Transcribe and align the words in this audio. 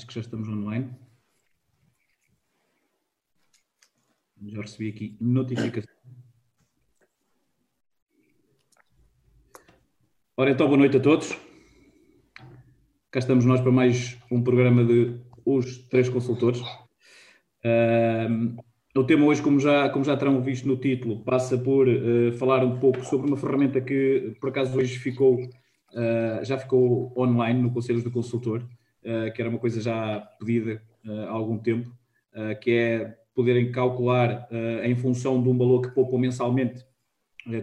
Acho 0.00 0.06
que 0.06 0.14
já 0.14 0.20
estamos 0.22 0.48
online. 0.48 0.88
Já 4.46 4.62
recebi 4.62 4.88
aqui 4.88 5.18
notificação. 5.20 5.94
Ora, 10.38 10.52
então, 10.52 10.68
boa 10.68 10.78
noite 10.78 10.96
a 10.96 11.00
todos. 11.00 11.38
Cá 13.10 13.18
estamos 13.18 13.44
nós 13.44 13.60
para 13.60 13.70
mais 13.70 14.16
um 14.30 14.42
programa 14.42 14.86
de 14.86 15.20
Os 15.44 15.76
Três 15.88 16.08
Consultores. 16.08 16.62
Um, 17.62 18.56
o 18.96 19.04
tema 19.04 19.26
hoje, 19.26 19.42
como 19.42 19.60
já, 19.60 19.90
como 19.90 20.02
já 20.02 20.16
terão 20.16 20.40
visto 20.40 20.66
no 20.66 20.78
título, 20.78 21.22
passa 21.24 21.58
por 21.58 21.86
uh, 21.86 22.32
falar 22.38 22.64
um 22.64 22.80
pouco 22.80 23.04
sobre 23.04 23.26
uma 23.28 23.36
ferramenta 23.36 23.82
que, 23.82 24.34
por 24.40 24.48
acaso, 24.48 24.78
hoje 24.78 24.98
ficou 24.98 25.34
uh, 25.34 26.42
já 26.42 26.56
ficou 26.56 27.12
online 27.18 27.60
no 27.60 27.70
Conselhos 27.70 28.02
do 28.02 28.10
Consultor, 28.10 28.66
que 29.02 29.40
era 29.40 29.48
uma 29.48 29.58
coisa 29.58 29.80
já 29.80 30.20
pedida 30.38 30.82
uh, 31.06 31.20
há 31.22 31.30
algum 31.30 31.58
tempo, 31.58 31.94
que 32.60 32.70
é 32.70 33.18
poderem 33.34 33.72
calcular 33.72 34.48
em 34.84 34.94
função 34.94 35.42
de 35.42 35.48
um 35.48 35.58
valor 35.58 35.80
que 35.80 35.88
poupam 35.88 36.16
mensalmente, 36.16 36.86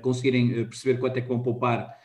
conseguirem 0.01 0.65
perceber 0.65 0.99
quanto 0.99 1.17
é 1.17 1.21
que 1.21 1.27
vão 1.27 1.41
poupar 1.41 1.97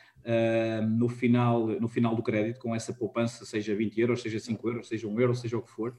no, 0.86 1.08
final, 1.08 1.66
no 1.66 1.88
final 1.88 2.14
do 2.14 2.22
crédito 2.22 2.60
com 2.60 2.72
essa 2.72 2.92
poupança, 2.92 3.44
seja 3.44 3.74
20 3.74 4.00
euros, 4.00 4.22
seja 4.22 4.38
5 4.38 4.68
euros, 4.68 4.86
seja 4.86 5.08
1 5.08 5.20
euro, 5.20 5.34
seja 5.34 5.58
o 5.58 5.62
que 5.62 5.70
for. 5.70 5.96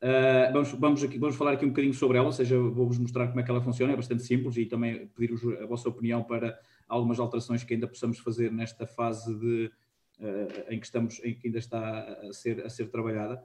Uh, 0.00 0.52
vamos, 0.52 0.72
vamos, 0.72 1.02
aqui, 1.02 1.18
vamos 1.18 1.34
falar 1.34 1.54
aqui 1.54 1.64
um 1.64 1.70
bocadinho 1.70 1.92
sobre 1.92 2.18
ela, 2.18 2.26
ou 2.26 2.32
seja, 2.32 2.56
vou-vos 2.56 2.98
mostrar 2.98 3.26
como 3.26 3.40
é 3.40 3.42
que 3.42 3.50
ela 3.50 3.60
funciona, 3.60 3.92
é 3.92 3.96
bastante 3.96 4.22
simples 4.22 4.56
e 4.56 4.64
também 4.64 5.08
pedir 5.08 5.34
a 5.60 5.66
vossa 5.66 5.88
opinião 5.88 6.22
para 6.22 6.56
algumas 6.88 7.18
alterações 7.18 7.64
que 7.64 7.74
ainda 7.74 7.88
possamos 7.88 8.18
fazer 8.18 8.52
nesta 8.52 8.86
fase 8.86 9.34
de, 9.36 9.70
em 10.68 10.78
que 10.78 10.86
estamos, 10.86 11.20
em 11.24 11.34
que 11.34 11.48
ainda 11.48 11.58
está 11.58 12.00
a 12.00 12.32
ser, 12.32 12.64
a 12.64 12.70
ser 12.70 12.88
trabalhada. 12.88 13.42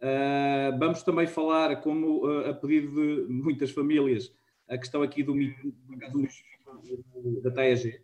Uh, 0.00 0.78
vamos 0.78 1.02
também 1.02 1.26
falar, 1.26 1.80
como 1.80 2.26
uh, 2.26 2.50
a 2.50 2.54
pedido 2.54 2.94
de 2.94 3.32
muitas 3.32 3.70
famílias, 3.70 4.32
a 4.68 4.76
questão 4.76 5.02
aqui 5.02 5.22
do, 5.22 5.34
do 5.34 7.42
da 7.42 7.50
TAEG, 7.50 7.98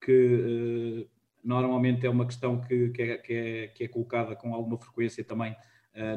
que 0.00 1.08
normalmente 1.42 2.06
é 2.06 2.10
uma 2.10 2.26
questão 2.26 2.60
que, 2.60 2.90
que, 2.90 3.02
é, 3.02 3.16
que, 3.16 3.32
é, 3.32 3.68
que 3.68 3.84
é 3.84 3.88
colocada 3.88 4.36
com 4.36 4.54
alguma 4.54 4.78
frequência 4.78 5.24
também 5.24 5.56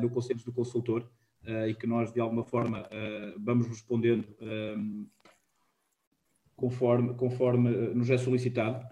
no 0.02 0.10
Conselho 0.10 0.44
do 0.44 0.52
Consultor 0.52 1.10
e 1.68 1.74
que 1.74 1.88
nós, 1.88 2.12
de 2.12 2.20
alguma 2.20 2.44
forma, 2.44 2.88
vamos 3.38 3.68
respondendo 3.68 4.28
conforme, 6.58 7.14
conforme 7.14 7.70
eh, 7.70 7.94
nos 7.94 8.10
é 8.10 8.18
solicitado. 8.18 8.86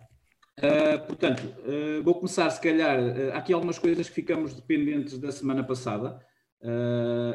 Uh, 0.58 1.06
portanto, 1.06 1.42
uh, 1.42 2.02
vou 2.02 2.16
começar, 2.16 2.50
se 2.50 2.61
calhar, 2.61 2.98
uh, 2.98 3.34
há 3.34 3.38
aqui 3.39 3.52
algumas 3.52 3.78
coisas 3.78 4.08
que 4.08 4.16
ficamos 4.16 4.53
dependentes 4.53 5.17
da 5.20 5.31
semana 5.31 5.64
passada 5.64 6.20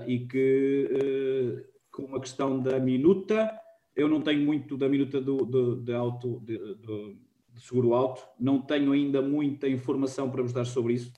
e 0.08 0.26
que, 0.26 1.62
com 1.92 2.02
uma 2.02 2.18
questão 2.18 2.60
da 2.60 2.80
minuta, 2.80 3.48
eu 3.94 4.08
não 4.08 4.20
tenho 4.20 4.44
muito 4.44 4.76
da 4.76 4.88
minuta 4.88 5.20
do, 5.20 5.36
do, 5.36 5.76
de, 5.76 5.92
auto, 5.92 6.40
de, 6.40 6.58
de, 6.58 7.16
de 7.50 7.60
seguro 7.60 7.94
alto, 7.94 8.26
não 8.40 8.60
tenho 8.60 8.90
ainda 8.90 9.22
muita 9.22 9.68
informação 9.68 10.28
para 10.28 10.42
vos 10.42 10.52
dar 10.52 10.64
sobre 10.64 10.94
isso. 10.94 11.12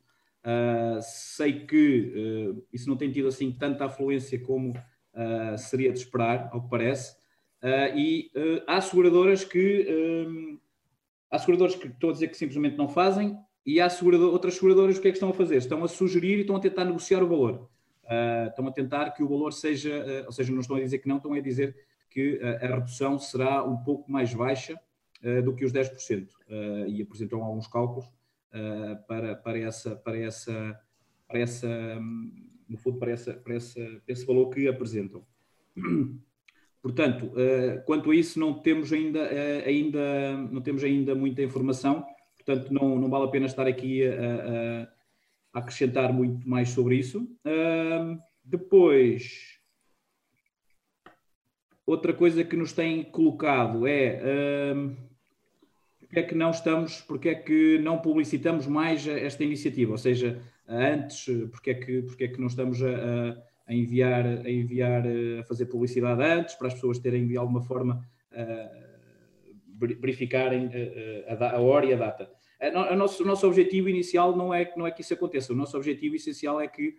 sei 1.00 1.64
que 1.64 2.62
isso 2.70 2.86
não 2.86 2.98
tem 2.98 3.10
tido 3.10 3.28
assim 3.28 3.50
tanta 3.50 3.86
afluência 3.86 4.38
como 4.40 4.74
seria 5.56 5.90
de 5.90 6.00
esperar, 6.00 6.50
ao 6.52 6.64
que 6.64 6.68
parece. 6.68 7.16
E 7.96 8.30
há 8.66 8.78
seguradoras 8.82 9.42
que 9.42 10.60
há 11.32 11.38
seguradoras 11.38 11.74
que 11.74 11.88
estou 11.88 12.10
a 12.10 12.12
dizer 12.12 12.28
que 12.28 12.36
simplesmente 12.36 12.76
não 12.76 12.88
fazem 12.88 13.36
e 13.64 13.80
há 13.80 13.88
segurador, 13.88 14.32
outras 14.32 14.54
seguradoras 14.54 14.98
o 14.98 15.00
que 15.00 15.08
é 15.08 15.10
que 15.10 15.16
estão 15.16 15.30
a 15.30 15.34
fazer? 15.34 15.56
Estão 15.56 15.82
a 15.82 15.88
sugerir 15.88 16.38
e 16.38 16.40
estão 16.42 16.56
a 16.56 16.60
tentar 16.60 16.84
negociar 16.84 17.22
o 17.22 17.28
valor. 17.28 17.70
Uh, 18.04 18.48
estão 18.48 18.66
a 18.66 18.72
tentar 18.72 19.10
que 19.12 19.22
o 19.22 19.28
valor 19.28 19.52
seja, 19.52 20.24
ou 20.26 20.32
seja, 20.32 20.52
não 20.52 20.60
estão 20.60 20.76
a 20.76 20.80
dizer 20.80 20.98
que 20.98 21.08
não, 21.08 21.16
estão 21.16 21.32
a 21.32 21.40
dizer 21.40 21.74
que 22.10 22.38
a 22.60 22.66
redução 22.66 23.18
será 23.18 23.64
um 23.64 23.78
pouco 23.78 24.12
mais 24.12 24.34
baixa 24.34 24.78
do 25.44 25.54
que 25.54 25.64
os 25.64 25.72
10%. 25.72 26.28
e 26.88 27.00
apresentam 27.00 27.42
alguns 27.42 27.66
cálculos 27.66 28.04
para, 29.06 29.34
para, 29.36 29.58
essa, 29.58 29.96
para, 29.96 30.18
essa, 30.18 30.78
para 31.26 31.38
essa, 31.38 31.68
no 32.68 32.76
fundo, 32.76 32.98
para, 32.98 33.12
essa, 33.12 33.32
para, 33.32 33.54
essa, 33.54 33.80
para 33.80 34.12
esse 34.12 34.26
valor 34.26 34.50
que 34.50 34.68
apresentam. 34.68 35.24
Portanto, 36.82 37.26
uh, 37.26 37.82
quanto 37.84 38.10
a 38.10 38.14
isso, 38.14 38.40
não 38.40 38.54
temos 38.54 38.92
ainda, 38.92 39.20
uh, 39.22 39.68
ainda, 39.68 40.36
não 40.50 40.60
temos 40.60 40.82
ainda 40.82 41.14
muita 41.14 41.40
informação, 41.40 42.04
portanto, 42.36 42.74
não, 42.74 42.98
não 42.98 43.08
vale 43.08 43.26
a 43.26 43.28
pena 43.28 43.46
estar 43.46 43.66
aqui 43.68 44.04
a, 44.04 44.88
a 45.54 45.58
acrescentar 45.60 46.12
muito 46.12 46.48
mais 46.48 46.70
sobre 46.70 46.96
isso. 46.96 47.24
Depois, 48.44 49.60
outra 51.86 52.12
coisa 52.12 52.42
que 52.42 52.56
nos 52.56 52.72
tem 52.72 53.04
colocado 53.04 53.86
é 53.86 54.74
porque 56.12 56.20
é 56.20 56.22
que 56.24 56.34
não 56.34 56.50
estamos, 56.50 57.00
porque 57.00 57.30
é 57.30 57.34
que 57.34 57.78
não 57.78 57.96
publicitamos 57.96 58.66
mais 58.66 59.06
esta 59.06 59.42
iniciativa, 59.44 59.92
ou 59.92 59.98
seja, 59.98 60.42
antes, 60.68 61.24
porque 61.50 61.70
é 61.70 61.74
que, 61.74 62.02
porque 62.02 62.24
é 62.24 62.28
que 62.28 62.38
não 62.38 62.48
estamos 62.48 62.82
a, 62.82 62.88
a 62.88 63.42
a 63.72 63.74
enviar, 63.74 64.26
a 64.26 64.50
enviar, 64.50 65.06
eh, 65.06 65.40
a 65.40 65.44
fazer 65.44 65.66
publicidade 65.66 66.22
antes, 66.22 66.54
para 66.54 66.68
as 66.68 66.74
pessoas 66.74 66.98
terem 66.98 67.26
de 67.26 67.36
alguma 67.36 67.62
forma 67.62 68.06
uh, 68.32 69.94
verificarem 70.00 70.70
eh, 70.72 71.26
a, 71.28 71.60
hora 71.60 71.86
e 71.86 71.94
a 71.94 71.96
data. 71.96 72.30
O 72.92 72.94
nosso, 72.94 73.24
o 73.24 73.26
nosso 73.26 73.46
objetivo 73.46 73.88
inicial 73.88 74.36
não 74.36 74.54
é, 74.54 74.72
não 74.76 74.86
é 74.86 74.90
que 74.92 75.00
isso 75.00 75.14
aconteça, 75.14 75.52
o 75.52 75.56
nosso 75.56 75.76
objetivo 75.76 76.14
essencial 76.14 76.60
é 76.60 76.68
que 76.68 76.94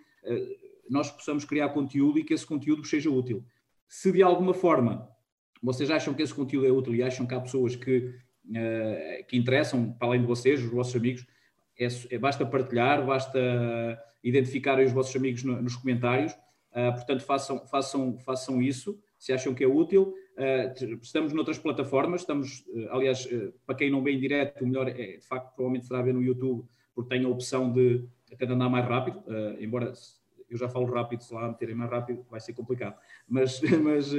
nós 0.90 1.10
possamos 1.10 1.46
criar 1.46 1.70
conteúdo 1.70 2.20
e 2.20 2.24
que 2.26 2.34
esse 2.34 2.46
conteúdo 2.46 2.84
seja 2.86 3.10
útil. 3.10 3.46
Se 3.88 4.12
de 4.12 4.22
alguma 4.22 4.54
forma 4.54 5.08
vocês 5.62 5.90
acham 5.90 6.14
que 6.14 6.22
esse 6.22 6.34
conteúdo 6.34 6.68
é 6.68 6.72
útil 6.72 6.94
e 6.94 7.02
acham 7.02 7.26
que 7.26 7.34
há 7.34 7.40
pessoas 7.40 7.78
que, 7.78 8.14
que 9.30 9.38
interessam, 9.38 9.94
para 9.94 10.10
além 10.10 10.20
de 10.20 10.28
vocês, 10.28 10.62
os 10.62 10.70
vossos 10.70 10.98
amigos, 10.98 11.26
é, 11.80 11.88
é, 12.12 12.18
basta 12.18 12.46
partilhar, 12.46 13.06
basta 13.06 13.40
identificarem 14.22 14.86
os 14.86 14.92
vossos 14.92 15.16
amigos 15.16 15.46
no, 15.46 15.62
nos 15.62 15.78
comentários 15.78 16.36
portanto, 16.96 17.24
façam, 17.24 17.66
façam, 17.68 18.18
façam 18.20 18.62
isso, 18.62 19.00
se 19.18 19.32
acham 19.32 19.54
que 19.54 19.64
é 19.64 19.68
útil. 19.68 20.14
Uh, 20.34 20.98
estamos 21.02 21.32
noutras 21.32 21.60
plataformas, 21.60 22.22
estamos, 22.22 22.66
uh, 22.68 22.90
aliás, 22.92 23.28
para 23.66 23.76
quem 23.76 23.92
não 23.92 24.04
vê 24.04 24.12
em 24.12 24.20
direto, 24.20 24.64
o 24.64 24.68
melhor 24.68 24.88
é, 24.88 25.18
de 25.18 25.28
facto, 25.28 25.54
provavelmente 25.56 25.88
será 25.88 26.02
ver 26.02 26.14
no 26.14 26.24
YouTube, 26.24 26.68
porque 26.96 27.16
tem 27.16 27.26
a 27.26 27.30
opção 27.30 27.72
de 27.72 28.06
até 28.32 28.48
de 28.48 28.54
andar 28.54 28.68
mais 28.68 28.84
rápido, 28.86 29.24
embora 29.60 29.94
eu 30.50 30.58
já 30.58 30.68
falo 30.68 30.86
rápido, 30.92 31.22
se 31.22 31.32
lá 31.32 31.48
meterem 31.48 31.76
mais 31.76 31.90
rápido 31.90 32.26
vai 32.30 32.40
ser 32.40 32.54
complicado. 32.54 32.98
Mas, 33.28 33.62
mas 33.84 34.12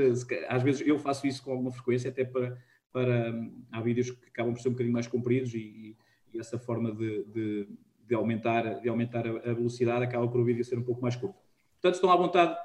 às 0.48 0.62
vezes 0.62 0.86
eu 0.86 0.98
faço 1.00 1.26
isso 1.26 1.42
com 1.42 1.50
alguma 1.50 1.72
frequência, 1.72 2.10
até 2.10 2.24
para, 2.24 2.56
para 2.92 3.34
há 3.72 3.80
vídeos 3.80 4.12
que 4.12 4.28
acabam 4.28 4.54
por 4.54 4.60
ser 4.60 4.68
um 4.68 4.72
bocadinho 4.72 4.92
mais 4.92 5.08
compridos 5.08 5.52
e, 5.52 5.96
e 6.32 6.38
essa 6.38 6.58
forma 6.58 6.92
de, 6.92 7.24
de, 7.24 7.68
de, 8.06 8.14
aumentar, 8.14 8.80
de 8.80 8.88
aumentar 8.88 9.26
a 9.26 9.52
velocidade 9.52 10.04
acaba 10.04 10.28
por 10.28 10.40
o 10.40 10.44
vídeo 10.44 10.64
ser 10.64 10.78
um 10.78 10.84
pouco 10.84 11.02
mais 11.02 11.16
curto. 11.16 11.43
Portanto, 11.84 11.96
estão 11.96 12.10
à 12.10 12.16
vontade, 12.16 12.56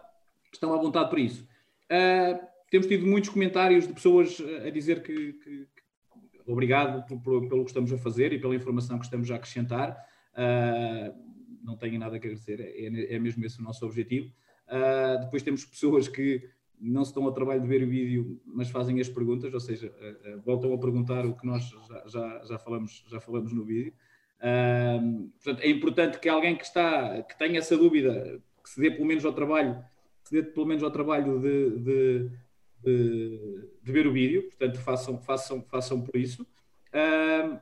estão 0.54 0.74
à 0.74 0.78
vontade 0.78 1.10
para 1.10 1.20
isso. 1.20 1.44
Uh, 1.92 2.40
temos 2.72 2.88
tido 2.88 3.06
muitos 3.06 3.30
comentários 3.30 3.86
de 3.86 3.92
pessoas 3.92 4.42
a 4.66 4.70
dizer 4.70 5.04
que, 5.04 5.34
que, 5.34 5.68
que 5.68 6.52
obrigado 6.52 7.06
por, 7.06 7.20
por, 7.20 7.50
pelo 7.50 7.66
que 7.66 7.70
estamos 7.72 7.92
a 7.92 7.98
fazer 7.98 8.32
e 8.32 8.40
pela 8.40 8.56
informação 8.56 8.98
que 8.98 9.04
estamos 9.04 9.30
a 9.30 9.36
acrescentar. 9.36 9.92
Uh, 10.32 11.14
não 11.62 11.76
tenho 11.76 12.00
nada 12.00 12.16
a 12.16 12.16
agradecer, 12.16 12.62
é, 12.62 13.14
é 13.14 13.20
mesmo 13.20 13.46
esse 13.46 13.60
o 13.60 13.62
nosso 13.62 13.86
objetivo. 13.86 14.32
Uh, 14.70 15.20
depois 15.26 15.44
temos 15.44 15.66
pessoas 15.66 16.08
que 16.08 16.50
não 16.80 17.04
se 17.04 17.12
estão 17.12 17.26
ao 17.26 17.34
trabalho 17.34 17.60
de 17.60 17.68
ver 17.68 17.84
o 17.84 17.90
vídeo, 17.90 18.42
mas 18.46 18.70
fazem 18.70 19.02
as 19.02 19.10
perguntas, 19.10 19.54
ou 19.54 19.60
seja, 19.60 19.88
uh, 19.88 20.40
voltam 20.46 20.74
a 20.74 20.78
perguntar 20.78 21.26
o 21.26 21.36
que 21.36 21.46
nós 21.46 21.70
já, 21.90 22.08
já, 22.08 22.46
já, 22.46 22.58
falamos, 22.58 23.04
já 23.06 23.20
falamos 23.20 23.52
no 23.52 23.66
vídeo. 23.66 23.94
portanto, 25.44 25.62
é 25.62 25.70
importante 25.70 26.20
que 26.20 26.30
alguém 26.30 26.56
que 26.56 26.64
está, 26.64 27.22
que 27.24 27.38
tenha 27.38 27.60
essa 27.60 27.76
dúvida, 27.76 28.42
que 28.70 28.74
se 28.76 28.80
dê 28.80 28.92
pelo 28.92 29.06
menos 29.06 29.26
ao 29.26 29.34
trabalho, 29.34 29.84
se 30.24 30.32
dê 30.32 30.44
pelo 30.44 30.66
menos 30.66 30.84
ao 30.84 30.92
trabalho 30.92 31.40
de, 31.40 31.80
de, 31.80 32.32
de, 32.84 33.70
de 33.82 33.92
ver 33.92 34.06
o 34.06 34.14
vídeo, 34.14 34.44
portanto 34.44 34.80
façam, 34.80 35.18
façam, 35.20 35.62
façam 35.64 36.02
por 36.02 36.16
isso. 36.16 36.44
Uh, 36.94 37.60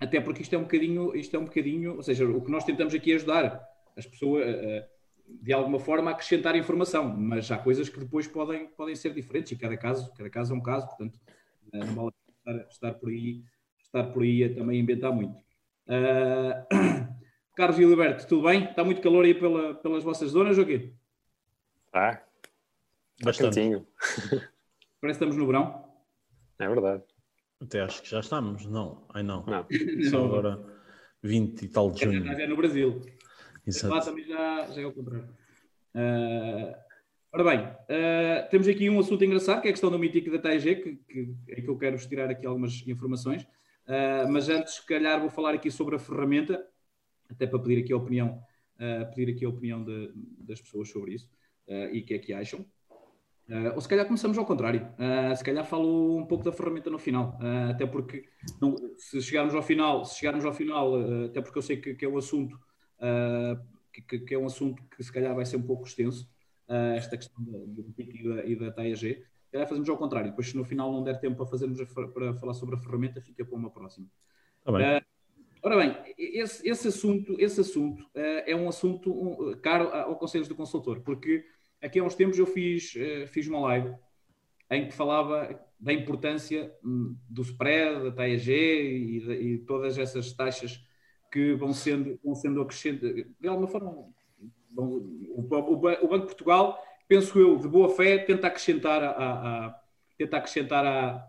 até 0.00 0.20
porque 0.20 0.42
isto 0.42 0.54
é 0.54 0.58
um 0.58 0.62
bocadinho, 0.62 1.14
isto 1.14 1.36
é 1.36 1.38
um 1.38 1.44
bocadinho, 1.44 1.96
ou 1.96 2.02
seja, 2.02 2.26
o 2.26 2.42
que 2.42 2.50
nós 2.50 2.64
tentamos 2.64 2.94
aqui 2.94 3.12
é 3.12 3.14
ajudar 3.14 3.62
as 3.96 4.06
pessoas 4.06 4.44
uh, 4.44 4.84
de 5.28 5.52
alguma 5.52 5.78
forma 5.78 6.10
a 6.10 6.14
acrescentar 6.14 6.56
informação, 6.56 7.16
mas 7.16 7.50
há 7.52 7.58
coisas 7.58 7.88
que 7.88 8.00
depois 8.00 8.26
podem, 8.26 8.66
podem 8.68 8.96
ser 8.96 9.14
diferentes 9.14 9.52
e 9.52 9.56
cada 9.56 9.76
caso, 9.76 10.12
cada 10.14 10.28
caso 10.28 10.52
é 10.52 10.56
um 10.56 10.62
caso, 10.62 10.86
portanto 10.88 11.16
uh, 11.72 11.78
não 11.78 11.94
vale 11.94 12.12
estar, 12.38 12.68
estar 12.68 12.94
por 12.94 13.10
aí, 13.10 13.44
estar 13.78 14.04
por 14.04 14.22
aí 14.22 14.42
a 14.44 14.52
também 14.52 14.80
inventar 14.80 15.12
muito. 15.12 15.38
Uh, 15.86 17.10
Carlos 17.60 17.76
Gilberto, 17.76 18.26
tudo 18.26 18.48
bem? 18.48 18.64
Está 18.64 18.82
muito 18.82 19.02
calor 19.02 19.22
aí 19.22 19.34
pela, 19.34 19.74
pelas 19.74 20.02
vossas 20.02 20.30
zonas 20.30 20.56
ou 20.56 20.64
quê? 20.64 20.94
Tá. 21.92 22.24
Bastante. 23.22 23.60
Parece 23.60 24.48
que 25.00 25.08
estamos 25.08 25.36
no 25.36 25.46
verão. 25.46 25.84
É 26.58 26.66
verdade. 26.66 27.02
Até 27.60 27.82
acho 27.82 28.00
que 28.00 28.08
já 28.08 28.20
estamos. 28.20 28.64
Não, 28.64 29.04
ai 29.12 29.22
não. 29.22 29.44
Não. 29.44 29.66
Só 30.08 30.24
agora, 30.24 30.58
20 31.22 31.60
e 31.60 31.68
tal 31.68 31.90
de 31.90 32.02
junho. 32.02 32.32
É, 32.32 32.44
é 32.44 32.46
no 32.46 32.56
Brasil. 32.56 33.02
Exato. 33.66 33.94
Lá 33.94 34.00
também 34.00 34.24
já, 34.24 34.66
já 34.68 34.80
é 34.80 34.86
o 34.86 34.92
contrário. 34.94 35.28
Uh, 35.94 36.74
ora 37.30 37.44
bem, 37.44 37.58
uh, 37.60 38.48
temos 38.50 38.68
aqui 38.68 38.88
um 38.88 38.98
assunto 38.98 39.22
engraçado, 39.22 39.60
que 39.60 39.68
é 39.68 39.70
a 39.70 39.74
questão 39.74 39.90
do 39.90 39.98
mítico 39.98 40.30
da 40.30 40.38
TAG, 40.38 40.76
que, 40.76 40.96
que, 40.96 41.34
é 41.50 41.60
que 41.60 41.68
eu 41.68 41.76
quero 41.76 41.98
tirar 41.98 42.30
aqui 42.30 42.46
algumas 42.46 42.82
informações. 42.86 43.42
Uh, 43.86 44.26
mas 44.30 44.48
antes, 44.48 44.76
se 44.76 44.86
calhar, 44.86 45.20
vou 45.20 45.28
falar 45.28 45.52
aqui 45.52 45.70
sobre 45.70 45.96
a 45.96 45.98
ferramenta, 45.98 46.66
até 47.30 47.46
para 47.46 47.58
pedir 47.58 47.82
aqui 47.82 47.92
a 47.92 47.96
opinião, 47.96 48.42
pedir 49.14 49.32
aqui 49.32 49.44
a 49.44 49.48
opinião 49.48 49.84
de, 49.84 50.12
das 50.38 50.60
pessoas 50.60 50.90
sobre 50.90 51.14
isso 51.14 51.30
e 51.92 52.00
o 52.00 52.04
que 52.04 52.14
é 52.14 52.18
que 52.18 52.32
acham. 52.32 52.64
Uh, 53.50 53.74
ou 53.74 53.80
se 53.80 53.88
calhar 53.88 54.06
começamos 54.06 54.38
ao 54.38 54.46
contrário. 54.46 54.88
Uh, 54.94 55.34
se 55.34 55.42
calhar 55.42 55.64
falo 55.64 56.18
um 56.18 56.24
pouco 56.24 56.44
da 56.44 56.52
ferramenta 56.52 56.88
no 56.88 57.00
final. 57.00 57.36
Uh, 57.42 57.70
até 57.70 57.84
porque 57.84 58.24
não, 58.60 58.76
se 58.96 59.20
chegarmos 59.20 59.56
ao 59.56 59.62
final, 59.62 60.04
se 60.04 60.20
chegarmos 60.20 60.44
ao 60.44 60.52
final, 60.52 60.94
até 61.24 61.42
porque 61.42 61.58
eu 61.58 61.62
sei 61.62 61.76
que, 61.78 61.94
que 61.94 62.04
é 62.04 62.08
um 62.08 62.16
assunto 62.16 62.56
que, 63.92 64.20
que, 64.20 64.34
é 64.34 64.38
um 64.38 64.46
assunto 64.46 64.82
que 64.94 65.02
se 65.02 65.12
calhar 65.12 65.34
vai 65.34 65.44
ser 65.44 65.56
um 65.56 65.62
pouco 65.62 65.84
extenso, 65.84 66.30
esta 66.94 67.16
questão 67.16 67.42
do 67.42 67.82
PIC 67.96 68.20
e 68.20 68.28
da, 68.28 68.44
e 68.44 68.56
da 68.56 68.70
TAG. 68.70 68.96
Se 68.96 69.50
calhar 69.50 69.66
fazemos 69.66 69.88
ao 69.88 69.98
contrário. 69.98 70.30
Depois, 70.30 70.48
se 70.48 70.56
no 70.56 70.64
final 70.64 70.92
não 70.92 71.02
der 71.02 71.18
tempo 71.18 71.36
para 71.36 71.46
fazermos 71.46 71.80
a, 71.80 71.86
para 71.86 72.34
falar 72.34 72.54
sobre 72.54 72.76
a 72.76 72.78
ferramenta, 72.78 73.20
fica 73.20 73.44
para 73.44 73.56
uma 73.56 73.70
próxima. 73.70 74.06
Tá 74.62 74.70
bem. 74.70 75.00
Ora 75.62 75.76
bem, 75.76 76.14
esse, 76.16 76.66
esse 76.66 76.88
assunto, 76.88 77.36
esse 77.38 77.60
assunto 77.60 78.08
é 78.14 78.56
um 78.56 78.68
assunto 78.68 79.12
um, 79.12 79.54
caro 79.60 79.88
ao 79.88 80.16
Conselho 80.16 80.46
do 80.46 80.54
Consultor, 80.54 81.00
porque 81.02 81.44
aqui 81.82 81.98
há 81.98 82.04
uns 82.04 82.14
tempos 82.14 82.38
eu 82.38 82.46
fiz, 82.46 82.94
uh, 82.94 83.26
fiz 83.26 83.46
uma 83.46 83.60
live 83.60 83.94
em 84.70 84.86
que 84.86 84.94
falava 84.94 85.60
da 85.78 85.92
importância 85.92 86.72
um, 86.84 87.16
do 87.28 87.42
spread, 87.42 88.04
da 88.04 88.12
TAG 88.12 88.50
e, 88.50 89.18
e, 89.30 89.58
todas 89.58 89.98
essas 89.98 90.32
taxas 90.32 90.82
que 91.30 91.54
vão 91.54 91.72
sendo, 91.72 92.18
vão 92.24 92.34
sendo 92.34 92.60
acrescentadas. 92.62 93.26
De 93.38 93.48
alguma 93.48 93.68
forma, 93.68 94.08
bom, 94.70 94.86
o, 94.86 95.40
o, 95.40 95.72
o, 95.72 95.76
Banco 95.76 96.20
de 96.20 96.26
Portugal, 96.26 96.82
penso 97.08 97.38
eu, 97.38 97.56
de 97.56 97.68
boa 97.68 97.88
fé, 97.90 98.18
tenta 98.18 98.46
acrescentar 98.46 99.02
a, 99.02 99.10
a, 99.10 99.66
a 99.66 99.80
tenta 100.16 100.36
acrescentar 100.36 100.86
a, 100.86 101.26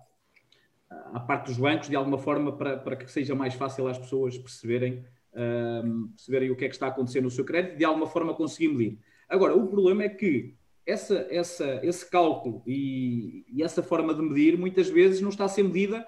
a 1.13 1.19
parte 1.19 1.47
dos 1.47 1.57
bancos 1.57 1.89
de 1.89 1.95
alguma 1.95 2.17
forma 2.17 2.51
para, 2.55 2.77
para 2.77 2.95
que 2.95 3.09
seja 3.09 3.33
mais 3.33 3.53
fácil 3.53 3.88
às 3.88 3.97
pessoas 3.97 4.38
perceberem, 4.38 5.03
um, 5.33 6.09
perceberem 6.09 6.51
o 6.51 6.55
que 6.55 6.65
é 6.65 6.67
que 6.67 6.75
está 6.75 6.88
a 6.88 6.89
acontecer 6.89 7.21
no 7.21 7.31
seu 7.31 7.45
crédito 7.45 7.77
de 7.77 7.85
alguma 7.85 8.07
forma 8.07 8.33
conseguir 8.33 8.69
medir. 8.69 8.99
Agora, 9.29 9.55
o 9.55 9.67
problema 9.67 10.03
é 10.03 10.09
que 10.09 10.55
essa, 10.85 11.27
essa, 11.29 11.79
esse 11.83 12.09
cálculo 12.09 12.61
e, 12.65 13.45
e, 13.47 13.63
essa 13.63 13.81
forma 13.81 14.13
de 14.13 14.21
medir 14.21 14.57
muitas 14.57 14.89
vezes 14.89 15.21
não 15.21 15.29
está 15.29 15.45
a 15.45 15.49
ser 15.49 15.63
medida 15.63 16.05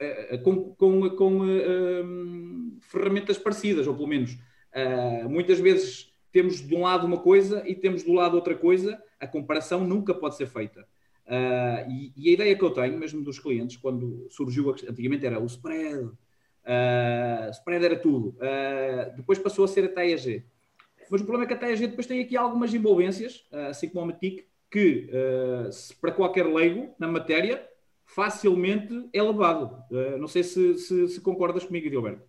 uh, 0.00 0.42
com, 0.42 0.74
com, 0.74 1.10
com 1.10 1.40
uh, 1.40 2.78
ferramentas 2.80 3.36
parecidas, 3.36 3.86
ou 3.86 3.94
pelo 3.94 4.08
menos 4.08 4.32
uh, 4.32 5.28
muitas 5.28 5.58
vezes 5.58 6.14
temos 6.32 6.66
de 6.66 6.74
um 6.74 6.82
lado 6.82 7.06
uma 7.06 7.18
coisa 7.18 7.62
e 7.66 7.74
temos 7.74 8.02
do 8.02 8.12
lado 8.12 8.34
outra 8.34 8.54
coisa, 8.54 9.02
a 9.20 9.26
comparação 9.26 9.84
nunca 9.84 10.14
pode 10.14 10.36
ser 10.36 10.46
feita. 10.46 10.86
E, 11.88 12.12
e, 12.16 12.30
a 12.30 12.32
ideia 12.32 12.56
que 12.56 12.64
eu 12.64 12.70
tenho, 12.70 12.98
mesmo 12.98 13.22
dos 13.22 13.38
clientes, 13.38 13.76
quando 13.76 14.26
surgiu, 14.30 14.70
antigamente 14.70 15.26
era 15.26 15.38
o 15.38 15.46
spread, 15.46 16.04
uh, 16.04 17.50
spread 17.50 17.84
era 17.84 17.98
tudo, 17.98 18.36
depois 19.16 19.38
passou 19.38 19.64
a 19.64 19.68
ser 19.68 19.84
a 19.84 19.88
TAG. 19.88 20.44
Mas 21.10 21.20
o 21.20 21.24
problema 21.24 21.50
é 21.50 21.56
que 21.56 21.64
a 21.64 21.74
gente 21.74 21.90
depois 21.90 22.06
tem 22.06 22.20
aqui 22.20 22.36
algumas 22.36 22.72
envolvências, 22.72 23.46
assim 23.68 23.88
como 23.88 24.04
a 24.04 24.06
Matic, 24.06 24.48
que 24.70 25.10
uh, 25.10 25.96
para 26.00 26.12
qualquer 26.12 26.46
leigo 26.46 26.94
na 26.98 27.08
matéria 27.08 27.66
facilmente 28.04 29.08
é 29.12 29.22
levado. 29.22 29.82
Uh, 29.90 30.18
não 30.18 30.28
sei 30.28 30.42
se, 30.42 30.78
se, 30.78 31.08
se, 31.08 31.20
concordas 31.20 31.64
comigo, 31.64 31.86
Edilberto. 31.86 32.22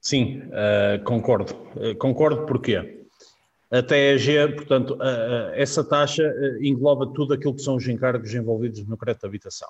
Sim, 0.00 0.42
uh, 0.48 1.02
concordo. 1.04 1.54
concordo 1.98 2.44
porquê? 2.46 3.01
A 3.72 3.82
TEG, 3.82 4.54
portanto, 4.54 4.98
essa 5.54 5.82
taxa 5.82 6.30
engloba 6.60 7.06
tudo 7.06 7.32
aquilo 7.32 7.54
que 7.54 7.62
são 7.62 7.76
os 7.76 7.88
encargos 7.88 8.34
envolvidos 8.34 8.86
no 8.86 8.98
crédito 8.98 9.22
de 9.22 9.28
habitação. 9.28 9.68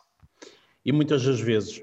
E 0.85 0.91
muitas 0.91 1.25
das 1.25 1.41
vezes, 1.41 1.81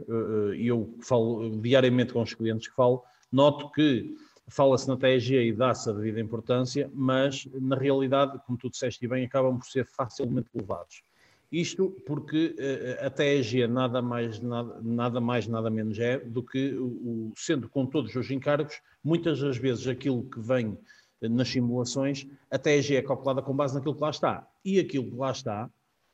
eu 0.58 0.94
falo 1.00 1.58
diariamente 1.62 2.12
com 2.12 2.22
os 2.22 2.34
clientes 2.34 2.68
que 2.68 2.76
falo, 2.76 3.02
noto 3.32 3.72
que 3.72 4.14
fala-se 4.50 4.86
na 4.90 4.98
TEG 4.98 5.34
e 5.36 5.54
dá-se 5.54 5.90
a 5.90 5.94
devida 5.94 6.20
importância, 6.20 6.92
mas 6.94 7.48
na 7.54 7.78
realidade, 7.78 8.38
como 8.46 8.58
tu 8.58 8.70
disseste 8.70 9.08
bem, 9.08 9.24
acabam 9.24 9.58
por 9.58 9.68
ser 9.68 9.86
facilmente 9.86 10.50
levados. 10.54 11.02
Isto 11.50 11.96
porque 12.06 12.54
a 13.00 13.10
TEG 13.10 13.66
nada 13.66 14.02
mais 14.02 14.42
nada, 14.42 14.78
nada 14.84 15.22
mais, 15.22 15.48
nada 15.48 15.70
menos 15.70 15.98
é 15.98 16.18
do 16.18 16.44
que, 16.44 16.74
o, 16.74 17.32
sendo 17.38 17.70
com 17.70 17.86
todos 17.86 18.14
os 18.14 18.30
encargos, 18.30 18.82
muitas 19.02 19.40
das 19.40 19.58
vezes 19.58 19.88
aquilo 19.88 20.24
que 20.24 20.42
vem 20.42 20.78
nas 21.22 21.50
simulações, 21.50 22.28
a 22.50 22.58
TEG 22.58 22.96
é 22.96 23.02
calculada 23.02 23.42
com 23.42 23.56
base 23.56 23.76
naquilo 23.76 23.96
que 23.96 24.02
lá 24.02 24.10
está. 24.10 24.48
E 24.64 24.80
aquilo 24.80 25.10
que 25.10 25.16
lá 25.16 25.32
está, 25.32 25.70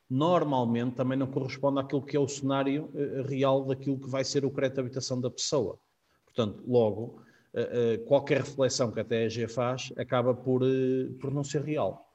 normalmente 0.08 0.94
também 0.94 1.18
não 1.18 1.26
corresponde 1.26 1.80
àquilo 1.80 2.02
que 2.02 2.16
é 2.16 2.20
o 2.20 2.28
cenário 2.28 2.90
uh, 2.94 3.22
real 3.22 3.64
daquilo 3.64 3.98
que 3.98 4.08
vai 4.08 4.24
ser 4.24 4.44
o 4.44 4.50
crédito 4.50 4.74
de 4.76 4.80
habitação 4.80 5.20
da 5.20 5.30
pessoa. 5.30 5.78
Portanto, 6.24 6.62
logo, 6.66 7.20
eh, 7.56 7.94
eh, 7.94 7.98
qualquer 8.06 8.42
reflexão 8.42 8.92
que 8.92 9.00
a 9.00 9.04
TEG 9.04 9.48
faz 9.48 9.90
acaba 9.96 10.34
por, 10.34 10.62
eh, 10.62 11.08
por 11.18 11.32
não 11.32 11.42
ser 11.42 11.62
real. 11.62 12.06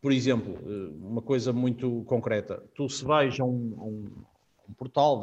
Por 0.00 0.10
exemplo, 0.10 0.58
uma 1.00 1.20
coisa 1.20 1.52
muito 1.52 2.02
concreta, 2.06 2.60
tu 2.74 2.88
se 2.88 3.04
vais 3.04 3.38
a 3.38 3.44
um, 3.44 3.50
um, 3.50 4.24
um 4.70 4.72
portal 4.72 5.20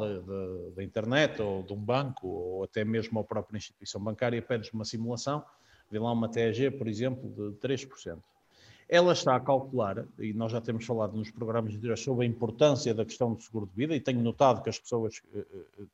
da, 0.74 0.82
internet 0.82 1.42
ou 1.42 1.62
de 1.62 1.74
um 1.74 1.76
banco 1.76 2.26
ou 2.26 2.64
até 2.64 2.82
mesmo 2.82 3.18
a 3.18 3.24
própria 3.24 3.58
instituição 3.58 4.00
bancária 4.00 4.40
pedes 4.40 4.72
uma 4.72 4.86
simulação, 4.86 5.44
vê 5.90 5.98
lá 5.98 6.12
uma 6.12 6.28
TEG, 6.28 6.70
por 6.70 6.86
exemplo, 6.86 7.28
de 7.30 7.56
3%. 7.58 8.18
Ela 8.88 9.12
está 9.12 9.36
a 9.36 9.40
calcular, 9.40 10.04
e 10.18 10.32
nós 10.32 10.50
já 10.50 10.60
temos 10.60 10.84
falado 10.84 11.16
nos 11.16 11.30
programas 11.30 11.78
de 11.78 11.96
sobre 11.96 12.26
a 12.26 12.28
importância 12.28 12.92
da 12.92 13.04
questão 13.04 13.34
do 13.34 13.40
seguro 13.40 13.66
de 13.66 13.76
vida, 13.76 13.94
e 13.94 14.00
tenho 14.00 14.20
notado 14.20 14.62
que 14.62 14.68
as 14.68 14.78
pessoas 14.78 15.22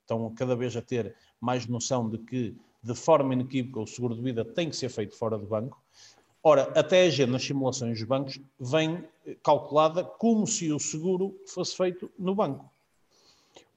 estão 0.00 0.32
cada 0.34 0.56
vez 0.56 0.76
a 0.76 0.82
ter 0.82 1.14
mais 1.40 1.66
noção 1.66 2.08
de 2.08 2.18
que 2.18 2.56
de 2.82 2.94
forma 2.94 3.34
inequívoca 3.34 3.80
o 3.80 3.86
seguro 3.86 4.14
de 4.14 4.22
vida 4.22 4.44
tem 4.44 4.70
que 4.70 4.76
ser 4.76 4.88
feito 4.88 5.16
fora 5.16 5.36
do 5.36 5.46
banco. 5.46 5.78
Ora, 6.42 6.62
a 6.78 6.82
TEG 6.82 7.26
nas 7.26 7.42
simulações 7.42 7.98
dos 7.98 8.06
bancos 8.06 8.40
vem 8.58 9.04
calculada 9.42 10.04
como 10.04 10.46
se 10.46 10.72
o 10.72 10.78
seguro 10.78 11.36
fosse 11.46 11.76
feito 11.76 12.10
no 12.16 12.34
banco. 12.34 12.70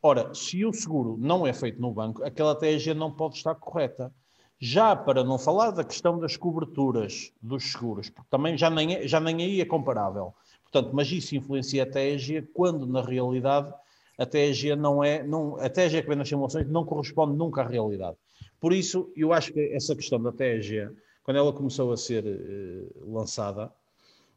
Ora, 0.01 0.33
se 0.33 0.63
o 0.63 0.71
seguro 0.71 1.17
não 1.19 1.45
é 1.45 1.51
feito 1.51 1.81
no 1.81 1.91
banco, 1.91 2.23
aquela 2.23 2.55
TEG 2.55 2.93
não 2.93 3.11
pode 3.11 3.35
estar 3.35 3.55
correta. 3.55 4.13
Já 4.59 4.95
para 4.95 5.23
não 5.23 5.37
falar 5.37 5.71
da 5.71 5.83
questão 5.83 6.19
das 6.19 6.35
coberturas 6.35 7.31
dos 7.41 7.71
seguros, 7.71 8.09
porque 8.09 8.29
também 8.29 8.57
já 8.57 8.69
nem, 8.69 8.95
é, 8.95 9.07
já 9.07 9.19
nem 9.19 9.37
aí 9.37 9.61
é 9.61 9.65
comparável. 9.65 10.33
Portanto, 10.63 10.91
mas 10.93 11.09
isso 11.11 11.35
influencia 11.35 11.83
a 11.83 11.85
TEG 11.85 12.41
quando, 12.53 12.85
na 12.85 13.01
realidade, 13.01 13.73
a 14.17 14.25
TEG 14.25 14.75
não 14.75 15.03
é, 15.03 15.23
não, 15.23 15.55
a 15.57 15.69
TEG 15.69 16.01
que 16.01 16.07
vem 16.07 16.17
nas 16.17 16.27
simulações 16.27 16.67
não 16.67 16.85
corresponde 16.85 17.37
nunca 17.37 17.61
à 17.61 17.67
realidade. 17.67 18.17
Por 18.59 18.73
isso, 18.73 19.09
eu 19.15 19.31
acho 19.31 19.53
que 19.53 19.61
essa 19.73 19.95
questão 19.95 20.21
da 20.21 20.31
TEG, 20.31 20.89
quando 21.23 21.37
ela 21.37 21.53
começou 21.53 21.93
a 21.93 21.97
ser 21.97 22.25
uh, 22.25 23.11
lançada, 23.13 23.71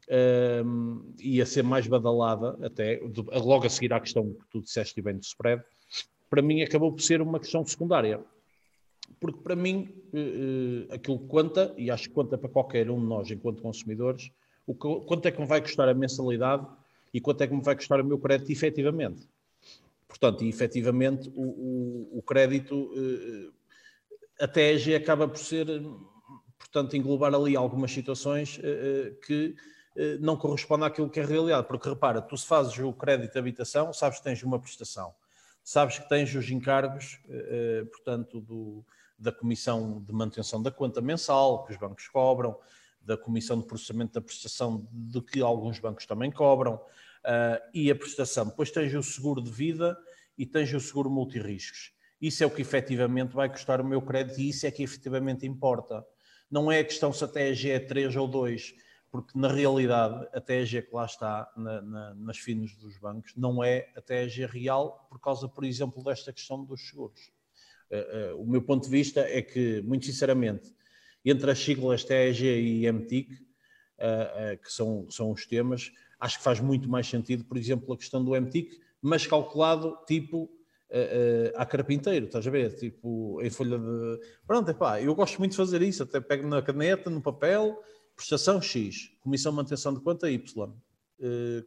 uh, 0.07 1.13
e 1.19 1.41
a 1.41 1.45
ser 1.45 1.63
mais 1.63 1.85
badalada, 1.85 2.57
até 2.65 3.01
logo 3.33 3.65
a 3.65 3.69
seguir 3.69 3.93
à 3.93 3.99
questão 3.99 4.31
que 4.33 4.47
tu 4.49 4.61
disseste 4.61 5.01
bem 5.01 5.17
do 5.17 5.23
spread, 5.23 5.61
para 6.29 6.41
mim 6.41 6.61
acabou 6.61 6.91
por 6.91 7.01
ser 7.01 7.21
uma 7.21 7.39
questão 7.39 7.65
secundária. 7.65 8.19
Porque 9.23 9.39
para 9.39 9.55
mim, 9.55 9.87
uh, 10.13 10.93
aquilo 10.93 11.17
que 11.17 11.27
conta, 11.27 11.73
e 11.77 11.89
acho 11.89 12.09
que 12.09 12.13
conta 12.13 12.37
para 12.37 12.49
qualquer 12.49 12.91
um 12.91 12.99
de 12.99 13.05
nós 13.05 13.31
enquanto 13.31 13.61
consumidores, 13.61 14.29
o 14.67 14.75
que, 14.75 15.05
quanto 15.05 15.25
é 15.25 15.31
que 15.31 15.39
me 15.39 15.47
vai 15.47 15.61
custar 15.61 15.87
a 15.87 15.93
mensalidade 15.93 16.67
e 17.13 17.21
quanto 17.21 17.41
é 17.41 17.47
que 17.47 17.53
me 17.53 17.61
vai 17.61 17.73
custar 17.73 18.01
o 18.01 18.03
meu 18.03 18.19
crédito 18.19 18.51
efetivamente. 18.51 19.25
Portanto, 20.09 20.43
e 20.43 20.49
efetivamente 20.49 21.31
o, 21.37 21.41
o, 21.41 22.17
o 22.17 22.21
crédito 22.21 22.91
a 24.41 24.45
TEG 24.47 24.93
acaba 24.93 25.25
por 25.25 25.37
ser, 25.37 25.67
portanto, 26.59 26.97
englobar 26.97 27.33
ali 27.33 27.55
algumas 27.55 27.93
situações 27.93 28.59
que 29.25 29.55
não 30.19 30.35
correspondem 30.35 30.85
àquilo 30.85 31.09
que 31.09 31.21
é 31.21 31.23
a 31.23 31.25
realidade. 31.25 31.65
Porque 31.65 31.87
repara, 31.87 32.21
tu 32.21 32.35
se 32.35 32.45
fazes 32.45 32.77
o 32.77 32.91
crédito 32.91 33.31
de 33.31 33.39
habitação, 33.39 33.93
sabes 33.93 34.17
que 34.17 34.25
tens 34.25 34.43
uma 34.43 34.59
prestação, 34.59 35.13
sabes 35.63 35.97
que 35.97 36.09
tens 36.09 36.35
os 36.35 36.49
encargos, 36.51 37.21
portanto, 37.89 38.41
do, 38.41 38.83
da 39.17 39.31
comissão 39.31 40.01
de 40.01 40.11
manutenção 40.13 40.61
da 40.61 40.71
conta 40.71 41.01
mensal 41.01 41.65
que 41.65 41.73
os 41.73 41.77
bancos 41.77 42.07
cobram, 42.07 42.57
da 43.01 43.17
comissão 43.17 43.59
de 43.59 43.65
processamento 43.65 44.13
da 44.13 44.21
prestação 44.21 44.87
de 44.91 45.21
que 45.21 45.41
alguns 45.41 45.79
bancos 45.79 46.05
também 46.05 46.31
cobram, 46.31 46.79
e 47.73 47.89
a 47.89 47.95
prestação. 47.95 48.47
Depois 48.47 48.71
tens 48.71 48.93
o 48.93 49.03
seguro 49.03 49.41
de 49.41 49.51
vida 49.51 49.97
e 50.37 50.45
tens 50.45 50.73
o 50.73 50.79
seguro 50.79 51.09
multirriscos. 51.09 51.93
Isso 52.21 52.43
é 52.43 52.47
o 52.47 52.51
que 52.51 52.61
efetivamente 52.61 53.33
vai 53.33 53.49
custar 53.49 53.81
o 53.81 53.85
meu 53.85 54.01
crédito 54.01 54.39
e 54.39 54.49
isso 54.49 54.65
é 54.65 54.71
que 54.71 54.83
efetivamente 54.83 55.45
importa. 55.45 56.05
Não 56.49 56.71
é 56.71 56.79
a 56.79 56.83
questão 56.83 57.11
se 57.11 57.23
a 57.23 57.27
TEG 57.27 57.71
é 57.71 57.79
3 57.79 58.15
ou 58.15 58.27
2, 58.27 58.75
porque 59.11 59.37
na 59.37 59.47
realidade 59.47 60.27
a 60.33 60.39
TEG 60.39 60.81
que 60.83 60.95
lá 60.95 61.05
está 61.05 61.51
na, 61.55 61.81
na, 61.81 62.15
nas 62.15 62.37
finas 62.37 62.73
dos 62.75 62.97
bancos 62.97 63.33
não 63.35 63.63
é 63.63 63.91
a 63.95 64.01
TEG 64.01 64.45
real 64.45 65.05
por 65.09 65.19
causa, 65.19 65.47
por 65.47 65.65
exemplo, 65.65 66.03
desta 66.03 66.31
questão 66.31 66.63
dos 66.63 66.87
seguros. 66.87 67.31
Uh, 67.91 68.35
uh, 68.35 68.41
o 68.41 68.47
meu 68.47 68.61
ponto 68.61 68.83
de 68.83 68.89
vista 68.89 69.21
é 69.21 69.41
que, 69.41 69.81
muito 69.81 70.05
sinceramente, 70.05 70.73
entre 71.23 71.49
as 71.49 71.59
siglas 71.59 72.03
TEG 72.03 72.43
e 72.43 72.91
MTIC, 72.91 73.33
uh, 73.33 74.57
que 74.61 74.71
são, 74.71 75.09
são 75.09 75.31
os 75.31 75.45
temas, 75.45 75.91
acho 76.19 76.37
que 76.37 76.43
faz 76.43 76.59
muito 76.59 76.89
mais 76.89 77.07
sentido, 77.07 77.45
por 77.45 77.57
exemplo, 77.57 77.93
a 77.93 77.97
questão 77.97 78.23
do 78.23 78.31
MTIC, 78.31 78.79
mas 79.01 79.27
calculado 79.27 79.97
tipo 80.07 80.49
a 81.55 81.65
carpinteiro, 81.65 82.27
estás 82.27 82.45
a 82.45 82.51
ver? 82.51 82.75
Tipo, 82.75 83.41
em 83.41 83.49
folha 83.49 83.79
de. 83.79 84.19
Pronto, 84.45 84.69
epá, 84.69 85.01
eu 85.01 85.15
gosto 85.15 85.39
muito 85.39 85.51
de 85.51 85.57
fazer 85.57 85.81
isso, 85.81 86.03
até 86.03 86.21
pego 86.21 86.47
na 86.47 86.61
caneta, 86.61 87.09
no 87.09 87.19
papel, 87.19 87.81
prestação 88.15 88.61
X, 88.61 89.09
comissão 89.19 89.51
de 89.51 89.55
manutenção 89.55 89.91
de 89.91 90.01
conta 90.01 90.29
Y, 90.29 90.71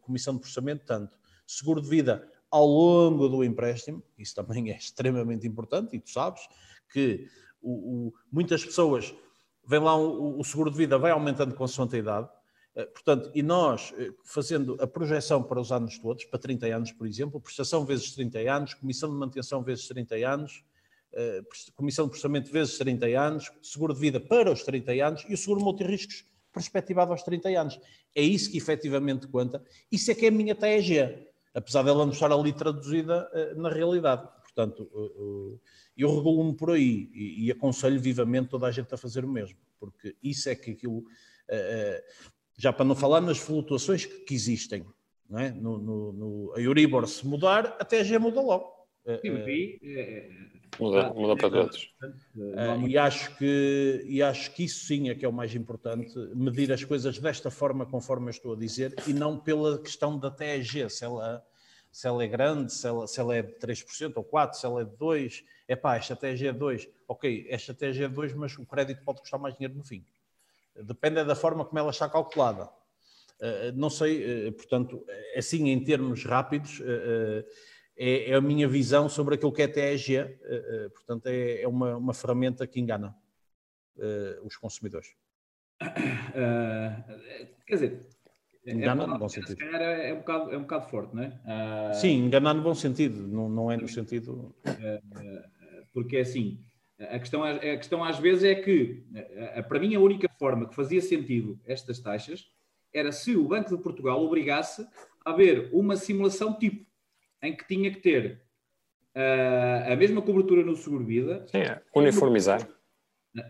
comissão 0.01 0.35
de 0.35 0.41
processamento 0.41 0.85
tanto, 0.87 1.19
seguro 1.45 1.83
de 1.83 1.89
vida 1.89 2.31
ao 2.57 2.67
longo 2.67 3.29
do 3.29 3.45
empréstimo, 3.45 4.03
isso 4.17 4.35
também 4.35 4.71
é 4.71 4.77
extremamente 4.77 5.47
importante, 5.47 5.95
e 5.95 6.01
tu 6.01 6.09
sabes 6.09 6.41
que 6.91 7.29
o, 7.61 7.73
o, 8.09 8.15
muitas 8.33 8.65
pessoas 8.65 9.15
vem 9.67 9.81
lá 9.81 9.95
o, 9.95 10.39
o, 10.39 10.45
seguro 10.45 10.71
de 10.71 10.77
vida 10.79 10.97
vai 10.97 11.11
aumentando 11.11 11.55
com 11.55 11.65
a 11.65 11.69
sua 11.69 11.87
idade, 11.95 12.31
eh, 12.75 12.87
portanto, 12.87 13.31
e 13.35 13.43
nós 13.43 13.93
eh, 13.99 14.11
fazendo 14.25 14.75
a 14.81 14.87
projeção 14.87 15.43
para 15.43 15.61
os 15.61 15.71
anos 15.71 15.99
todos, 15.99 16.25
para 16.25 16.39
30 16.39 16.67
anos, 16.69 16.93
por 16.93 17.07
exemplo, 17.07 17.39
prestação 17.39 17.85
vezes 17.85 18.13
30 18.13 18.39
anos, 18.51 18.73
comissão 18.73 19.11
de 19.11 19.17
manutenção 19.17 19.63
vezes 19.63 19.87
30 19.89 20.15
anos, 20.15 20.65
eh, 21.13 21.43
comissão 21.75 22.07
de 22.07 22.13
processamento 22.13 22.51
vezes 22.51 22.79
30 22.79 23.07
anos, 23.07 23.53
seguro 23.61 23.93
de 23.93 24.01
vida 24.01 24.19
para 24.19 24.51
os 24.51 24.63
30 24.63 24.93
anos 24.93 25.27
e 25.29 25.35
o 25.35 25.37
seguro 25.37 25.61
multirriscos 25.61 26.25
perspectivado 26.55 27.13
aos 27.13 27.23
30 27.23 27.51
anos. 27.51 27.79
É 28.15 28.23
isso 28.23 28.51
que 28.51 28.57
efetivamente 28.57 29.27
conta. 29.27 29.63
Isso 29.93 30.11
é 30.11 30.15
que 30.15 30.25
é 30.25 30.29
a 30.29 30.33
minha 30.33 30.55
TEG 30.55 31.26
apesar 31.57 31.83
dela 31.83 32.05
não 32.05 32.13
estar 32.13 32.31
ali 32.31 32.53
traduzida 32.53 33.29
uh, 33.33 33.61
na 33.61 33.71
realidade. 33.71 34.29
Portanto, 34.43 34.83
uh, 34.93 35.59
eu 35.97 36.15
regulo-me 36.15 36.55
por 36.55 36.71
aí 36.71 37.11
e, 37.15 37.47
e, 37.47 37.51
aconselho 37.51 37.99
vivamente 37.99 38.51
toda 38.51 38.67
a 38.67 38.71
gente 38.71 38.95
a 38.95 38.99
fazer 38.99 39.25
o 39.25 39.29
mesmo, 39.29 39.57
porque 39.81 40.15
isso 40.23 40.49
é 40.49 40.55
que 40.55 40.73
aquilo, 40.73 41.05
já 42.59 42.71
para 42.71 42.85
não 42.85 42.95
falar 42.95 43.23
nas 43.23 43.39
flutuações 43.39 44.05
que, 44.05 44.21
que 44.21 44.35
existem, 44.35 44.85
não 45.29 45.39
é? 45.39 45.51
no, 45.51 45.79
no, 45.79 46.13
no, 46.13 46.55
a 46.55 46.61
Euribor 46.61 47.07
se 47.07 47.27
mudar, 47.27 47.77
até 47.81 48.05
já 48.05 48.19
muda 48.19 48.43
logo. 48.43 48.71
Sim, 49.23 49.31
Muda, 50.79 51.13
muda 51.13 51.37
para 51.37 51.51
todos. 51.51 51.95
Uh, 52.35 52.87
e, 52.87 52.99
acho 52.99 53.35
que, 53.37 54.05
e 54.07 54.23
acho 54.23 54.53
que 54.53 54.65
isso 54.65 54.87
sim 54.87 55.09
é 55.09 55.15
que 55.15 55.25
é 55.25 55.29
o 55.29 55.33
mais 55.33 55.55
importante, 55.55 56.15
medir 56.35 56.73
as 56.73 56.85
coisas 56.85 57.19
desta 57.19 57.51
forma, 57.51 57.87
conforme 57.87 58.27
eu 58.27 58.31
estou 58.31 58.53
a 58.53 58.57
dizer, 58.57 58.95
e 59.07 59.13
não 59.13 59.39
pela 59.39 59.79
questão 59.79 60.19
da 60.19 60.31
TEG, 60.31 60.89
se 60.91 61.05
ela, 61.05 61.45
se 61.91 62.07
ela 62.07 62.23
é 62.23 62.27
grande, 62.27 62.73
se 62.73 62.87
ela, 62.87 63.07
se 63.07 63.19
ela 63.19 63.35
é 63.35 63.43
de 63.43 63.55
3% 63.55 64.13
ou 64.17 64.25
4%, 64.25 64.53
se 64.53 64.67
ela 64.67 64.83
é 64.83 64.85
de 64.85 64.97
2%, 64.97 65.45
é 65.69 65.77
pá, 65.77 65.97
esta 65.97 66.15
TEG 66.15 66.47
é 66.47 66.53
2%, 66.53 66.89
ok, 67.09 67.47
esta 67.49 67.73
TEG 67.73 68.03
é 68.03 68.09
2%, 68.09 68.35
mas 68.37 68.57
o 68.59 68.67
crédito 68.67 69.03
pode 69.03 69.21
custar 69.21 69.41
mais 69.41 69.55
dinheiro 69.55 69.75
no 69.75 69.85
fim. 69.85 70.05
Depende 70.75 71.25
da 71.25 71.35
forma 71.35 71.65
como 71.65 71.79
ela 71.79 71.91
está 71.91 72.09
calculada. 72.09 72.69
Uh, 73.41 73.73
não 73.75 73.91
sei, 73.91 74.49
uh, 74.49 74.53
portanto, 74.53 75.05
assim 75.37 75.71
em 75.71 75.83
termos 75.83 76.25
rápidos, 76.25 76.81
é, 76.83 77.45
é, 77.97 78.35
a 78.35 78.41
minha 78.41 78.69
visão 78.69 79.09
sobre 79.09 79.37
aquilo 79.37 79.53
que 79.53 79.63
é 79.63 79.69
TEG, 79.69 80.19
uh, 80.19 80.27
uh, 80.27 80.91
portanto, 80.91 81.27
é, 81.27 81.63
é 81.63 81.69
uma, 81.69 81.97
uma, 81.97 82.13
ferramenta 82.13 82.67
que 82.67 82.79
engana 82.79 83.17
uh, 83.97 84.47
os 84.47 84.57
consumidores. 84.57 85.15
quer 87.67 87.75
dizer, 87.75 88.07
é 88.67 88.73
engana 88.73 89.05
é, 89.05 89.07
no 89.07 89.19
bom 89.19 89.29
sentido. 89.29 89.63
É, 89.63 90.11
é, 90.11 90.15
um 90.15 90.19
bocado, 90.19 90.51
é 90.53 90.59
um 90.59 90.63
bocado 90.63 90.89
forte, 90.91 91.17
não 91.17 91.23
é? 91.23 91.93
Sim, 91.95 92.25
enganar 92.25 92.53
no 92.53 92.63
bom 92.63 92.75
sentido, 92.75 93.27
não, 93.27 93.49
não 93.49 93.73
é 93.73 93.77
no 93.77 93.89
sentido. 93.89 94.55
porque 95.93 96.19
é 96.19 96.21
assim, 96.21 96.63
a 96.99 97.19
questão, 97.19 97.45
a 97.45 97.59
questão 97.59 98.05
às 98.05 98.19
vezes 98.19 98.45
é 98.45 98.55
que, 98.55 99.07
para 99.69 99.79
mim, 99.79 99.95
a 99.95 100.01
única 100.01 100.29
forma 100.39 100.69
que 100.69 100.75
fazia 100.75 101.01
sentido 101.01 101.59
estas 101.65 101.99
taxas 101.99 102.51
era 102.93 103.13
se 103.13 103.37
o 103.37 103.49
Banco 103.49 103.75
de 103.75 103.83
Portugal 103.83 104.23
obrigasse 104.23 104.87
a 105.25 105.31
haver 105.31 105.71
uma 105.73 105.97
simulação 105.97 106.59
tipo 106.59 106.87
em 107.43 107.57
que 107.57 107.67
tinha 107.67 107.91
que 107.91 108.01
ter 108.01 108.43
uh, 109.15 109.93
a 109.93 109.97
mesma 109.97 110.23
cobertura 110.23 110.65
no 110.65 110.77
seguro-vida. 110.77 111.47
Sim, 111.49 111.59
é. 111.59 111.83
uniformizar. 111.95 112.69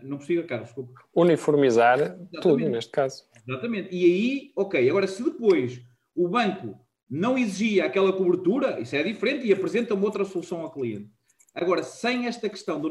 Não 0.03 0.17
precisa, 0.17 0.43
Carlos, 0.43 0.67
desculpa. 0.67 0.93
Uniformizar 1.15 1.99
Exatamente. 1.99 2.41
tudo, 2.41 2.69
neste 2.69 2.91
caso. 2.91 3.23
Exatamente. 3.47 3.95
E 3.95 4.03
aí, 4.03 4.51
ok, 4.55 4.89
agora 4.89 5.07
se 5.07 5.23
depois 5.23 5.81
o 6.13 6.27
banco 6.27 6.77
não 7.09 7.37
exigia 7.37 7.85
aquela 7.85 8.11
cobertura, 8.11 8.81
isso 8.81 8.95
é 8.95 9.03
diferente 9.03 9.47
e 9.47 9.53
apresenta 9.53 9.93
uma 9.93 10.03
outra 10.03 10.25
solução 10.25 10.61
ao 10.61 10.71
cliente. 10.71 11.09
Agora, 11.55 11.81
sem 11.83 12.27
esta 12.27 12.49
questão 12.49 12.81
de, 12.81 12.87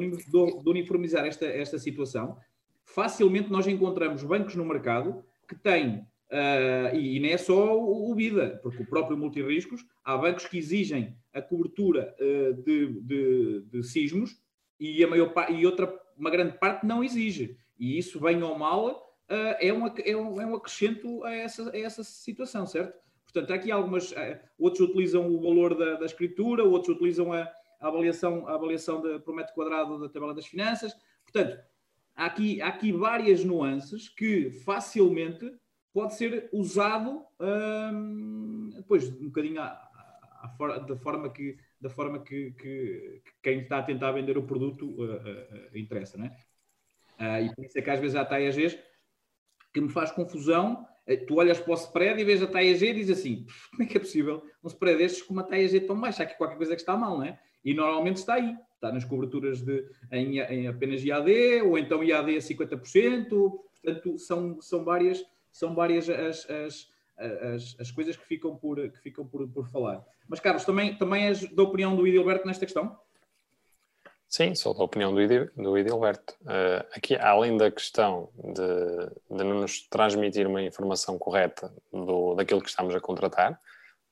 uniformizar 0.67 1.27
esta, 1.27 1.45
esta 1.45 1.79
situação, 1.79 2.37
facilmente 2.85 3.51
nós 3.51 3.67
encontramos 3.67 4.23
bancos 4.23 4.55
no 4.55 4.65
mercado 4.65 5.23
que 5.47 5.55
têm 5.55 6.07
Uh, 6.31 6.97
e, 6.97 7.17
e 7.17 7.21
nem 7.21 7.33
é 7.33 7.39
só 7.39 7.79
o, 7.79 8.11
o 8.11 8.15
BIDA, 8.15 8.59
porque 8.63 8.83
o 8.83 8.87
próprio 8.87 9.17
multirriscos, 9.17 9.87
há 10.05 10.17
bancos 10.17 10.47
que 10.47 10.59
exigem 10.59 11.17
a 11.33 11.41
cobertura 11.41 12.17
uh, 12.19 12.63
de, 12.63 13.01
de, 13.01 13.61
de, 13.71 13.83
sismos 13.85 14.37
e, 14.79 15.05
a 15.05 15.07
maior, 15.07 15.33
e 15.51 15.65
outra, 15.65 15.93
uma 16.17 16.31
grande 16.31 16.59
parte 16.59 16.85
não 16.85 17.05
exige. 17.05 17.57
E 17.79 17.97
isso, 17.97 18.21
bem 18.21 18.43
ou 18.43 18.59
mal, 18.59 18.89
uh, 19.31 19.57
é, 19.61 19.73
um, 19.73 19.87
é, 19.87 20.17
um, 20.17 20.41
é 20.41 20.47
um 20.47 20.57
acrescento 20.57 21.23
a 21.23 21.33
essa, 21.33 21.71
a 21.71 21.79
essa 21.79 22.03
situação, 22.03 22.67
certo? 22.67 22.99
Portanto, 23.25 23.53
aqui 23.53 23.71
algumas, 23.71 24.15
outros 24.59 24.89
utilizam 24.89 25.29
o 25.29 25.41
valor 25.41 25.77
da, 25.77 25.95
da 25.95 26.07
escritura, 26.07 26.65
outros 26.65 26.97
utilizam 26.97 27.33
a, 27.33 27.43
a 27.81 27.89
avaliação, 27.89 28.49
a 28.49 28.55
avaliação 28.55 29.01
de, 29.01 29.19
por 29.21 29.35
metro 29.35 29.55
quadrado 29.55 29.99
da 30.01 30.09
tabela 30.09 30.35
das 30.35 30.47
finanças. 30.47 30.97
Portanto, 31.23 31.59
há 32.15 32.27
aqui, 32.27 32.61
há 32.61 32.69
aqui 32.69 32.93
várias 32.93 33.45
nuances 33.45 34.09
que 34.09 34.51
facilmente 34.51 35.53
pode 35.97 36.15
ser 36.15 36.51
usado 36.53 37.25
hum, 37.41 38.69
depois 38.77 39.09
um 39.19 39.29
bocadinho 39.29 39.63
à, 39.63 39.69
à, 40.43 40.79
da 40.81 40.95
forma 40.95 41.31
que 41.31 41.57
da 41.81 41.89
forma 41.89 42.23
que, 42.23 42.51
que, 42.51 43.23
que, 43.25 43.33
quem 43.43 43.61
está 43.61 43.79
a 43.79 43.83
tentar 43.83 44.13
vender 44.13 44.37
o 44.37 44.43
produto 44.43 44.91
uh, 44.91 45.17
uh, 45.17 45.79
interessa, 45.79 46.19
não 46.19 46.27
é? 46.27 47.45
e 47.45 47.55
por 47.55 47.65
isso 47.65 47.79
é 47.79 47.81
que 47.81 47.89
às 47.89 47.99
vezes 47.99 48.15
há 48.15 48.27
TAEGs 48.27 48.79
que 49.73 49.81
me 49.81 49.89
faz 49.89 50.11
confusão. 50.11 50.87
Tu 51.27 51.35
olhas 51.35 51.59
para 51.59 51.73
o 51.73 51.75
spread 51.75 52.21
e 52.21 52.25
vês 52.25 52.43
a 52.43 52.47
TAEG 52.47 52.85
e 52.85 52.93
diz 52.93 53.09
assim: 53.11 53.47
como 53.71 53.85
é 53.85 53.87
que 53.87 53.97
é 53.97 54.01
possível 54.01 54.45
um 54.63 54.69
spread 54.69 54.99
destes 54.99 55.23
com 55.23 55.33
uma 55.33 55.45
TAEG 55.45 55.81
tão 55.81 55.99
baixa? 55.99 56.23
Há 56.23 56.27
aqui 56.27 56.37
qualquer 56.37 56.57
coisa 56.57 56.75
que 56.75 56.83
está 56.83 56.95
mal, 56.95 57.17
não 57.17 57.25
é? 57.25 57.39
E 57.65 57.73
normalmente 57.73 58.19
está 58.19 58.35
aí, 58.35 58.55
está 58.75 58.93
nas 58.93 59.05
coberturas 59.05 59.63
de, 59.63 59.89
em, 60.13 60.41
em 60.41 60.67
apenas 60.67 61.03
IAD 61.03 61.63
ou 61.63 61.79
então 61.79 62.05
IAD 62.05 62.37
a 62.37 62.41
50%, 62.41 63.29
portanto, 63.29 64.19
são, 64.19 64.61
são 64.61 64.85
várias 64.85 65.25
são 65.57 65.75
várias 65.75 66.09
as, 66.09 66.49
as, 66.51 66.89
as, 67.19 67.77
as, 67.81 67.91
coisas 67.91 68.15
que 68.15 68.27
ficam, 68.27 68.55
por, 68.55 68.77
que 68.77 68.99
ficam 68.99 69.27
por, 69.27 69.49
por 69.49 69.67
falar. 69.69 70.05
Mas, 70.29 70.39
Carlos, 70.39 70.65
também, 70.65 70.97
também 70.97 71.27
és 71.27 71.51
da 71.55 71.63
opinião 71.63 71.97
do 71.97 72.07
Idilberto 72.07 72.47
nesta 72.47 72.67
questão? 72.67 72.99
Sim, 74.29 74.55
sou 74.55 74.75
da 74.75 74.85
opinião 74.85 75.15
do, 75.15 75.23
Idil, 75.23 75.51
do 75.57 75.79
Idilberto. 75.79 76.35
Uh, 76.43 76.85
aqui, 76.93 77.17
além 77.17 77.57
da 77.57 77.71
questão 77.71 78.29
de, 78.37 79.37
de 79.37 79.45
nos 79.45 79.89
transmitir 79.89 80.47
uma 80.47 80.63
informação 80.63 81.17
correta 81.19 81.73
do, 81.91 82.35
daquilo 82.35 82.61
que 82.61 82.69
estamos 82.69 82.95
a 82.95 83.01
contratar, 83.01 83.59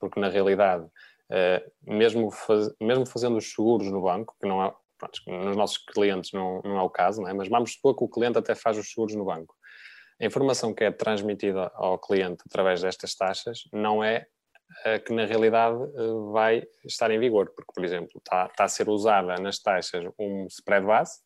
porque 0.01 0.19
na 0.19 0.31
realidade, 0.31 0.85
uh, 0.85 1.71
mesmo, 1.83 2.31
faz, 2.31 2.73
mesmo 2.81 3.05
fazendo 3.05 3.37
os 3.37 3.51
seguros 3.51 3.91
no 3.91 4.01
banco, 4.01 4.35
que 4.41 4.49
não 4.49 4.65
é, 4.65 4.73
pronto, 4.97 5.21
nos 5.27 5.57
nossos 5.57 5.77
clientes 5.77 6.33
não, 6.33 6.63
não 6.65 6.79
é 6.79 6.83
o 6.83 6.89
caso, 6.89 7.21
não 7.21 7.29
é? 7.29 7.35
mas 7.35 7.49
vamos 7.49 7.75
supor 7.75 7.95
que 7.95 8.05
o 8.05 8.09
cliente 8.09 8.39
até 8.39 8.55
faz 8.55 8.79
os 8.79 8.89
seguros 8.89 9.15
no 9.15 9.27
banco 9.27 9.55
a 10.21 10.25
informação 10.25 10.73
que 10.73 10.85
é 10.85 10.91
transmitida 10.91 11.71
ao 11.75 11.99
cliente 11.99 12.43
através 12.47 12.81
destas 12.81 13.15
taxas 13.15 13.65
não 13.73 14.03
é 14.03 14.27
a 14.85 14.99
que 14.99 15.13
na 15.13 15.25
realidade 15.25 15.77
eh, 15.83 16.33
vai 16.33 16.67
estar 16.85 17.11
em 17.11 17.19
vigor, 17.19 17.51
porque, 17.55 17.73
por 17.73 17.85
exemplo, 17.85 18.19
está, 18.19 18.47
está 18.47 18.65
a 18.65 18.69
ser 18.69 18.89
usada 18.89 19.37
nas 19.37 19.59
taxas 19.59 20.05
um 20.19 20.47
spread 20.47 20.87
base, 20.87 21.21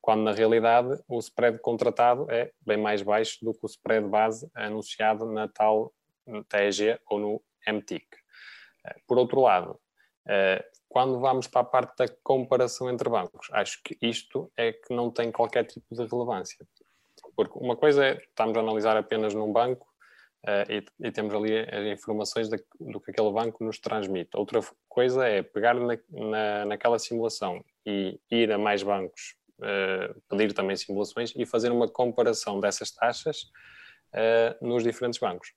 quando 0.00 0.22
na 0.22 0.32
realidade 0.32 1.00
o 1.08 1.18
spread 1.18 1.58
contratado 1.60 2.30
é 2.30 2.50
bem 2.60 2.76
mais 2.76 3.02
baixo 3.02 3.38
do 3.42 3.52
que 3.52 3.64
o 3.64 3.66
spread 3.66 4.06
base 4.08 4.50
anunciado 4.54 5.26
na 5.26 5.46
tal 5.48 5.92
TEG 6.48 6.98
ou 7.06 7.18
no 7.18 7.42
MTIC. 7.66 8.06
Eh, 8.86 8.96
por 9.06 9.18
outro 9.18 9.40
lado, 9.40 9.80
eh, 10.26 10.64
quando 10.88 11.20
vamos 11.20 11.46
para 11.46 11.60
a 11.60 11.64
parte 11.64 11.96
da 11.96 12.06
comparação 12.22 12.90
entre 12.90 13.08
bancos, 13.08 13.48
acho 13.52 13.80
que 13.82 13.96
isto 14.02 14.50
é 14.56 14.72
que 14.72 14.92
não 14.94 15.10
tem 15.10 15.30
qualquer 15.30 15.64
tipo 15.64 15.94
de 15.94 16.04
relevância. 16.04 16.66
Porque 17.40 17.58
uma 17.58 17.74
coisa 17.74 18.04
é, 18.04 18.18
estamos 18.18 18.54
a 18.54 18.60
analisar 18.60 18.98
apenas 18.98 19.32
num 19.32 19.50
banco 19.50 19.86
uh, 20.44 20.70
e, 20.70 20.84
e, 21.06 21.10
temos 21.10 21.32
ali 21.34 21.58
as 21.58 21.98
informações 21.98 22.50
de, 22.50 22.62
do 22.78 23.00
que 23.00 23.12
aquele 23.12 23.32
banco 23.32 23.64
nos 23.64 23.78
transmite. 23.78 24.28
Outra 24.34 24.60
coisa 24.86 25.26
é 25.26 25.42
pegar 25.42 25.72
na, 25.72 25.98
na, 26.10 26.64
naquela 26.66 26.98
simulação 26.98 27.64
e 27.86 28.20
ir 28.30 28.52
a 28.52 28.58
mais 28.58 28.82
bancos, 28.82 29.36
uh, 29.58 30.20
pedir 30.28 30.52
também 30.52 30.76
simulações 30.76 31.32
e 31.34 31.46
fazer 31.46 31.72
uma 31.72 31.88
comparação 31.88 32.60
dessas 32.60 32.90
taxas 32.90 33.44
uh, 34.12 34.66
nos 34.66 34.84
diferentes 34.84 35.18
bancos. 35.18 35.54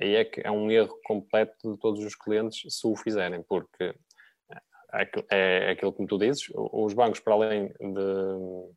Aí 0.00 0.14
é 0.14 0.24
que 0.24 0.40
é 0.42 0.50
um 0.50 0.70
erro 0.70 0.98
completo 1.04 1.74
de 1.74 1.78
todos 1.78 2.02
os 2.02 2.14
clientes 2.14 2.62
se 2.74 2.86
o 2.86 2.96
fizerem, 2.96 3.42
porque 3.42 3.94
é, 5.30 5.72
aquilo 5.72 5.92
que 5.92 6.06
tu 6.06 6.16
dizes, 6.16 6.46
os 6.54 6.94
bancos, 6.94 7.20
para 7.20 7.34
além 7.34 7.68
de, 7.68 8.74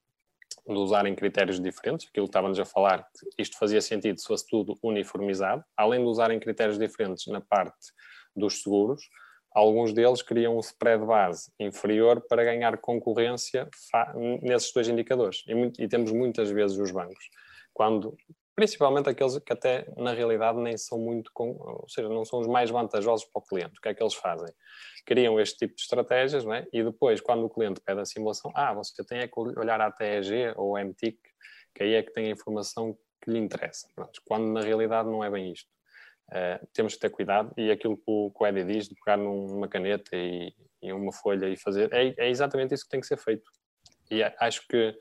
de 0.74 0.80
usarem 0.80 1.16
critérios 1.16 1.60
diferentes, 1.60 2.08
aquilo 2.08 2.26
que 2.26 2.30
estávamos 2.30 2.60
a 2.60 2.66
falar, 2.66 3.06
isto 3.38 3.58
fazia 3.58 3.82
sentido 3.82 4.20
se 4.20 4.28
fosse 4.28 4.48
tudo 4.48 4.78
uniformizado, 4.84 5.64
além 5.76 6.02
de 6.02 6.08
usarem 6.08 6.40
critérios 6.40 6.78
diferentes 6.78 7.28
na 7.28 7.42
parte 7.42 7.92
dos 8.36 8.62
seguros, 8.62 9.02
alguns 9.52 9.94
deles 9.94 10.22
queriam 10.22 10.56
um 10.56 10.60
spread 10.60 11.06
base 11.06 11.52
inferior 11.60 12.22
para 12.28 12.44
ganhar 12.44 12.78
concorrência 12.78 13.68
nesses 14.42 14.72
dois 14.72 14.88
indicadores. 14.88 15.44
E, 15.48 15.84
e, 15.84 15.88
temos 15.88 16.12
muitas 16.12 16.50
vezes 16.52 16.78
os 16.78 16.92
bancos, 16.92 17.30
quando, 17.74 18.16
principalmente 18.60 19.08
aqueles 19.08 19.40
que 19.40 19.54
até 19.54 19.88
na 19.96 20.12
realidade 20.12 20.60
nem 20.60 20.78
são 20.78 21.00
muito, 21.00 21.32
ou 21.34 21.86
seja, 21.88 22.10
não 22.10 22.26
são 22.26 22.42
os 22.42 22.48
mais 22.48 22.70
vantajosos 22.70 23.26
para 23.26 23.40
o 23.40 23.42
cliente. 23.42 23.80
O 23.80 23.82
que 23.82 23.88
é 23.88 23.94
que 23.94 24.04
eles 24.04 24.14
fazem? 24.14 24.54
Criam 25.06 25.40
este 25.40 25.60
tipo 25.60 25.76
de 25.76 25.82
estratégias, 25.82 26.44
não 26.44 26.54
é? 26.54 26.68
e 26.74 26.84
depois, 26.84 27.22
quando 27.22 27.46
o 27.46 27.50
cliente 27.50 27.80
pede 27.80 28.02
a 28.02 28.06
simulação, 28.06 28.52
ah, 28.54 28.74
você 28.74 29.02
tem 29.06 29.20
é 29.20 29.30
que 29.30 29.40
olhar 29.40 29.80
a 29.80 29.90
TEG 29.90 30.52
ou 30.58 30.78
MTIC, 30.78 31.18
que 31.74 31.84
aí 31.84 31.94
é 31.94 32.04
que 32.04 32.12
tem 32.12 32.26
a 32.26 32.32
informação 32.32 32.98
que 33.22 33.32
lhe 33.32 33.40
interessa. 33.40 33.88
Pronto, 33.96 34.22
quando 34.26 34.52
na 34.52 34.60
realidade 34.60 35.08
não 35.08 35.24
é 35.24 35.30
bem 35.30 35.54
isto. 35.54 35.70
Uh, 36.28 36.68
temos 36.74 36.96
que 36.96 37.00
ter 37.00 37.10
cuidado 37.10 37.54
e 37.56 37.72
aquilo 37.72 37.96
que 37.96 38.04
o, 38.06 38.30
que 38.30 38.44
o 38.44 38.46
Eddie 38.46 38.66
diz 38.66 38.90
de 38.90 38.96
pegar 38.96 39.16
numa 39.16 39.70
caneta 39.70 40.18
e, 40.18 40.54
e 40.82 40.92
uma 40.92 41.14
folha 41.14 41.48
e 41.48 41.56
fazer, 41.56 41.92
é, 41.94 42.14
é, 42.18 42.30
exatamente 42.30 42.74
isso 42.74 42.84
que 42.84 42.90
tem 42.90 43.00
que 43.00 43.08
ser 43.08 43.18
feito. 43.18 43.50
E 44.12 44.22
acho 44.22 44.68
que 44.68 44.96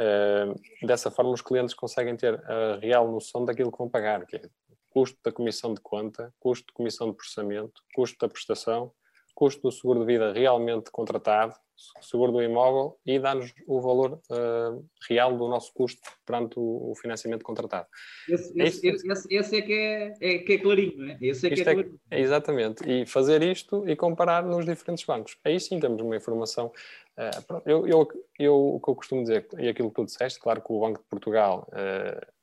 uh, 0.00 0.86
dessa 0.86 1.10
forma 1.10 1.30
os 1.30 1.42
clientes 1.42 1.74
conseguem 1.74 2.16
ter 2.16 2.42
a 2.50 2.78
real 2.80 3.10
noção 3.10 3.44
daquilo 3.44 3.70
que 3.70 3.78
vão 3.78 3.88
pagar, 3.88 4.26
que 4.26 4.36
é 4.36 4.42
custo 4.88 5.18
da 5.22 5.30
comissão 5.30 5.72
de 5.72 5.80
conta, 5.80 6.34
custo 6.40 6.66
de 6.66 6.72
comissão 6.72 7.10
de 7.10 7.16
processamento, 7.16 7.80
custo 7.94 8.18
da 8.18 8.28
prestação, 8.28 8.92
custo 9.40 9.62
do 9.62 9.72
seguro 9.72 10.00
de 10.00 10.04
vida 10.04 10.34
realmente 10.34 10.90
contratado, 10.90 11.54
seguro 12.02 12.30
do 12.30 12.42
imóvel 12.42 12.98
e 13.06 13.18
dá-nos 13.18 13.54
o 13.66 13.80
valor 13.80 14.20
uh, 14.30 14.86
real 15.08 15.34
do 15.34 15.48
nosso 15.48 15.72
custo 15.72 16.02
perante 16.26 16.58
o, 16.58 16.90
o 16.90 16.94
financiamento 16.94 17.42
contratado. 17.42 17.86
Esse, 18.28 18.52
esse, 18.60 18.86
é 18.86 18.92
esse, 18.92 19.34
esse, 19.34 19.56
é, 19.56 19.62
que 19.62 19.72
é, 19.72 20.14
é, 20.20 20.38
que 20.40 20.52
é 20.52 20.58
clarinho, 20.58 20.94
não 20.98 21.08
é? 21.08 21.18
Esse 21.22 21.46
é 21.46 21.50
que 21.54 21.60
é, 21.60 21.62
é 21.62 21.74
clarinho. 21.74 22.00
É, 22.10 22.20
exatamente. 22.20 22.84
E 22.86 23.06
fazer 23.06 23.42
isto 23.42 23.88
e 23.88 23.96
comparar 23.96 24.44
nos 24.44 24.66
diferentes 24.66 25.06
bancos. 25.06 25.38
Aí 25.42 25.58
sim 25.58 25.80
temos 25.80 26.02
uma 26.02 26.14
informação. 26.14 26.70
Uh, 27.16 27.62
eu, 27.64 27.88
eu, 27.88 28.08
eu, 28.38 28.74
o 28.74 28.78
que 28.78 28.90
eu 28.90 28.94
costumo 28.94 29.22
dizer, 29.22 29.48
e 29.58 29.70
aquilo 29.70 29.88
que 29.88 29.94
tu 29.94 30.04
disseste, 30.04 30.38
claro 30.38 30.60
que 30.60 30.70
o 30.70 30.80
Banco 30.80 30.98
de 30.98 31.08
Portugal 31.08 31.66
uh, 31.72 32.39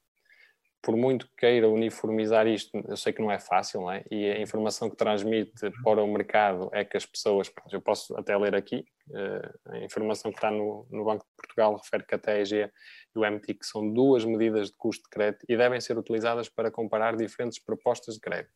por 0.88 0.96
muito 0.96 1.28
que 1.28 1.36
queira 1.40 1.68
uniformizar 1.68 2.48
isto, 2.48 2.72
eu 2.88 2.96
sei 2.96 3.12
que 3.12 3.22
não 3.22 3.30
é 3.30 3.38
fácil, 3.38 3.82
não 3.82 3.92
é? 3.92 4.06
E 4.10 4.32
a 4.32 4.40
informação 4.40 4.90
que 4.90 4.96
transmite 4.96 5.70
para 5.84 6.02
o 6.02 6.08
mercado 6.08 6.70
é 6.72 6.86
que 6.86 6.96
as 6.96 7.06
pessoas, 7.06 7.52
eu 7.74 7.82
posso 7.82 8.16
até 8.16 8.38
ler 8.38 8.56
aqui, 8.56 8.86
eh, 9.14 9.52
a 9.66 9.78
informação 9.80 10.32
que 10.32 10.38
está 10.38 10.50
no, 10.50 10.88
no 10.90 11.04
Banco 11.04 11.26
de 11.26 11.36
Portugal 11.36 11.76
refere 11.76 12.06
que 12.06 12.16
a 12.16 12.18
TEG 12.18 12.72
e 13.14 13.20
o 13.20 13.30
MTIC 13.30 13.66
são 13.66 13.92
duas 13.92 14.24
medidas 14.24 14.68
de 14.68 14.78
custo 14.78 15.04
de 15.04 15.10
crédito 15.10 15.46
e 15.50 15.58
devem 15.58 15.82
ser 15.82 15.98
utilizadas 15.98 16.48
para 16.48 16.72
comparar 16.72 17.18
diferentes 17.18 17.60
propostas 17.60 18.16
de 18.16 18.22
crédito. 18.22 18.54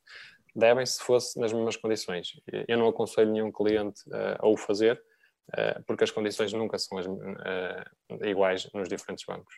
Devem, 0.56 0.86
se 0.86 1.04
fosse 1.04 1.38
nas 1.38 1.52
mesmas 1.52 1.76
condições. 1.76 2.40
Eu 2.66 2.78
não 2.78 2.88
aconselho 2.88 3.30
nenhum 3.30 3.52
cliente 3.52 4.04
uh, 4.08 4.40
a 4.40 4.48
o 4.48 4.56
fazer, 4.56 5.04
uh, 5.50 5.84
porque 5.86 6.06
as 6.06 6.12
condições 6.12 6.54
nunca 6.54 6.78
são 6.78 6.98
as, 6.98 7.06
iguais 8.22 8.70
nos 8.74 8.88
diferentes 8.88 9.26
bancos. 9.26 9.54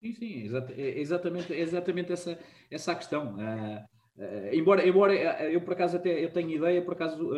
Sim, 0.00 0.12
sim, 0.12 0.50
é 0.76 1.00
exatamente, 1.00 1.52
é 1.52 1.60
exatamente 1.60 2.12
essa, 2.12 2.38
essa 2.70 2.92
a 2.92 2.94
questão. 2.94 3.34
Uh, 3.34 4.22
uh, 4.22 4.54
embora, 4.54 4.86
embora 4.86 5.12
uh, 5.12 5.44
eu 5.44 5.60
por 5.62 5.72
acaso 5.72 5.96
até 5.96 6.22
eu 6.22 6.30
tenho 6.30 6.50
ideia, 6.50 6.82
por 6.82 6.92
acaso 6.92 7.30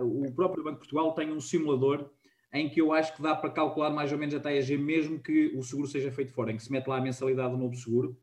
o 0.00 0.32
próprio 0.32 0.62
Banco 0.62 0.74
de 0.74 0.80
Portugal 0.80 1.12
tem 1.14 1.32
um 1.32 1.40
simulador 1.40 2.10
em 2.52 2.70
que 2.70 2.80
eu 2.80 2.92
acho 2.92 3.14
que 3.14 3.22
dá 3.22 3.34
para 3.34 3.50
calcular 3.50 3.90
mais 3.90 4.12
ou 4.12 4.18
menos 4.18 4.34
a 4.34 4.40
TAG 4.40 4.78
mesmo 4.78 5.20
que 5.20 5.48
o 5.56 5.62
seguro 5.62 5.88
seja 5.88 6.12
feito 6.12 6.32
fora, 6.32 6.52
em 6.52 6.56
que 6.56 6.62
se 6.62 6.70
mete 6.72 6.86
lá 6.86 6.98
a 6.98 7.00
mensalidade 7.00 7.50
do 7.50 7.58
novo 7.58 7.74
seguro 7.74 8.16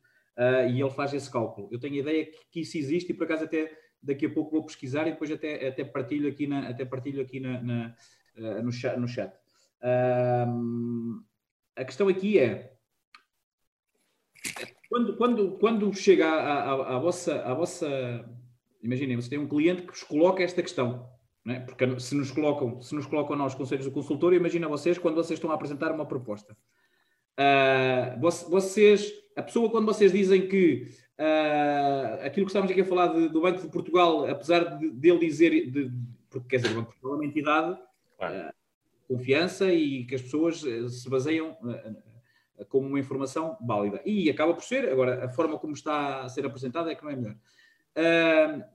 e 0.69 0.81
ele 0.81 0.89
faz 0.89 1.13
esse 1.13 1.29
cálculo. 1.29 1.67
Eu 1.71 1.79
tenho 1.79 1.95
ideia 1.95 2.25
que, 2.25 2.39
que, 2.49 2.61
isso 2.61 2.77
existe 2.77 3.11
e 3.11 3.13
por 3.13 3.25
acaso 3.25 3.43
até 3.43 3.71
daqui 4.01 4.25
a 4.25 4.29
pouco 4.29 4.51
vou 4.51 4.65
pesquisar 4.65 5.05
e 5.07 5.11
depois 5.11 5.29
até, 5.29 5.67
até 5.67 5.83
partilho 5.83 6.27
aqui, 6.29 6.47
na, 6.47 6.69
até 6.69 6.83
partilho 6.83 7.21
aqui 7.21 7.39
na, 7.39 7.61
na 7.61 7.95
no 8.63 8.71
chat. 8.71 8.97
No 8.97 9.07
chat. 9.07 9.31
a 11.75 11.85
questão 11.85 12.07
aqui 12.07 12.39
é 12.39 12.72
quando, 14.93 15.17
quando, 15.17 15.51
quando 15.53 15.93
chega 15.95 16.29
à, 16.29 16.99
vossa, 16.99 17.41
à 17.41 17.53
vossa. 17.55 18.23
Imaginem, 18.79 19.15
você 19.15 19.27
tem 19.27 19.39
um 19.39 19.47
cliente 19.47 19.81
que 19.81 19.87
vos 19.87 20.03
coloca 20.03 20.43
esta 20.43 20.61
questão. 20.61 21.09
É? 21.47 21.59
Porque 21.61 21.99
se 21.99 22.13
nos 22.13 22.29
colocam, 22.29 22.79
se 22.79 22.93
nos 22.93 23.07
colocam 23.07 23.35
nós 23.35 23.55
conselhos 23.55 23.85
do 23.85 23.91
consultor, 23.91 24.35
imagina 24.35 24.67
vocês 24.67 24.99
quando 24.99 25.15
vocês 25.15 25.37
estão 25.39 25.49
a 25.49 25.55
apresentar 25.55 25.91
uma 25.91 26.05
proposta. 26.05 26.55
Uh, 27.39 28.21
vocês, 28.49 29.11
a 29.35 29.41
pessoa, 29.41 29.71
quando 29.71 29.87
vocês 29.87 30.11
dizem 30.11 30.47
que 30.47 30.87
uh, 31.19 32.23
aquilo 32.23 32.45
que 32.45 32.51
estávamos 32.51 32.71
aqui 32.71 32.81
a 32.81 32.85
falar 32.85 33.07
de, 33.07 33.29
do 33.29 33.41
Banco 33.41 33.61
de 33.61 33.69
Portugal, 33.69 34.29
apesar 34.29 34.77
de, 34.77 34.91
dele 34.91 35.17
dizer, 35.17 35.71
de, 35.71 35.91
porque 36.29 36.49
quer 36.49 36.57
dizer, 36.57 36.71
o 36.71 36.75
Banco 36.75 36.93
de 36.93 36.99
Portugal 36.99 37.13
é 37.13 37.15
uma 37.15 37.25
entidade, 37.25 37.79
claro. 38.15 38.35
uh, 38.35 38.53
confiança 39.07 39.73
e 39.73 40.05
que 40.05 40.13
as 40.13 40.21
pessoas 40.21 40.61
se 40.61 41.09
baseiam 41.09 41.57
como 42.69 42.87
uma 42.87 42.99
informação 42.99 43.57
válida. 43.61 44.01
E 44.05 44.29
acaba 44.29 44.53
por 44.53 44.63
ser, 44.63 44.89
agora, 44.89 45.25
a 45.25 45.29
forma 45.29 45.57
como 45.57 45.73
está 45.73 46.21
a 46.21 46.29
ser 46.29 46.45
apresentada 46.45 46.91
é 46.91 46.95
que 46.95 47.03
não 47.03 47.11
é 47.11 47.15
melhor. 47.15 47.35
Uh, 47.97 48.73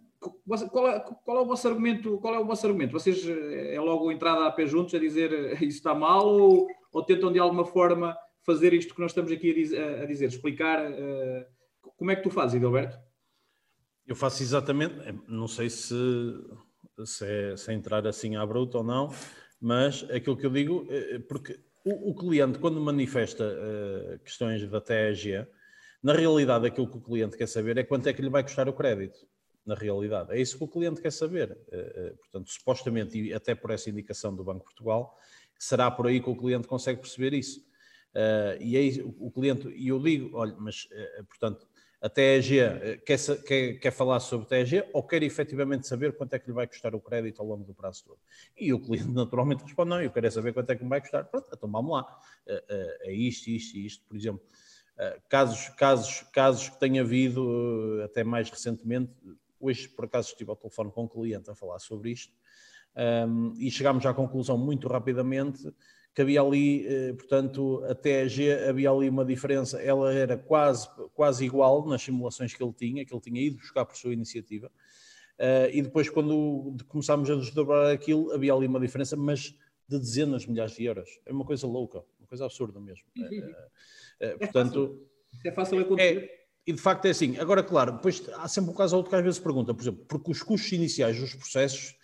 qual, 0.70 0.88
é, 0.88 1.00
qual, 1.00 1.38
é, 1.38 1.40
o 1.40 1.46
vosso 1.46 1.68
argumento? 1.68 2.18
Qual 2.18 2.34
é 2.34 2.38
o 2.38 2.44
vosso 2.44 2.66
argumento? 2.66 2.92
Vocês 2.92 3.24
eh, 3.26 3.74
é 3.74 3.80
logo 3.80 4.10
entrada 4.10 4.46
a 4.46 4.50
pé 4.50 4.66
juntos 4.66 4.94
a 4.94 4.98
dizer 4.98 5.32
eh, 5.32 5.52
isso 5.64 5.78
está 5.78 5.94
mal 5.94 6.26
ou, 6.26 6.66
ou 6.92 7.04
tentam 7.04 7.30
de 7.30 7.38
alguma 7.38 7.64
forma 7.64 8.16
fazer 8.42 8.72
isto 8.72 8.94
que 8.94 9.00
nós 9.00 9.12
estamos 9.12 9.30
aqui 9.30 9.50
a 9.50 9.54
dizer, 9.54 10.02
a 10.02 10.06
dizer 10.06 10.26
explicar? 10.26 10.90
Uh, 10.90 11.44
como 11.96 12.10
é 12.10 12.16
que 12.16 12.22
tu 12.22 12.30
fazes, 12.30 12.56
Edilberto? 12.56 12.98
Eu 14.06 14.16
faço 14.16 14.42
exatamente, 14.42 14.94
não 15.28 15.46
sei 15.46 15.68
se, 15.68 15.94
se, 17.04 17.24
é, 17.24 17.56
se 17.56 17.70
é 17.70 17.74
entrar 17.74 18.06
assim 18.06 18.36
à 18.36 18.46
bruta 18.46 18.78
ou 18.78 18.84
não, 18.84 19.10
mas 19.60 20.02
aquilo 20.10 20.36
que 20.36 20.46
eu 20.46 20.50
digo, 20.50 20.86
porque 21.28 21.60
o, 21.88 22.11
o 22.11 22.14
cliente, 22.14 22.59
quando 22.59 22.81
manifesta 22.81 23.44
uh, 23.44 24.18
questões 24.20 24.68
da 24.68 24.81
TEG, 24.81 25.46
na 26.03 26.12
realidade 26.12 26.66
aquilo 26.66 26.88
que 26.88 26.98
o 26.98 27.01
cliente 27.01 27.37
quer 27.37 27.48
saber 27.48 27.79
é 27.79 27.83
quanto 27.83 28.09
é 28.09 28.12
que 28.12 28.20
lhe 28.22 28.29
vai 28.29 28.42
custar 28.42 28.68
o 28.68 28.72
crédito. 28.72 29.27
Na 29.64 29.74
realidade, 29.74 30.33
é 30.33 30.40
isso 30.40 30.57
que 30.57 30.64
o 30.64 30.68
cliente 30.68 31.01
quer 31.01 31.12
saber. 31.12 31.51
Uh, 31.51 32.12
uh, 32.12 32.16
portanto, 32.18 32.51
supostamente, 32.51 33.18
e 33.18 33.33
até 33.33 33.55
por 33.55 33.70
essa 33.70 33.88
indicação 33.88 34.35
do 34.35 34.44
Banco 34.44 34.61
de 34.61 34.64
Portugal, 34.64 35.16
será 35.59 35.90
por 35.90 36.07
aí 36.07 36.20
que 36.20 36.31
o 36.31 36.37
cliente 36.37 36.68
consegue 36.68 37.01
perceber 37.01 37.33
isso. 37.35 37.66
e 38.61 38.77
aí 38.77 39.03
o, 39.03 39.27
o 39.27 39.31
cliente, 39.31 39.68
e 39.68 39.88
eu 39.88 39.98
digo, 40.01 40.37
olha, 40.37 40.55
mas, 40.59 40.88
portanto, 41.29 41.67
a 42.00 42.08
TEG 42.08 42.58
eh, 42.58 42.96
quer, 42.98 43.18
quer, 43.44 43.78
quer, 43.78 43.90
falar 43.90 44.20
sobre 44.20 44.46
TEG 44.46 44.84
ou 44.92 45.02
quer 45.02 45.22
efetivamente 45.22 45.87
saber 45.87 46.16
quanto 46.16 46.34
é 46.34 46.38
que 46.38 46.46
lhe 46.46 46.52
vai 46.52 46.66
custar 46.66 46.94
o 46.94 47.00
crédito 47.00 47.40
ao 47.40 47.46
longo 47.46 47.64
do 47.64 47.74
prazo 47.74 48.04
todo? 48.04 48.18
E 48.56 48.72
o 48.72 48.80
cliente 48.80 49.11
naturalmente 49.12 49.62
responde, 49.62 49.90
não, 49.90 50.02
eu 50.02 50.11
quero 50.11 50.26
é 50.26 50.30
saber 50.30 50.52
quanto 50.52 50.70
é 50.70 50.76
que 50.76 50.82
me 50.84 50.88
vai 50.88 51.00
custar. 51.00 51.24
Pronto, 51.24 51.48
então 51.52 51.70
vamos 51.70 51.90
lá. 51.90 52.20
Eh, 52.46 52.64
eh, 52.68 52.98
é 53.02 53.12
isto, 53.12 53.48
isto 53.48 53.76
e 53.76 53.87
isto, 53.87 54.04
por 54.06 54.16
exemplo. 54.16 54.42
Casos, 55.28 55.68
casos, 55.76 56.22
casos 56.32 56.68
que 56.70 56.80
tenha 56.80 57.02
havido 57.02 58.02
até 58.02 58.24
mais 58.24 58.50
recentemente, 58.50 59.12
hoje 59.61 59.88
por 59.88 60.06
acaso 60.06 60.30
estive 60.30 60.50
ao 60.50 60.56
telefone 60.56 60.90
com 60.90 61.04
um 61.04 61.08
cliente 61.08 61.48
a 61.48 61.54
falar 61.54 61.78
sobre 61.78 62.11
isto, 62.11 62.34
um, 63.28 63.54
e 63.56 63.70
chegámos 63.70 64.04
à 64.06 64.12
conclusão 64.12 64.58
muito 64.58 64.88
rapidamente 64.88 65.72
que 66.18 66.22
havia 66.22 66.42
ali, 66.42 66.85
eh, 66.85 67.12
portanto, 67.12 67.85
até 67.88 68.22
a 68.22 68.26
G 68.26 68.52
havia 68.68 68.90
ali 68.90 69.09
uma 69.09 69.24
diferença, 69.24 69.81
ela 69.81 70.12
era 70.12 70.37
quase, 70.37 70.88
quase 71.14 71.44
igual 71.44 71.87
nas 71.87 72.02
simulações 72.02 72.52
que 72.52 72.61
ele 72.61 72.72
tinha, 72.72 73.04
que 73.04 73.14
ele 73.14 73.20
tinha 73.20 73.40
ido 73.40 73.59
buscar 73.59 73.85
por 73.85 73.96
sua 73.96 74.12
iniciativa, 74.12 74.66
uh, 74.66 75.70
e 75.72 75.81
depois 75.81 76.11
quando 76.11 76.74
começámos 76.88 77.31
a 77.31 77.37
desdobrar 77.37 77.92
aquilo, 77.92 78.33
havia 78.33 78.52
ali 78.52 78.66
uma 78.66 78.81
diferença, 78.81 79.16
mas 79.16 79.54
de 79.87 79.96
dezenas 79.96 80.42
de 80.42 80.50
milhares 80.50 80.74
de 80.74 80.87
euros. 80.87 81.09
É 81.24 81.33
uma 81.33 81.44
coisa 81.44 81.68
louca, 81.68 82.02
uma 82.18 82.26
coisa 82.26 82.46
absurda 82.46 82.81
mesmo. 82.81 83.07
Uh, 83.16 84.35
uh, 84.35 84.38
portanto... 84.40 85.09
É 85.44 85.52
fácil 85.52 85.78
acontecer. 85.78 86.18
É, 86.18 86.46
e 86.66 86.72
de 86.72 86.81
facto 86.81 87.04
é 87.04 87.11
assim. 87.11 87.38
Agora, 87.38 87.62
claro, 87.62 87.92
depois 87.92 88.28
há 88.35 88.48
sempre 88.48 88.72
um 88.72 88.74
caso 88.74 88.96
ou 88.96 88.98
outro 88.98 89.11
que 89.11 89.16
às 89.16 89.22
vezes 89.22 89.38
pergunta, 89.38 89.72
por 89.72 89.83
exemplo, 89.83 90.04
porque 90.09 90.33
os 90.33 90.42
custos 90.42 90.72
iniciais 90.72 91.16
dos 91.20 91.33
processos 91.37 91.96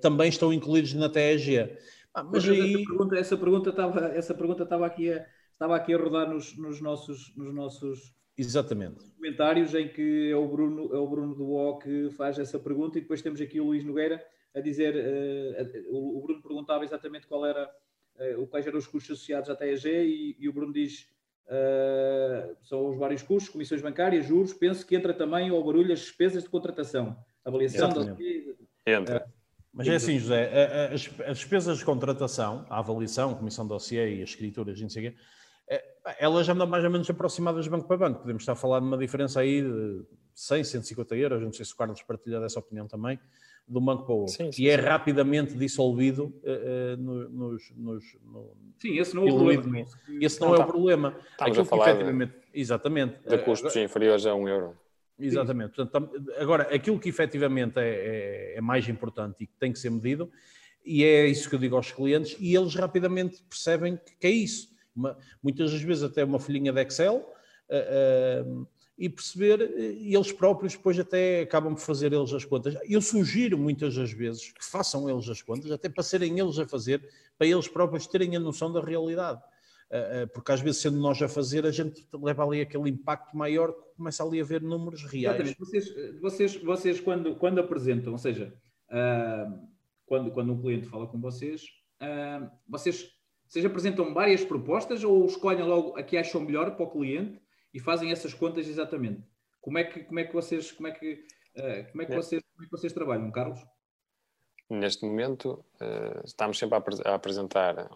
também 0.00 0.28
estão 0.28 0.52
incluídos 0.52 0.92
na 0.94 1.08
TEG. 1.08 1.76
Ah, 2.18 2.24
mas 2.24 2.48
aí... 2.48 2.74
essa, 2.74 2.84
pergunta, 2.88 3.16
essa 3.16 3.36
pergunta 3.36 3.70
estava, 3.70 4.00
essa 4.08 4.34
pergunta 4.34 4.62
estava 4.64 4.86
aqui 4.86 5.12
a, 5.12 5.26
estava 5.52 5.76
aqui 5.76 5.94
a 5.94 5.98
rodar 5.98 6.28
nos, 6.28 6.56
nos 6.56 6.80
nossos, 6.80 7.34
nos 7.36 7.54
nossos 7.54 8.14
Exatamente. 8.36 9.04
comentários 9.16 9.74
em 9.74 9.88
que 9.88 10.30
é 10.30 10.36
o 10.36 10.48
Bruno, 10.48 10.94
é 10.94 10.98
o 10.98 11.06
Bruno 11.06 11.34
do 11.34 11.52
O 11.52 11.78
que 11.78 12.10
faz 12.10 12.38
essa 12.38 12.58
pergunta 12.58 12.98
e 12.98 13.00
depois 13.00 13.22
temos 13.22 13.40
aqui 13.40 13.60
o 13.60 13.66
Luís 13.66 13.84
Nogueira 13.84 14.24
a 14.54 14.60
dizer, 14.60 14.94
uh, 14.94 15.96
o, 15.96 16.20
Bruno 16.22 16.42
perguntava 16.42 16.84
exatamente 16.84 17.26
qual 17.26 17.44
era, 17.46 17.70
uh, 18.16 18.46
quais 18.48 18.66
eram 18.66 18.78
os 18.78 18.86
custos 18.86 19.16
associados 19.16 19.50
à 19.50 19.54
TEG 19.54 19.86
e, 19.88 20.36
e 20.38 20.48
o 20.48 20.52
Bruno 20.52 20.72
diz 20.72 21.08
uh, 21.46 22.56
são 22.62 22.88
os 22.88 22.96
vários 22.96 23.22
custos, 23.22 23.52
comissões 23.52 23.82
bancárias, 23.82 24.26
juros, 24.26 24.52
penso 24.52 24.86
que 24.86 24.96
entra 24.96 25.14
também 25.14 25.50
ao 25.50 25.62
barulho 25.62 25.92
as 25.92 26.00
despesas 26.00 26.42
de 26.42 26.48
contratação, 26.48 27.16
avaliação 27.44 27.90
da... 27.90 28.16
Entra. 28.86 29.37
Mas 29.78 29.86
é 29.86 29.94
assim, 29.94 30.18
José, 30.18 30.90
as, 30.92 31.08
as, 31.24 31.38
despesas 31.38 31.78
de 31.78 31.84
contratação, 31.84 32.66
a 32.68 32.80
avaliação, 32.80 33.30
a 33.30 33.34
comissão 33.36 33.64
de 33.64 33.68
dossiê 33.68 34.16
e 34.16 34.22
as 34.24 34.30
escrituras, 34.30 34.80
não 34.80 34.88
sei 34.88 35.06
o 35.06 35.10
quê, 35.12 35.16
é, 35.68 35.84
elas 36.18 36.48
andam 36.48 36.66
mais 36.66 36.82
ou 36.82 36.90
menos 36.90 37.08
aproximadas 37.08 37.64
de 37.64 37.70
banco 37.70 37.86
para 37.86 37.96
banco. 37.96 38.20
Podemos 38.20 38.42
estar 38.42 38.54
a 38.54 38.56
falar 38.56 38.80
de 38.80 38.86
uma 38.86 38.98
diferença 38.98 39.38
aí 39.38 39.62
de 39.62 40.02
100, 40.34 40.64
150 40.64 41.16
euros, 41.16 41.40
não 41.40 41.52
sei 41.52 41.64
se 41.64 41.72
o 41.72 41.76
Carlos 41.76 42.02
partilha 42.02 42.40
dessa 42.40 42.58
opinião 42.58 42.88
também, 42.88 43.20
de 43.68 43.78
um 43.78 43.80
banco 43.80 44.02
para 44.04 44.14
o 44.14 44.18
outro. 44.18 44.34
Sim, 44.34 44.50
sim, 44.50 44.64
e 44.64 44.68
é 44.68 44.76
sim. 44.76 44.84
rapidamente 44.84 45.54
dissolvido 45.54 46.34
uh, 46.42 46.96
nos, 46.96 47.70
nos, 47.76 48.04
no, 48.24 48.56
Sim, 48.80 48.98
esse 48.98 49.14
não 49.14 49.28
é 49.28 49.30
o 49.30 49.36
problema. 49.36 49.86
Esse 50.20 50.40
não, 50.40 50.48
não 50.48 50.54
é 50.54 50.56
o 50.56 50.60
tá. 50.60 50.66
problema. 50.66 51.08
Estamos 51.30 51.40
Aquilo 51.40 51.62
a 51.62 51.64
falar 51.64 51.90
efetivamente, 51.90 52.32
de, 52.32 52.60
exatamente, 52.60 53.28
de 53.28 53.38
custos 53.38 53.76
uh, 53.76 53.78
inferiores 53.78 54.26
a 54.26 54.34
um 54.34 54.48
euro. 54.48 54.76
Exatamente. 55.18 55.74
Portanto, 55.74 56.10
agora, 56.36 56.62
aquilo 56.74 56.98
que 56.98 57.08
efetivamente 57.08 57.78
é, 57.78 57.88
é, 57.88 58.54
é, 58.56 58.60
mais 58.60 58.88
importante 58.88 59.44
e 59.44 59.46
que 59.46 59.56
tem 59.58 59.72
que 59.72 59.78
ser 59.78 59.90
medido, 59.90 60.30
e 60.84 61.02
é 61.04 61.26
isso 61.26 61.48
que 61.48 61.54
eu 61.56 61.58
digo 61.58 61.76
aos 61.76 61.90
clientes, 61.90 62.36
e 62.38 62.54
eles 62.54 62.74
rapidamente 62.74 63.42
percebem 63.48 63.98
que 64.20 64.26
é 64.26 64.30
isso. 64.30 64.68
Uma, 64.94 65.16
muitas 65.42 65.72
das 65.72 65.82
vezes 65.82 66.04
até 66.04 66.24
uma 66.24 66.38
folhinha 66.38 66.72
de 66.72 66.80
Excel, 66.82 67.16
uh, 67.16 68.60
uh, 68.60 68.68
e 68.96 69.08
perceber, 69.08 69.60
e 69.78 70.14
eles 70.14 70.32
próprios 70.32 70.74
depois 70.74 70.98
até 70.98 71.42
acabam 71.42 71.74
por 71.74 71.80
fazer 71.80 72.12
eles 72.12 72.32
as 72.32 72.44
contas. 72.44 72.76
Eu 72.88 73.00
sugiro 73.00 73.56
muitas 73.56 73.94
das 73.94 74.12
vezes 74.12 74.50
que 74.50 74.64
façam 74.64 75.08
eles 75.08 75.28
as 75.28 75.40
contas, 75.40 75.70
até 75.70 75.88
para 75.88 76.02
serem 76.02 76.38
eles 76.38 76.58
a 76.58 76.66
fazer, 76.66 77.08
para 77.36 77.46
eles 77.46 77.68
próprios 77.68 78.08
terem 78.08 78.34
a 78.34 78.40
noção 78.40 78.72
da 78.72 78.80
realidade. 78.80 79.40
Eh, 79.90 80.22
eh, 80.22 80.26
porque 80.26 80.52
às 80.52 80.60
vezes, 80.60 80.82
sendo 80.82 80.98
nós 80.98 81.20
a 81.22 81.28
fazer, 81.28 81.64
a 81.64 81.70
gente 81.70 82.06
leva 82.12 82.44
ali 82.44 82.60
aquele 82.60 82.90
impacto 82.90 83.36
maior 83.36 83.72
que 83.72 83.96
começa 83.96 84.22
ali 84.22 84.40
a 84.40 84.44
ver 84.44 84.60
números 84.60 85.02
reais. 85.04 85.40
Exatamente. 85.40 85.58
Vocês, 85.58 86.20
vocês, 86.20 86.56
vocês 86.56 87.00
quando, 87.00 87.36
quando 87.36 87.58
apresentam, 87.58 88.12
ou 88.12 88.18
seja, 88.18 88.54
uh, 88.90 89.68
quando, 90.06 90.30
quando 90.30 90.52
um 90.52 90.60
cliente 90.60 90.86
fala 90.86 91.06
com 91.06 91.18
vocês, 91.18 91.62
uh, 92.02 92.50
vocês, 92.68 93.10
vocês 93.46 93.64
apresentam 93.64 94.12
várias 94.12 94.44
propostas 94.44 95.02
ou 95.02 95.24
escolhem 95.24 95.64
logo 95.64 95.96
a 95.96 96.02
que 96.02 96.18
acham 96.18 96.42
melhor 96.42 96.76
para 96.76 96.84
o 96.84 96.90
cliente 96.90 97.40
e 97.72 97.80
fazem 97.80 98.12
essas 98.12 98.34
contas 98.34 98.68
exatamente? 98.68 99.22
Como 99.60 99.78
é 99.78 99.84
que, 99.84 100.04
como 100.04 100.18
é 100.18 100.24
que 100.24 100.34
vocês, 100.34 100.70
como 100.70 100.88
é 100.88 100.92
que, 100.92 101.14
uh, 101.56 101.90
como 101.90 102.02
é 102.02 102.04
que 102.04 102.14
vocês, 102.14 102.42
como 102.54 102.62
é 102.62 102.66
que 102.66 102.72
vocês 102.72 102.92
trabalham, 102.92 103.30
Carlos? 103.30 103.60
Neste 104.70 105.06
momento, 105.06 105.64
estamos 106.26 106.58
sempre 106.58 106.76
a, 106.76 107.10
a 107.10 107.14
apresentar 107.14 107.88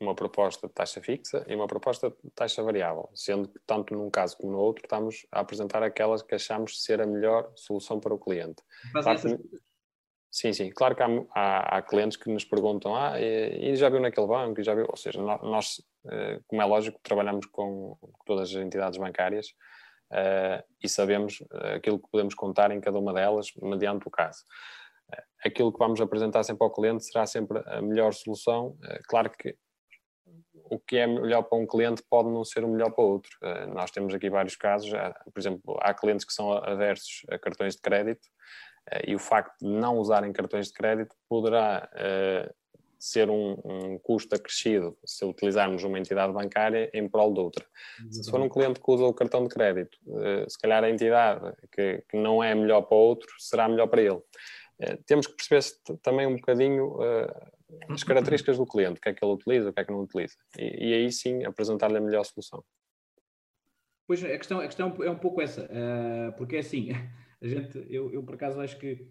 uma 0.00 0.14
proposta 0.14 0.66
de 0.66 0.74
taxa 0.74 1.00
fixa 1.00 1.44
e 1.48 1.54
uma 1.54 1.66
proposta 1.66 2.10
de 2.10 2.30
taxa 2.34 2.62
variável, 2.62 3.08
sendo 3.14 3.48
que 3.48 3.58
tanto 3.66 3.94
num 3.94 4.10
caso 4.10 4.36
como 4.36 4.52
no 4.52 4.58
outro 4.58 4.84
estamos 4.84 5.26
a 5.32 5.40
apresentar 5.40 5.82
aquelas 5.82 6.22
que 6.22 6.34
achamos 6.34 6.82
ser 6.82 7.00
a 7.00 7.06
melhor 7.06 7.50
solução 7.56 7.98
para 7.98 8.14
o 8.14 8.18
cliente. 8.18 8.62
Claro 8.92 9.20
que, 9.20 9.58
sim, 10.30 10.52
sim. 10.52 10.70
Claro 10.70 10.94
que 10.94 11.02
há, 11.02 11.08
há, 11.34 11.78
há, 11.78 11.82
clientes 11.82 12.16
que 12.16 12.30
nos 12.30 12.44
perguntam, 12.44 12.94
ah, 12.94 13.18
e, 13.18 13.72
e, 13.72 13.76
já 13.76 13.88
viu 13.88 14.00
naquele 14.00 14.26
banco, 14.26 14.60
e 14.60 14.64
já 14.64 14.74
viu, 14.74 14.86
ou 14.86 14.96
seja, 14.96 15.20
nós, 15.20 15.82
eh, 16.10 16.40
como 16.46 16.60
é 16.60 16.64
lógico, 16.66 17.00
trabalhamos 17.02 17.46
com 17.46 17.98
todas 18.26 18.50
as 18.50 18.56
entidades 18.56 18.98
bancárias 18.98 19.46
uh, 20.12 20.62
e 20.82 20.88
sabemos 20.88 21.42
eh, 21.52 21.76
aquilo 21.76 21.98
que 21.98 22.10
podemos 22.10 22.34
contar 22.34 22.70
em 22.70 22.80
cada 22.80 22.98
uma 22.98 23.14
delas 23.14 23.46
mediante 23.62 24.06
o 24.06 24.10
caso 24.10 24.44
aquilo 25.44 25.72
que 25.72 25.78
vamos 25.78 26.00
apresentar 26.00 26.42
sempre 26.42 26.64
ao 26.64 26.72
cliente 26.72 27.04
será 27.04 27.24
sempre 27.26 27.62
a 27.66 27.80
melhor 27.80 28.12
solução. 28.12 28.76
Claro 29.06 29.30
que 29.30 29.56
o 30.70 30.78
que 30.78 30.96
é 30.96 31.06
melhor 31.06 31.42
para 31.42 31.58
um 31.58 31.66
cliente 31.66 32.02
pode 32.08 32.28
não 32.28 32.44
ser 32.44 32.64
o 32.64 32.68
melhor 32.68 32.90
para 32.90 33.04
outro. 33.04 33.30
Uh, 33.42 33.72
nós 33.72 33.90
temos 33.90 34.14
aqui 34.14 34.28
vários 34.30 34.56
casos, 34.56 34.90
por 35.32 35.38
exemplo, 35.38 35.76
há 35.80 35.94
clientes 35.94 36.24
que 36.24 36.32
são 36.32 36.52
aversos 36.52 37.22
a 37.28 37.38
cartões 37.38 37.74
de 37.74 37.82
crédito 37.82 38.24
uh, 38.24 39.02
e 39.06 39.14
o 39.14 39.18
facto 39.18 39.58
de 39.60 39.68
não 39.68 39.98
usarem 39.98 40.32
cartões 40.32 40.68
de 40.68 40.72
crédito 40.72 41.14
poderá 41.28 41.88
ser 42.98 43.28
um, 43.28 43.58
um, 43.62 43.98
custo 43.98 44.34
acrescido 44.34 44.96
se 45.04 45.22
utilizarmos 45.24 45.84
uma 45.84 45.98
entidade 45.98 46.32
bancária 46.32 46.90
em 46.94 47.06
prol 47.06 47.32
de 47.32 47.40
outra. 47.40 47.64
Se 48.10 48.30
for 48.30 48.40
um 48.40 48.48
cliente 48.48 48.80
que 48.80 48.90
usa 48.90 49.04
o 49.04 49.12
cartão 49.12 49.44
de 49.44 49.50
crédito, 49.50 49.98
se 50.48 50.58
calhar 50.58 50.82
a 50.82 50.88
entidade 50.88 51.52
que, 51.70 52.02
que, 52.08 52.16
não 52.16 52.42
é 52.42 52.54
melhor 52.54 52.82
para 52.82 52.96
outro 52.96 53.28
será 53.38 53.68
melhor 53.68 53.86
para 53.86 54.00
ele. 54.00 54.20
Temos 55.06 55.26
que 55.26 55.34
perceber 55.34 55.64
também 56.02 56.26
um 56.26 56.36
bocadinho 56.36 56.98
as 57.88 58.04
características 58.04 58.58
do 58.58 58.66
cliente, 58.66 58.98
o 58.98 59.00
que 59.00 59.08
é 59.08 59.14
que 59.14 59.24
ele 59.24 59.32
utiliza, 59.32 59.70
o 59.70 59.72
que 59.72 59.80
é 59.80 59.84
que 59.84 59.90
não 59.90 60.00
utiliza. 60.00 60.36
E, 60.58 60.88
e 60.88 60.94
aí 60.94 61.10
sim 61.10 61.44
apresentar-lhe 61.44 61.96
a 61.96 62.00
melhor 62.00 62.24
solução. 62.24 62.64
Pois 64.06 64.22
a 64.24 64.38
questão, 64.38 64.60
a 64.60 64.66
questão 64.66 64.96
é 65.02 65.10
um 65.10 65.18
pouco 65.18 65.40
essa, 65.40 65.64
uh, 65.64 66.32
porque 66.36 66.56
é 66.56 66.58
assim, 66.60 66.90
a 67.42 67.46
gente, 67.48 67.84
eu, 67.90 68.12
eu 68.12 68.22
por 68.22 68.34
acaso 68.34 68.60
acho 68.60 68.78
que 68.78 69.08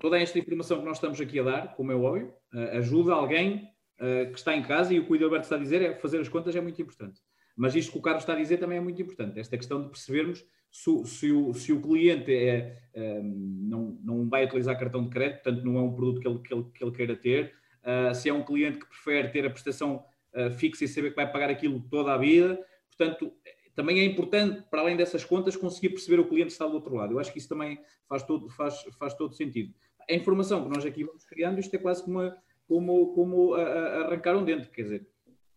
toda 0.00 0.20
esta 0.20 0.38
informação 0.38 0.78
que 0.78 0.84
nós 0.84 0.98
estamos 0.98 1.20
aqui 1.20 1.40
a 1.40 1.42
dar, 1.42 1.74
como 1.74 1.90
é 1.90 1.94
óbvio, 1.96 2.32
ajuda 2.72 3.12
alguém 3.12 3.68
que 3.98 4.38
está 4.38 4.54
em 4.54 4.62
casa 4.62 4.92
e 4.92 5.00
o 5.00 5.06
que 5.06 5.12
o 5.12 5.24
Alberto 5.24 5.44
está 5.44 5.56
a 5.56 5.58
dizer 5.58 5.82
é 5.82 5.94
fazer 5.96 6.20
as 6.20 6.28
contas 6.28 6.54
é 6.54 6.60
muito 6.60 6.80
importante. 6.80 7.20
Mas 7.56 7.74
isto 7.74 7.90
que 7.90 7.98
o 7.98 8.02
Carlos 8.02 8.22
está 8.22 8.34
a 8.34 8.36
dizer 8.36 8.58
também 8.58 8.78
é 8.78 8.80
muito 8.80 9.00
importante, 9.00 9.40
esta 9.40 9.56
questão 9.56 9.82
de 9.82 9.88
percebermos 9.88 10.44
se, 10.76 11.06
se, 11.06 11.32
o, 11.32 11.54
se 11.54 11.72
o 11.72 11.80
cliente 11.80 12.30
é, 12.30 12.76
um, 12.94 13.60
não, 13.62 13.98
não 14.04 14.28
vai 14.28 14.44
utilizar 14.44 14.78
cartão 14.78 15.02
de 15.04 15.08
crédito, 15.08 15.42
portanto 15.42 15.64
não 15.64 15.78
é 15.78 15.80
um 15.80 15.94
produto 15.94 16.20
que 16.20 16.28
ele, 16.28 16.38
que 16.40 16.52
ele, 16.52 16.64
que 16.64 16.84
ele 16.84 16.90
queira 16.92 17.16
ter, 17.16 17.54
uh, 17.82 18.14
se 18.14 18.28
é 18.28 18.32
um 18.32 18.44
cliente 18.44 18.78
que 18.78 18.86
prefere 18.86 19.28
ter 19.28 19.46
a 19.46 19.50
prestação 19.50 20.04
uh, 20.34 20.50
fixa 20.50 20.84
e 20.84 20.88
saber 20.88 21.10
que 21.10 21.16
vai 21.16 21.32
pagar 21.32 21.48
aquilo 21.48 21.80
toda 21.90 22.12
a 22.12 22.18
vida, 22.18 22.62
portanto 22.88 23.32
também 23.74 24.00
é 24.00 24.04
importante, 24.04 24.62
para 24.70 24.82
além 24.82 24.96
dessas 24.96 25.24
contas, 25.24 25.56
conseguir 25.56 25.90
perceber 25.90 26.20
o 26.20 26.28
cliente 26.28 26.52
está 26.52 26.66
do 26.66 26.74
outro 26.74 26.94
lado. 26.94 27.12
Eu 27.12 27.18
acho 27.18 27.32
que 27.32 27.38
isso 27.38 27.48
também 27.48 27.78
faz 28.08 28.22
todo, 28.22 28.48
faz, 28.50 28.82
faz 28.98 29.14
todo 29.14 29.34
sentido. 29.34 29.74
A 30.08 30.14
informação 30.14 30.62
que 30.62 30.74
nós 30.74 30.84
aqui 30.84 31.04
vamos 31.04 31.24
criando, 31.24 31.58
isto 31.58 31.74
é 31.74 31.78
quase 31.78 32.02
como, 32.02 32.32
como, 32.66 33.14
como 33.14 33.54
a, 33.54 33.62
a 33.62 34.06
arrancar 34.06 34.36
um 34.36 34.44
dente, 34.44 34.68
quer 34.70 34.82
dizer, 34.82 35.06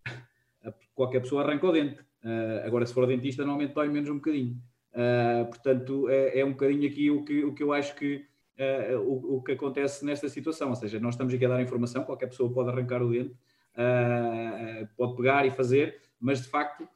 qualquer 0.96 1.22
pessoa 1.22 1.44
arranca 1.44 1.68
o 1.68 1.72
dente. 1.72 2.02
Uh, 2.24 2.66
agora, 2.66 2.86
se 2.86 2.94
for 2.94 3.06
dentista, 3.06 3.44
normalmente 3.44 3.74
dói 3.74 3.88
menos 3.88 4.10
um 4.10 4.16
bocadinho. 4.16 4.62
Uh, 4.92 5.46
portanto, 5.46 6.10
é, 6.10 6.40
é, 6.40 6.46
um 6.46 6.52
bocadinho 6.52 6.90
aqui 6.90 7.12
o 7.12 7.24
que, 7.24 7.44
o 7.44 7.54
que 7.54 7.62
eu 7.62 7.72
acho 7.72 7.96
que 7.96 8.26
uh, 8.58 8.98
o, 9.00 9.38
o, 9.38 9.44
que 9.44 9.52
acontece 9.52 10.04
nesta 10.06 10.28
situação. 10.28 10.70
Ou 10.70 10.76
seja, 10.76 11.00
nós 11.00 11.14
estamos 11.14 11.34
aqui 11.34 11.46
a 11.46 11.50
dar 11.50 11.62
informação, 11.62 12.04
qualquer 12.04 12.28
pessoa 12.28 12.52
pode 12.52 12.70
arrancar 12.70 13.02
o 13.02 13.12
dente, 13.12 13.32
uh, 13.76 14.88
pode 14.98 15.16
pegar 15.16 15.46
e 15.46 15.52
fazer, 15.52 16.02
mas 16.20 16.42
de 16.42 16.50
facto, 16.50 16.88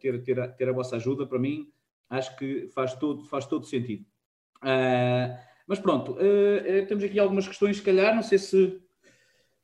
ter, 0.00 0.22
ter, 0.22 0.38
a, 0.38 0.46
ter 0.46 0.68
a 0.68 0.72
vossa 0.72 0.94
ajuda, 0.94 1.26
para 1.26 1.38
mim, 1.38 1.68
acho 2.08 2.36
que 2.36 2.68
faz 2.68 2.94
todo, 2.94 3.24
faz 3.24 3.44
todo 3.44 3.66
sentido. 3.66 4.06
mas 5.66 5.80
pronto, 5.80 6.16
temos 6.86 7.02
aqui 7.02 7.18
algumas 7.18 7.48
questões, 7.48 7.78
se 7.78 7.82
calhar, 7.82 8.14
não 8.14 8.22
sei 8.22 8.38
se 8.38 8.80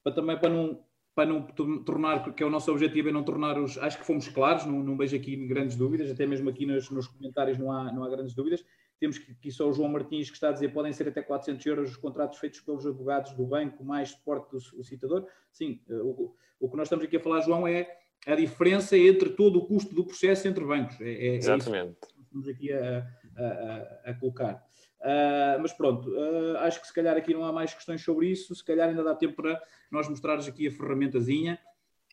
para, 0.02 0.12
também 0.12 0.36
para 0.36 0.48
não 0.48 0.82
para 1.20 1.28
não 1.28 1.42
tornar, 1.82 2.34
que 2.34 2.42
é 2.42 2.46
o 2.46 2.50
nosso 2.50 2.70
objetivo, 2.70 3.10
é 3.10 3.12
não 3.12 3.22
tornar 3.22 3.58
os. 3.58 3.76
Acho 3.76 3.98
que 3.98 4.06
fomos 4.06 4.26
claros, 4.28 4.64
não, 4.64 4.82
não 4.82 4.96
vejo 4.96 5.14
aqui 5.14 5.36
grandes 5.46 5.76
dúvidas, 5.76 6.10
até 6.10 6.26
mesmo 6.26 6.48
aqui 6.48 6.64
nos, 6.64 6.88
nos 6.88 7.06
comentários 7.08 7.58
não 7.58 7.70
há, 7.70 7.92
não 7.92 8.02
há 8.02 8.08
grandes 8.08 8.34
dúvidas. 8.34 8.64
Temos 8.98 9.18
que, 9.18 9.32
aqui 9.32 9.50
só 9.50 9.68
o 9.68 9.72
João 9.72 9.90
Martins 9.90 10.30
que 10.30 10.36
está 10.36 10.48
a 10.48 10.52
dizer 10.52 10.72
podem 10.72 10.92
ser 10.94 11.08
até 11.08 11.20
400 11.20 11.66
euros 11.66 11.90
os 11.90 11.96
contratos 11.96 12.38
feitos 12.38 12.60
pelos 12.60 12.86
advogados 12.86 13.32
do 13.32 13.44
banco, 13.44 13.84
mais 13.84 14.10
suporte 14.10 14.50
do, 14.50 14.76
do 14.76 14.82
citador. 14.82 15.26
Sim, 15.52 15.80
eh, 15.90 15.94
o, 15.94 16.34
o 16.58 16.70
que 16.70 16.76
nós 16.76 16.86
estamos 16.86 17.04
aqui 17.04 17.18
a 17.18 17.20
falar, 17.20 17.42
João, 17.42 17.68
é 17.68 17.86
a 18.26 18.34
diferença 18.34 18.96
entre 18.96 19.30
todo 19.30 19.58
o 19.58 19.66
custo 19.66 19.94
do 19.94 20.06
processo 20.06 20.48
entre 20.48 20.64
bancos. 20.64 20.98
É, 21.02 21.12
é, 21.12 21.36
Exatamente. 21.36 21.96
É 22.02 22.16
que 22.16 22.22
estamos 22.22 22.48
aqui 22.48 22.72
a, 22.72 23.06
a, 23.36 23.44
a, 23.44 24.10
a 24.10 24.14
colocar. 24.14 24.66
Uh, 25.10 25.58
mas 25.60 25.72
pronto, 25.72 26.08
uh, 26.08 26.58
acho 26.58 26.80
que 26.80 26.86
se 26.86 26.94
calhar 26.94 27.16
aqui 27.16 27.34
não 27.34 27.44
há 27.44 27.52
mais 27.52 27.74
questões 27.74 28.00
sobre 28.02 28.28
isso, 28.28 28.54
se 28.54 28.64
calhar 28.64 28.88
ainda 28.88 29.02
dá 29.02 29.14
tempo 29.14 29.34
para 29.34 29.60
nós 29.90 30.08
mostrares 30.08 30.46
aqui 30.46 30.68
a 30.68 30.70
ferramentazinha, 30.70 31.58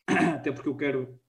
até 0.34 0.50
porque 0.50 0.68
eu 0.68 0.76
quero 0.76 1.20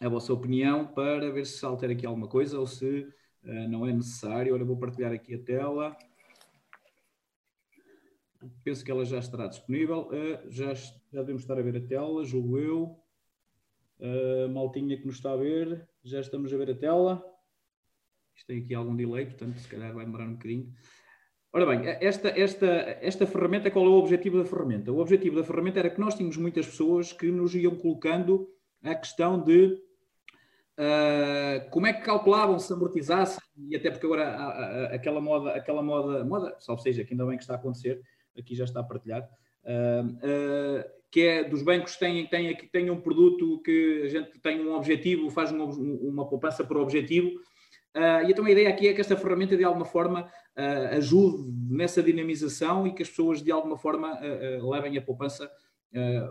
a 0.00 0.08
vossa 0.08 0.32
opinião 0.32 0.86
para 0.86 1.30
ver 1.30 1.44
se 1.44 1.62
altera 1.64 1.92
aqui 1.92 2.06
alguma 2.06 2.26
coisa 2.26 2.58
ou 2.58 2.66
se 2.66 3.00
uh, 3.44 3.68
não 3.68 3.86
é 3.86 3.92
necessário. 3.92 4.54
Olha, 4.54 4.64
vou 4.64 4.78
partilhar 4.78 5.12
aqui 5.12 5.34
a 5.34 5.38
tela. 5.38 5.96
Penso 8.64 8.82
que 8.82 8.90
ela 8.90 9.04
já 9.04 9.18
estará 9.18 9.46
disponível. 9.46 10.08
já, 10.48 10.72
já 10.72 11.20
devemos 11.20 11.42
estar 11.42 11.58
a 11.58 11.62
ver 11.62 11.76
a 11.76 11.86
tela, 11.86 12.24
julgo 12.24 12.58
eu. 12.58 12.98
maltinha 14.50 14.96
que 14.96 15.04
nos 15.04 15.16
está 15.16 15.32
a 15.32 15.36
ver, 15.36 15.86
já 16.02 16.20
estamos 16.20 16.50
a 16.50 16.56
ver 16.56 16.70
a 16.70 16.74
tela. 16.74 17.22
Isto 18.34 18.46
tem 18.46 18.62
aqui 18.62 18.74
algum 18.74 18.96
delay, 18.96 19.26
portanto, 19.26 19.58
se 19.58 19.68
calhar 19.68 19.92
vai 19.92 20.06
demorar 20.06 20.24
um 20.24 20.32
bocadinho. 20.32 20.72
Ora 21.52 21.66
bem, 21.66 21.80
esta, 22.00 22.28
esta, 22.28 22.66
esta 23.00 23.26
ferramenta, 23.26 23.72
qual 23.72 23.84
é 23.84 23.88
o 23.88 23.94
objetivo 23.94 24.38
da 24.38 24.44
ferramenta? 24.44 24.92
O 24.92 25.00
objetivo 25.00 25.34
da 25.34 25.42
ferramenta 25.42 25.80
era 25.80 25.90
que 25.90 25.98
nós 25.98 26.14
tínhamos 26.14 26.36
muitas 26.36 26.64
pessoas 26.64 27.12
que 27.12 27.26
nos 27.26 27.52
iam 27.56 27.74
colocando 27.74 28.48
a 28.84 28.94
questão 28.94 29.42
de 29.42 29.76
uh, 30.78 31.68
como 31.70 31.88
é 31.88 31.92
que 31.92 32.02
calculavam 32.02 32.56
se 32.56 32.72
amortizassem, 32.72 33.42
e 33.68 33.74
até 33.74 33.90
porque 33.90 34.06
agora 34.06 34.94
aquela 34.94 35.20
moda, 35.20 35.50
aquela 35.50 35.82
moda, 35.82 36.24
moda, 36.24 36.54
salvo 36.60 36.82
seja, 36.82 37.04
que 37.04 37.14
ainda 37.14 37.26
bem 37.26 37.36
que 37.36 37.42
está 37.42 37.54
a 37.54 37.56
acontecer, 37.56 38.00
aqui 38.38 38.54
já 38.54 38.62
está 38.62 38.80
partilhado, 38.80 39.26
uh, 39.64 40.06
uh, 40.06 40.84
que 41.10 41.22
é 41.22 41.42
dos 41.42 41.62
bancos 41.62 41.96
têm, 41.96 42.28
têm, 42.28 42.56
têm 42.70 42.90
um 42.90 43.00
produto 43.00 43.60
que 43.62 44.02
a 44.04 44.08
gente 44.08 44.38
tem 44.38 44.64
um 44.64 44.76
objetivo, 44.76 45.28
faz 45.30 45.50
uma, 45.50 45.64
uma 45.64 46.28
poupança 46.28 46.62
por 46.62 46.76
objetivo, 46.76 47.40
Uh, 47.96 48.22
e 48.24 48.30
então 48.30 48.44
a 48.44 48.50
ideia 48.50 48.68
aqui 48.68 48.86
é 48.86 48.92
que 48.92 49.00
esta 49.00 49.16
ferramenta 49.16 49.56
de 49.56 49.64
alguma 49.64 49.84
forma 49.84 50.30
uh, 50.60 50.96
ajude 50.96 51.50
nessa 51.68 52.02
dinamização 52.02 52.86
e 52.86 52.92
que 52.92 53.02
as 53.02 53.08
pessoas 53.08 53.42
de 53.42 53.50
alguma 53.50 53.78
forma 53.78 54.18
uh, 54.20 54.70
levem 54.70 54.96
a 54.98 55.02
poupança 55.02 55.50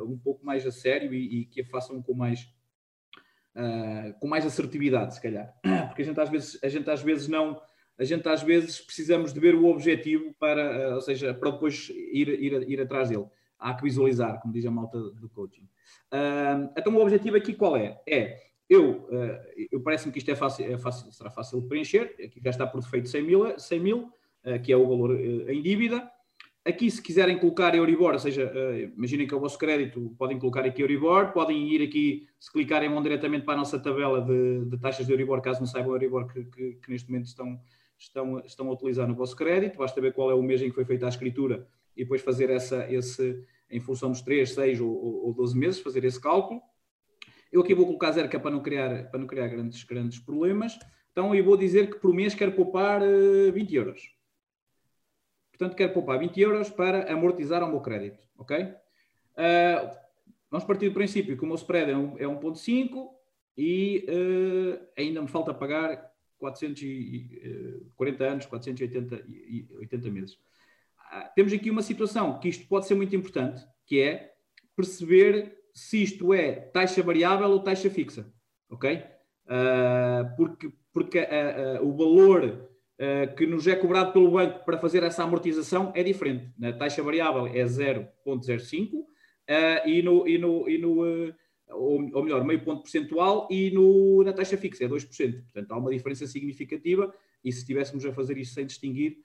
um 0.07 0.17
pouco 0.17 0.45
mais 0.45 0.65
a 0.65 0.71
sério 0.71 1.13
e, 1.13 1.41
e 1.41 1.45
que 1.45 1.59
a 1.59 1.65
façam 1.65 2.01
com 2.01 2.13
mais, 2.13 2.47
com 4.21 4.25
mais 4.25 4.45
assertividade, 4.45 5.15
se 5.15 5.21
calhar. 5.21 5.53
Porque 5.87 6.01
a 6.01 6.05
gente 6.05 6.17
às 6.17 6.29
vezes, 6.29 6.63
a 6.63 6.69
gente 6.69 6.89
às 6.89 7.01
vezes 7.01 7.27
não. 7.27 7.61
A 7.97 8.05
gente 8.05 8.25
às 8.29 8.41
vezes 8.41 8.79
precisamos 8.79 9.33
de 9.33 9.39
ver 9.41 9.55
o 9.55 9.65
objetivo 9.65 10.33
para, 10.39 10.95
ou 10.95 11.01
seja, 11.01 11.33
para 11.33 11.51
depois 11.51 11.89
ir, 11.89 12.29
ir, 12.41 12.71
ir 12.71 12.79
atrás 12.79 13.09
dele. 13.09 13.25
Há 13.59 13.73
que 13.73 13.83
visualizar, 13.83 14.39
como 14.39 14.53
diz 14.53 14.65
a 14.65 14.71
malta 14.71 14.97
do 14.97 15.27
coaching. 15.27 15.67
então 16.77 16.95
o 16.95 17.01
objetivo 17.01 17.35
aqui 17.35 17.53
qual 17.53 17.75
é? 17.75 18.01
É 18.07 18.39
eu, 18.69 19.09
eu 19.69 19.81
parece-me 19.81 20.13
que 20.13 20.19
isto 20.19 20.31
é 20.31 20.35
fácil, 20.35 20.71
é 20.71 20.77
fácil, 20.77 21.11
será 21.11 21.29
fácil 21.29 21.59
de 21.59 21.67
preencher. 21.67 22.15
Aqui 22.23 22.39
já 22.41 22.51
está 22.51 22.65
por 22.65 22.79
defeito 22.79 23.09
100 23.09 23.23
mil, 23.23 23.59
100 23.59 23.79
mil 23.81 24.13
que 24.63 24.71
é 24.71 24.77
o 24.77 24.87
valor 24.87 25.15
eh, 25.19 25.53
em 25.53 25.61
dívida. 25.61 26.09
Aqui, 26.65 26.91
se 26.91 27.01
quiserem 27.01 27.39
colocar 27.39 27.73
Euribor, 27.73 28.13
ou 28.13 28.19
seja, 28.19 28.51
imaginem 28.95 29.25
que 29.25 29.33
é 29.33 29.37
o 29.37 29.39
vosso 29.39 29.57
crédito, 29.57 30.13
podem 30.17 30.37
colocar 30.37 30.65
aqui 30.65 30.81
Euribor, 30.81 31.31
podem 31.31 31.67
ir 31.73 31.81
aqui, 31.81 32.27
se 32.39 32.51
clicarem, 32.51 32.89
vão 32.89 33.01
diretamente 33.01 33.45
para 33.45 33.55
a 33.55 33.57
nossa 33.57 33.79
tabela 33.79 34.21
de, 34.21 34.65
de 34.65 34.77
taxas 34.77 35.05
de 35.05 35.13
Euribor, 35.13 35.41
caso 35.41 35.61
não 35.61 35.67
saibam 35.67 35.91
o 35.91 35.95
Euribor 35.95 36.27
que, 36.31 36.43
que, 36.43 36.73
que, 36.73 36.91
neste 36.91 37.09
momento 37.09 37.27
estão, 37.27 37.59
estão, 37.97 38.39
estão 38.45 38.67
a 38.67 38.73
utilizar 38.73 39.07
no 39.07 39.15
vosso 39.15 39.35
crédito. 39.35 39.77
Basta 39.77 39.99
ver 39.99 40.13
qual 40.13 40.29
é 40.29 40.35
o 40.35 40.43
mês 40.43 40.61
em 40.61 40.69
que 40.69 40.75
foi 40.75 40.85
feita 40.85 41.05
a 41.05 41.09
escritura 41.09 41.65
e 41.95 42.03
depois 42.03 42.21
fazer 42.21 42.49
essa, 42.49 42.91
esse, 42.91 43.41
em 43.71 43.79
função 43.79 44.11
dos 44.11 44.21
3, 44.21 44.51
6 44.51 44.81
ou, 44.81 45.25
ou 45.25 45.33
12 45.33 45.57
meses, 45.57 45.79
fazer 45.79 46.03
esse 46.03 46.19
cálculo. 46.19 46.61
Eu 47.51 47.61
aqui 47.61 47.73
vou 47.73 47.85
colocar 47.85 48.11
zero, 48.11 48.29
que 48.29 48.35
é 48.35 48.39
para 48.39 48.51
não 48.51 48.61
criar, 48.61 49.09
para 49.09 49.19
não 49.19 49.25
criar 49.25 49.47
grandes, 49.47 49.83
grandes 49.83 50.19
problemas. 50.19 50.77
Então, 51.11 51.33
eu 51.33 51.43
vou 51.43 51.57
dizer 51.57 51.89
que 51.89 51.99
por 51.99 52.13
mês 52.13 52.35
quero 52.35 52.51
poupar 52.51 53.01
uh, 53.01 53.47
eh, 53.47 53.51
20 53.51 53.75
euros. 53.75 54.18
Portanto, 55.59 55.75
quero 55.75 55.91
poupar 55.91 56.17
20 56.17 56.39
euros 56.39 56.69
para 56.69 57.11
amortizar 57.11 57.61
o 57.61 57.67
meu 57.67 57.81
crédito, 57.81 58.25
ok? 58.37 58.63
Uh, 58.63 59.91
vamos 60.49 60.65
partir 60.65 60.87
do 60.87 60.93
princípio 60.93 61.35
que 61.35 61.43
o 61.43 61.45
meu 61.45 61.57
spread 61.57 61.91
é, 61.91 61.97
um, 61.97 62.17
é 62.17 62.23
1.5 62.23 63.09
e 63.57 64.05
uh, 64.07 64.79
ainda 64.97 65.21
me 65.21 65.27
falta 65.27 65.53
pagar 65.53 66.13
440 66.37 68.23
anos, 68.23 68.45
480 68.45 69.25
80 69.79 70.09
meses. 70.09 70.35
Uh, 70.35 71.27
temos 71.35 71.51
aqui 71.51 71.69
uma 71.69 71.81
situação 71.81 72.39
que 72.39 72.47
isto 72.47 72.65
pode 72.65 72.87
ser 72.87 72.95
muito 72.95 73.13
importante, 73.13 73.61
que 73.85 73.99
é 73.99 74.33
perceber 74.77 75.59
se 75.73 76.01
isto 76.01 76.33
é 76.33 76.53
taxa 76.53 77.03
variável 77.03 77.49
ou 77.49 77.59
taxa 77.59 77.89
fixa, 77.89 78.31
ok? 78.69 79.03
Uh, 79.45 80.37
porque 80.37 80.71
porque 80.93 81.27
o 81.81 81.91
valor 81.91 82.69
que 83.37 83.45
nos 83.47 83.65
é 83.65 83.75
cobrado 83.75 84.11
pelo 84.11 84.31
banco 84.31 84.65
para 84.65 84.77
fazer 84.77 85.03
essa 85.03 85.23
amortização 85.23 85.91
é 85.95 86.03
diferente. 86.03 86.51
Na 86.57 86.73
taxa 86.73 87.01
variável 87.01 87.47
é 87.47 87.63
0,05 87.63 89.05
e 89.85 90.01
no, 90.01 90.27
e 90.27 90.37
no, 90.37 90.69
e 90.69 90.77
no 90.77 90.99
ou, 91.69 92.09
ou, 92.13 92.23
melhor, 92.23 92.43
meio 92.43 92.61
ponto 92.61 92.81
percentual 92.81 93.47
e 93.49 93.71
no, 93.71 94.23
na 94.23 94.33
taxa 94.33 94.57
fixa 94.57 94.83
é 94.83 94.87
2%. 94.87 95.43
Portanto, 95.43 95.71
há 95.71 95.77
uma 95.77 95.91
diferença 95.91 96.27
significativa 96.27 97.13
e 97.43 97.51
se 97.51 97.59
estivéssemos 97.59 98.05
a 98.05 98.11
fazer 98.11 98.37
isto 98.37 98.53
sem 98.53 98.65
distinguir, 98.65 99.19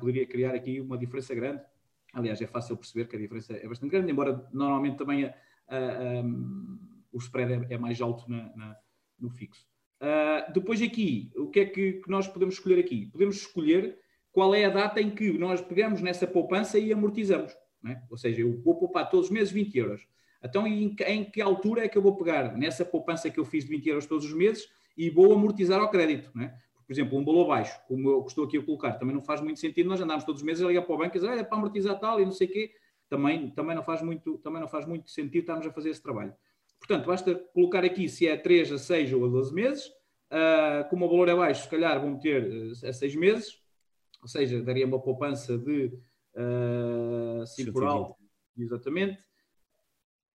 poderia 0.00 0.26
criar 0.26 0.54
aqui 0.54 0.80
uma 0.80 0.98
diferença 0.98 1.34
grande 1.34 1.62
Aliás, 2.12 2.40
é 2.42 2.46
fácil 2.46 2.76
perceber 2.76 3.06
que 3.06 3.16
a 3.16 3.18
diferença 3.18 3.54
é 3.54 3.66
bastante 3.66 3.90
grande, 3.90 4.12
embora 4.12 4.46
normalmente 4.52 4.98
também 4.98 5.24
a, 5.24 5.34
a, 5.68 6.22
o 7.10 7.18
spread 7.18 7.52
é, 7.52 7.74
é 7.74 7.78
mais 7.78 8.00
alto 8.02 8.30
na, 8.30 8.54
na, 8.54 8.76
no 9.18 9.30
fixo. 9.30 9.66
Uh, 10.02 10.52
depois 10.52 10.82
aqui, 10.82 11.30
o 11.36 11.48
que 11.48 11.60
é 11.60 11.64
que, 11.64 11.92
que, 11.92 12.10
nós 12.10 12.26
podemos 12.26 12.54
escolher 12.54 12.80
aqui? 12.80 13.06
Podemos 13.06 13.36
escolher 13.36 13.98
qual 14.32 14.52
é 14.54 14.64
a 14.64 14.70
data 14.70 15.00
em 15.00 15.10
que 15.10 15.32
nós 15.38 15.60
pegamos 15.60 16.02
nessa 16.02 16.26
poupança 16.26 16.78
e 16.78 16.92
amortizamos. 16.92 17.56
É? 17.86 18.00
Ou 18.10 18.16
seja, 18.16 18.40
eu 18.40 18.60
vou 18.62 18.76
poupar 18.76 19.08
todos 19.08 19.26
os 19.26 19.32
meses 19.32 19.52
20 19.52 19.76
euros. 19.76 20.06
Então, 20.42 20.66
em, 20.66 20.96
em, 21.06 21.24
que 21.24 21.40
altura 21.40 21.84
é 21.84 21.88
que 21.88 21.96
eu 21.96 22.02
vou 22.02 22.16
pegar 22.16 22.56
nessa 22.56 22.84
poupança 22.84 23.30
que 23.30 23.38
eu 23.38 23.44
fiz 23.44 23.64
de 23.64 23.70
20 23.70 23.86
euros 23.86 24.06
todos 24.06 24.24
os 24.24 24.32
meses 24.32 24.68
e 24.96 25.08
vou 25.08 25.32
amortizar 25.32 25.80
ao 25.80 25.88
crédito? 25.88 26.32
É? 26.40 26.52
por 26.92 26.92
exemplo, 26.92 27.18
um 27.18 27.24
valor 27.24 27.46
baixo, 27.46 27.80
como 27.88 28.10
eu 28.10 28.24
estou 28.26 28.44
aqui 28.44 28.58
a 28.58 28.62
colocar, 28.62 28.92
também 28.92 29.14
não 29.14 29.22
faz 29.22 29.40
muito 29.40 29.58
sentido 29.58 29.88
nós 29.88 30.00
andarmos 30.00 30.24
todos 30.24 30.42
os 30.42 30.46
meses 30.46 30.62
a 30.62 30.68
ligar 30.68 30.82
para 30.82 30.94
o 30.94 30.98
banco 30.98 31.16
e 31.16 31.20
dizer, 31.20 31.38
é 31.38 31.42
para 31.42 31.56
amortizar 31.56 31.98
tal 31.98 32.20
e 32.20 32.24
não 32.24 32.32
sei 32.32 32.46
o 32.46 32.50
quê, 32.50 32.70
também, 33.08 33.50
também, 33.50 33.74
não 33.74 33.82
faz 33.82 34.02
muito, 34.02 34.36
também 34.38 34.60
não 34.60 34.68
faz 34.68 34.86
muito 34.86 35.10
sentido 35.10 35.40
estarmos 35.40 35.66
a 35.66 35.72
fazer 35.72 35.88
esse 35.88 36.02
trabalho. 36.02 36.34
Portanto, 36.86 37.06
basta 37.06 37.34
colocar 37.54 37.84
aqui 37.84 38.08
se 38.08 38.26
é 38.26 38.36
3 38.36 38.72
a 38.72 38.78
6 38.78 39.12
ou 39.12 39.24
a 39.24 39.28
12 39.28 39.54
meses, 39.54 39.86
uh, 39.86 40.88
como 40.90 41.06
o 41.06 41.08
valor 41.08 41.28
é 41.28 41.34
baixo, 41.34 41.62
se 41.62 41.68
calhar 41.68 42.00
vão 42.00 42.18
ter 42.18 42.42
uh, 42.42 42.88
a 42.88 42.92
6 42.92 43.14
meses, 43.14 43.62
ou 44.20 44.26
seja, 44.26 44.60
daria 44.60 44.84
uma 44.84 45.00
poupança 45.00 45.56
de 45.56 45.96
uh, 46.34 47.46
5 47.46 47.72
por 47.72 47.84
alto, 47.84 48.16
exatamente. 48.58 49.22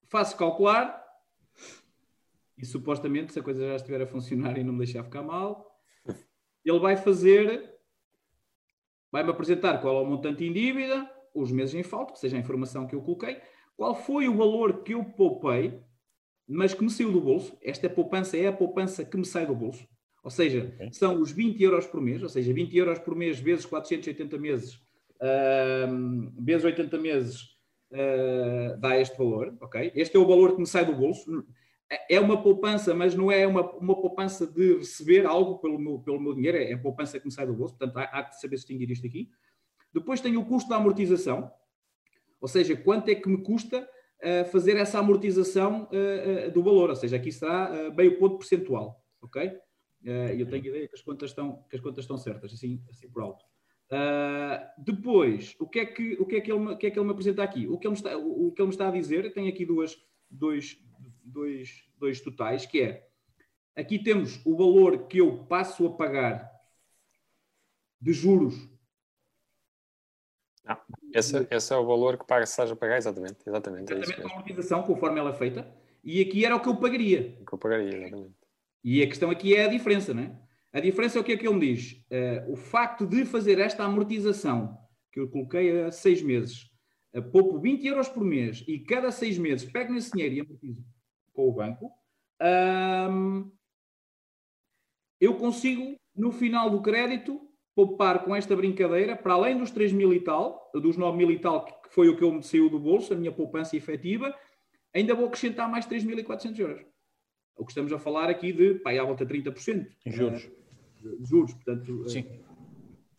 Faço 0.03 0.37
calcular, 0.37 1.03
e 2.55 2.63
supostamente, 2.63 3.33
se 3.33 3.39
a 3.39 3.43
coisa 3.43 3.67
já 3.67 3.75
estiver 3.75 4.03
a 4.03 4.07
funcionar 4.07 4.55
e 4.55 4.63
não 4.63 4.71
me 4.71 4.85
deixar 4.85 5.03
ficar 5.03 5.23
mal, 5.23 5.75
ele 6.63 6.79
vai 6.79 6.95
fazer, 6.95 7.75
vai-me 9.11 9.31
apresentar 9.31 9.79
qual 9.79 9.97
é 9.97 10.01
o 10.01 10.05
montante 10.05 10.45
em 10.45 10.53
dívida, 10.53 11.11
os 11.33 11.51
meses 11.51 11.73
em 11.73 11.81
falta, 11.81 12.13
que 12.13 12.19
seja 12.19 12.37
a 12.37 12.39
informação 12.39 12.85
que 12.85 12.93
eu 12.93 13.01
coloquei, 13.01 13.41
qual 13.75 13.95
foi 13.95 14.27
o 14.27 14.37
valor 14.37 14.83
que 14.83 14.93
eu 14.93 15.03
poupei, 15.03 15.83
mas 16.47 16.73
que 16.73 16.83
me 16.83 16.89
saiu 16.89 17.11
do 17.11 17.21
bolso. 17.21 17.57
Esta 17.61 17.89
poupança 17.89 18.37
é 18.37 18.47
a 18.47 18.53
poupança 18.53 19.03
que 19.03 19.17
me 19.17 19.25
sai 19.25 19.45
do 19.45 19.55
bolso. 19.55 19.87
Ou 20.23 20.31
seja, 20.31 20.73
okay. 20.75 20.91
são 20.91 21.21
os 21.21 21.31
20 21.31 21.61
euros 21.61 21.85
por 21.85 22.01
mês, 22.01 22.23
ou 22.23 22.29
seja, 22.29 22.51
20 22.51 22.75
euros 22.75 22.99
por 22.99 23.15
mês 23.15 23.39
vezes 23.39 23.65
480 23.65 24.37
meses, 24.39 24.73
uh, 24.73 26.43
vezes 26.43 26.65
80 26.65 26.97
meses, 26.97 27.41
uh, 27.91 28.75
dá 28.79 28.99
este 28.99 29.15
valor, 29.15 29.55
ok? 29.61 29.91
Este 29.93 30.17
é 30.17 30.19
o 30.19 30.25
valor 30.25 30.53
que 30.53 30.59
me 30.59 30.65
sai 30.65 30.83
do 30.83 30.95
bolso. 30.95 31.45
É, 32.09 32.19
uma 32.19 32.41
poupança, 32.41 32.95
mas 32.95 33.13
não 33.13 33.31
é 33.31 33.45
uma, 33.45 33.61
uma 33.73 34.01
poupança 34.01 34.47
de 34.47 34.77
receber 34.77 35.27
algo 35.27 35.59
pelo 35.59 35.77
meu, 35.77 35.99
pelo 35.99 36.19
meu 36.19 36.33
dinheiro, 36.33 36.57
é 36.57 36.73
a 36.73 36.79
poupança 36.79 37.19
que 37.19 37.25
me 37.27 37.31
sai 37.31 37.45
do 37.45 37.53
bolso, 37.53 37.77
portanto 37.77 37.95
há, 37.97 38.03
há 38.05 38.23
que 38.23 38.41
saber 38.41 38.55
distinguir 38.55 38.89
isto 38.89 39.05
aqui. 39.05 39.29
Depois 39.93 40.19
tem 40.19 40.35
o 40.35 40.45
custo 40.45 40.67
da 40.67 40.77
amortização, 40.77 41.51
ou 42.41 42.47
seja, 42.47 42.75
quanto 42.75 43.09
é 43.09 43.15
que 43.15 43.29
me 43.29 43.37
custa 43.37 43.87
fazer 44.51 44.77
essa 44.77 44.99
amortização 44.99 45.83
uh, 45.91 46.47
uh, 46.47 46.51
do 46.51 46.63
valor, 46.63 46.89
ou 46.89 46.95
seja, 46.95 47.15
aqui 47.15 47.29
está 47.29 47.91
meio 47.95 48.17
ponto 48.17 48.37
percentual, 48.37 49.03
ok? 49.21 49.51
E 50.03 50.39
eu 50.39 50.47
tenho 50.47 50.65
ideia 50.65 50.87
que 50.87 50.95
as 50.95 51.01
contas 51.01 51.31
estão, 51.31 51.63
que 51.69 51.75
as 51.75 51.81
contas 51.81 52.03
estão 52.03 52.17
certas, 52.17 52.53
assim, 52.53 52.83
assim 52.89 53.09
por 53.09 53.23
alto. 53.23 53.43
depois, 54.77 55.55
o 55.59 55.67
que, 55.67 55.79
é 55.79 55.85
que, 55.85 56.13
o, 56.19 56.25
que 56.25 56.35
é 56.35 56.41
que 56.41 56.51
ele 56.51 56.59
me, 56.59 56.73
o 56.73 56.77
que 56.77 56.87
é 56.87 56.91
que 56.91 56.99
ele 56.99 57.05
me 57.05 57.11
apresenta 57.11 57.43
aqui? 57.43 57.67
O 57.67 57.77
que 57.79 57.87
ele 57.87 57.93
me 57.93 57.97
está, 57.97 58.17
o, 58.17 58.47
o 58.47 58.51
que 58.51 58.61
ele 58.61 58.67
me 58.67 58.73
está 58.73 58.87
a 58.87 58.91
dizer, 58.91 59.33
tem 59.33 59.47
aqui 59.47 59.65
duas, 59.65 59.97
dois, 60.29 60.79
dois, 61.23 61.83
dois 61.97 62.21
totais, 62.21 62.65
que 62.65 62.81
é, 62.81 63.07
aqui 63.75 63.97
temos 63.97 64.39
o 64.45 64.55
valor 64.55 65.07
que 65.07 65.17
eu 65.17 65.45
passo 65.45 65.87
a 65.87 65.95
pagar 65.95 66.51
de 67.99 68.13
juros. 68.13 68.55
Ah, 70.65 70.83
esse, 71.17 71.47
esse, 71.49 71.73
é 71.73 71.77
o 71.77 71.85
valor 71.85 72.17
que 72.17 72.25
paga, 72.25 72.45
se 72.45 72.61
a 72.61 72.75
pagar, 72.75 72.97
exatamente. 72.97 73.37
Exatamente, 73.45 73.93
é 73.93 73.97
exatamente 73.97 74.27
a 74.27 74.31
amortização, 74.31 74.83
conforme 74.83 75.19
ela 75.19 75.31
é 75.31 75.33
feita. 75.33 75.67
E 76.03 76.21
aqui 76.21 76.45
era 76.45 76.55
o 76.55 76.59
que 76.59 76.69
eu 76.69 76.75
pagaria. 76.75 77.37
O 77.41 77.45
que 77.45 77.53
eu 77.53 77.57
pagaria, 77.57 77.95
exatamente. 77.95 78.35
E 78.83 79.01
a 79.01 79.07
questão 79.07 79.29
aqui 79.31 79.55
é 79.55 79.65
a 79.65 79.67
diferença, 79.67 80.13
não 80.13 80.23
é? 80.23 80.31
A 80.71 80.79
diferença 80.79 81.17
é 81.17 81.21
o 81.21 81.23
que 81.23 81.31
é 81.31 81.37
que 81.37 81.47
ele 81.47 81.55
me 81.55 81.73
diz. 81.73 81.93
Uh, 82.11 82.51
o 82.51 82.55
facto 82.55 83.07
de 83.07 83.25
fazer 83.25 83.59
esta 83.59 83.83
amortização, 83.83 84.77
que 85.11 85.19
eu 85.19 85.29
coloquei 85.29 85.83
a 85.83 85.91
seis 85.91 86.21
meses, 86.21 86.69
uh, 87.15 87.23
poupo 87.23 87.57
20 87.59 87.87
euros 87.87 88.09
por 88.09 88.23
mês 88.23 88.63
e 88.67 88.79
cada 88.79 89.11
seis 89.11 89.37
meses 89.37 89.71
pego 89.71 89.93
nesse 89.93 90.11
dinheiro 90.11 90.35
e 90.35 90.41
amortizo 90.41 90.85
com 91.33 91.49
o 91.49 91.53
banco, 91.53 91.91
um, 93.09 93.51
eu 95.19 95.35
consigo, 95.35 95.95
no 96.15 96.31
final 96.31 96.69
do 96.69 96.81
crédito, 96.81 97.41
poupar 97.75 98.23
com 98.23 98.33
esta 98.35 98.55
brincadeira, 98.55 99.15
para 99.15 99.33
além 99.33 99.57
dos 99.57 99.69
3 99.69 99.91
mil 99.91 100.13
e 100.13 100.21
tal, 100.21 100.71
dos 100.73 100.95
9 100.95 101.17
mil 101.17 101.29
e 101.29 101.37
tal, 101.37 101.65
que 101.65 101.89
foi 101.93 102.07
o 102.07 102.15
que 102.15 102.23
eu 102.23 102.31
me 102.31 102.41
saiu 102.41 102.69
do 102.69 102.79
bolso, 102.79 103.13
a 103.13 103.17
minha 103.17 103.31
poupança 103.31 103.75
efetiva, 103.75 104.33
ainda 104.93 105.13
vou 105.13 105.27
acrescentar 105.27 105.69
mais 105.69 105.85
3.400 105.85 106.57
euros. 106.57 106.85
O 107.57 107.65
que 107.65 107.71
estamos 107.71 107.91
a 107.91 107.99
falar 107.99 108.29
aqui 108.29 108.53
de, 108.53 108.75
pá, 108.75 108.91
à 108.91 109.03
volta 109.03 109.25
de 109.25 109.33
30%. 109.33 109.87
Em 110.05 110.11
juros. 110.11 110.49
Uh, 111.03 111.21
de 111.21 111.29
juros, 111.29 111.53
portanto... 111.53 112.09
Sim. 112.09 112.25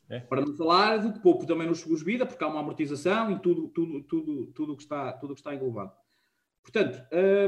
É. 0.09 0.21
Para 0.21 0.41
não 0.41 0.55
falar 0.55 0.99
do 0.99 1.13
que 1.13 1.19
poupo 1.19 1.45
também 1.47 1.67
nos 1.67 1.81
seguros 1.81 2.05
de 2.05 2.07
vida, 2.07 2.25
porque 2.25 2.43
há 2.43 2.47
uma 2.47 2.61
amortização 2.61 3.33
e 3.33 3.41
tudo, 3.41 3.69
tudo, 3.69 4.03
tudo, 4.05 4.47
tudo 4.55 4.77
que 4.77 4.83
está, 4.83 5.13
tudo 5.13 5.35
que 5.35 5.41
está 5.41 5.53
englobado. 5.53 5.93
Portanto, 6.63 7.01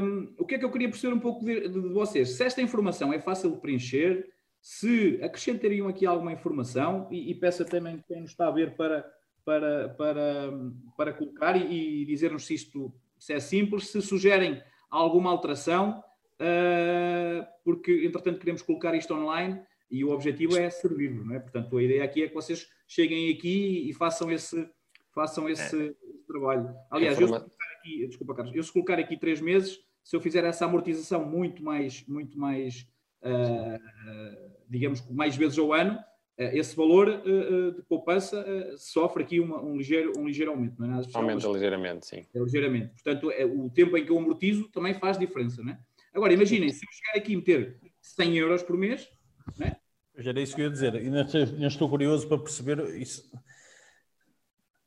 um, 0.03 0.33
o 0.37 0.45
que 0.45 0.55
é 0.55 0.59
que 0.59 0.65
eu 0.65 0.71
queria 0.71 0.89
perceber 0.89 1.13
um 1.13 1.19
pouco 1.19 1.43
de, 1.43 1.69
de, 1.69 1.81
de, 1.81 1.89
vocês? 1.89 2.31
Se 2.31 2.43
esta 2.43 2.61
informação 2.61 3.13
é 3.13 3.19
fácil 3.19 3.51
de 3.51 3.61
preencher, 3.61 4.29
se 4.61 5.19
acrescentariam 5.23 5.87
aqui 5.87 6.05
alguma 6.05 6.33
informação, 6.33 7.07
e, 7.11 7.31
e 7.31 7.35
peço 7.35 7.63
também 7.65 8.03
quem 8.07 8.21
nos 8.21 8.31
está 8.31 8.47
a 8.47 8.51
ver 8.51 8.75
para, 8.75 9.09
para, 9.45 9.89
para, 9.89 10.53
para 10.97 11.13
colocar 11.13 11.55
e, 11.55 12.01
e 12.01 12.05
dizer-nos 12.05 12.45
se 12.45 12.53
isto 12.53 12.93
se 13.19 13.33
é 13.33 13.39
simples, 13.39 13.89
se 13.89 14.01
sugerem 14.01 14.61
alguma 14.89 15.29
alteração, 15.29 16.01
uh, 16.39 17.45
porque 17.63 18.05
entretanto 18.05 18.39
queremos 18.39 18.61
colocar 18.61 18.95
isto 18.95 19.13
online 19.13 19.61
e 19.91 20.03
o 20.05 20.11
objetivo 20.11 20.57
é 20.57 20.69
servir, 20.69 21.13
não 21.13 21.35
é? 21.35 21.39
Portanto, 21.39 21.77
a 21.77 21.83
ideia 21.83 22.03
aqui 22.03 22.23
é 22.23 22.27
que 22.27 22.33
vocês 22.33 22.69
cheguem 22.87 23.33
aqui 23.33 23.89
e 23.89 23.93
façam 23.93 24.31
esse, 24.31 24.67
façam 25.13 25.49
esse, 25.49 25.89
é. 25.89 25.93
trabalho. 26.27 26.73
Aliás, 26.89 27.19
é 27.19 27.23
eu, 27.23 27.27
se 27.27 27.33
colocar 27.33 27.75
aqui, 27.77 28.07
desculpa, 28.07 28.35
Carlos, 28.35 28.55
eu 28.55 28.63
se 28.63 28.71
colocar 28.71 28.99
aqui 28.99 29.17
três 29.17 29.41
meses, 29.41 29.79
se 30.03 30.15
eu 30.15 30.21
fizer 30.21 30.43
essa 30.43 30.65
amortização 30.65 31.25
muito 31.25 31.63
mais, 31.63 32.05
muito 32.07 32.39
mais, 32.39 32.87
uh, 33.23 34.51
digamos, 34.69 35.07
mais 35.09 35.35
vezes 35.35 35.57
ao 35.57 35.73
ano, 35.73 35.93
uh, 35.93 36.43
esse 36.53 36.75
valor 36.75 37.07
uh, 37.07 37.71
de 37.71 37.81
poupança 37.83 38.45
sofre 38.77 39.23
aqui 39.23 39.39
uma, 39.39 39.61
um, 39.61 39.77
ligeiro, 39.77 40.13
um 40.17 40.25
ligeiro 40.25 40.51
aumento, 40.51 40.75
não 40.77 40.85
é 40.85 40.89
nada 40.89 41.01
especial, 41.01 41.23
Aumenta 41.23 41.47
ligeiramente, 41.47 42.05
sim. 42.05 42.25
É 42.33 42.39
ligeiramente. 42.39 42.93
Portanto, 42.93 43.31
é, 43.31 43.45
o 43.45 43.69
tempo 43.69 43.97
em 43.97 44.05
que 44.05 44.11
eu 44.11 44.17
amortizo 44.17 44.67
também 44.69 44.93
faz 44.93 45.17
diferença, 45.17 45.63
não 45.63 45.73
é? 45.73 45.79
Agora, 46.13 46.33
imaginem, 46.33 46.69
se 46.69 46.85
eu 46.85 46.91
chegar 46.91 47.17
aqui 47.17 47.33
e 47.33 47.35
meter 47.35 47.79
100 48.01 48.37
euros 48.37 48.63
por 48.63 48.77
mês, 48.77 49.09
não 49.57 49.67
é? 49.67 49.77
Já 50.17 50.31
era 50.31 50.41
isso 50.41 50.53
que 50.53 50.61
eu 50.61 50.65
ia 50.65 50.71
dizer. 50.71 50.95
Ainda 50.95 51.25
estou 51.67 51.89
curioso 51.89 52.27
para 52.27 52.39
perceber 52.39 52.79
isso. 52.99 53.31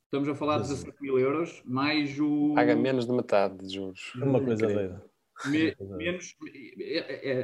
Estamos 0.05 0.29
a 0.29 0.35
falar 0.35 0.57
de 0.57 0.67
17 0.67 1.01
mil 1.01 1.17
euros, 1.17 1.63
mais 1.65 2.19
o. 2.19 2.53
Paga 2.53 2.75
menos 2.75 3.07
de 3.07 3.11
metade 3.11 3.57
de 3.57 3.73
juros. 3.73 4.13
Uma 4.15 4.39
coisa 4.39 4.67
doida. 4.67 5.03
Me, 5.45 5.75
menos, 5.97 6.35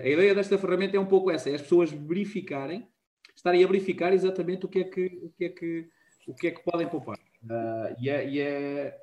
a 0.04 0.08
ideia 0.08 0.36
desta 0.36 0.58
ferramenta 0.58 0.97
é 0.97 0.99
um 0.99 1.06
pouco 1.06 1.32
essa: 1.32 1.49
é 1.49 1.56
as 1.56 1.62
pessoas 1.62 1.91
verificarem, 1.91 2.88
estarem 3.36 3.63
a 3.63 3.67
verificar 3.67 4.13
exatamente 4.13 4.65
o 4.65 4.69
que 4.69 4.80
é 4.80 4.84
que, 4.84 5.19
o 5.21 5.30
que, 5.32 5.45
é 5.45 5.49
que, 5.49 5.89
o 6.28 6.34
que, 6.34 6.47
é 6.47 6.52
que 6.52 6.63
podem 6.63 6.88
poupar. 6.88 7.17
Uh, 7.43 7.95
e 7.99 8.10
é. 8.10 8.30
E 8.30 8.39
é, 8.39 8.97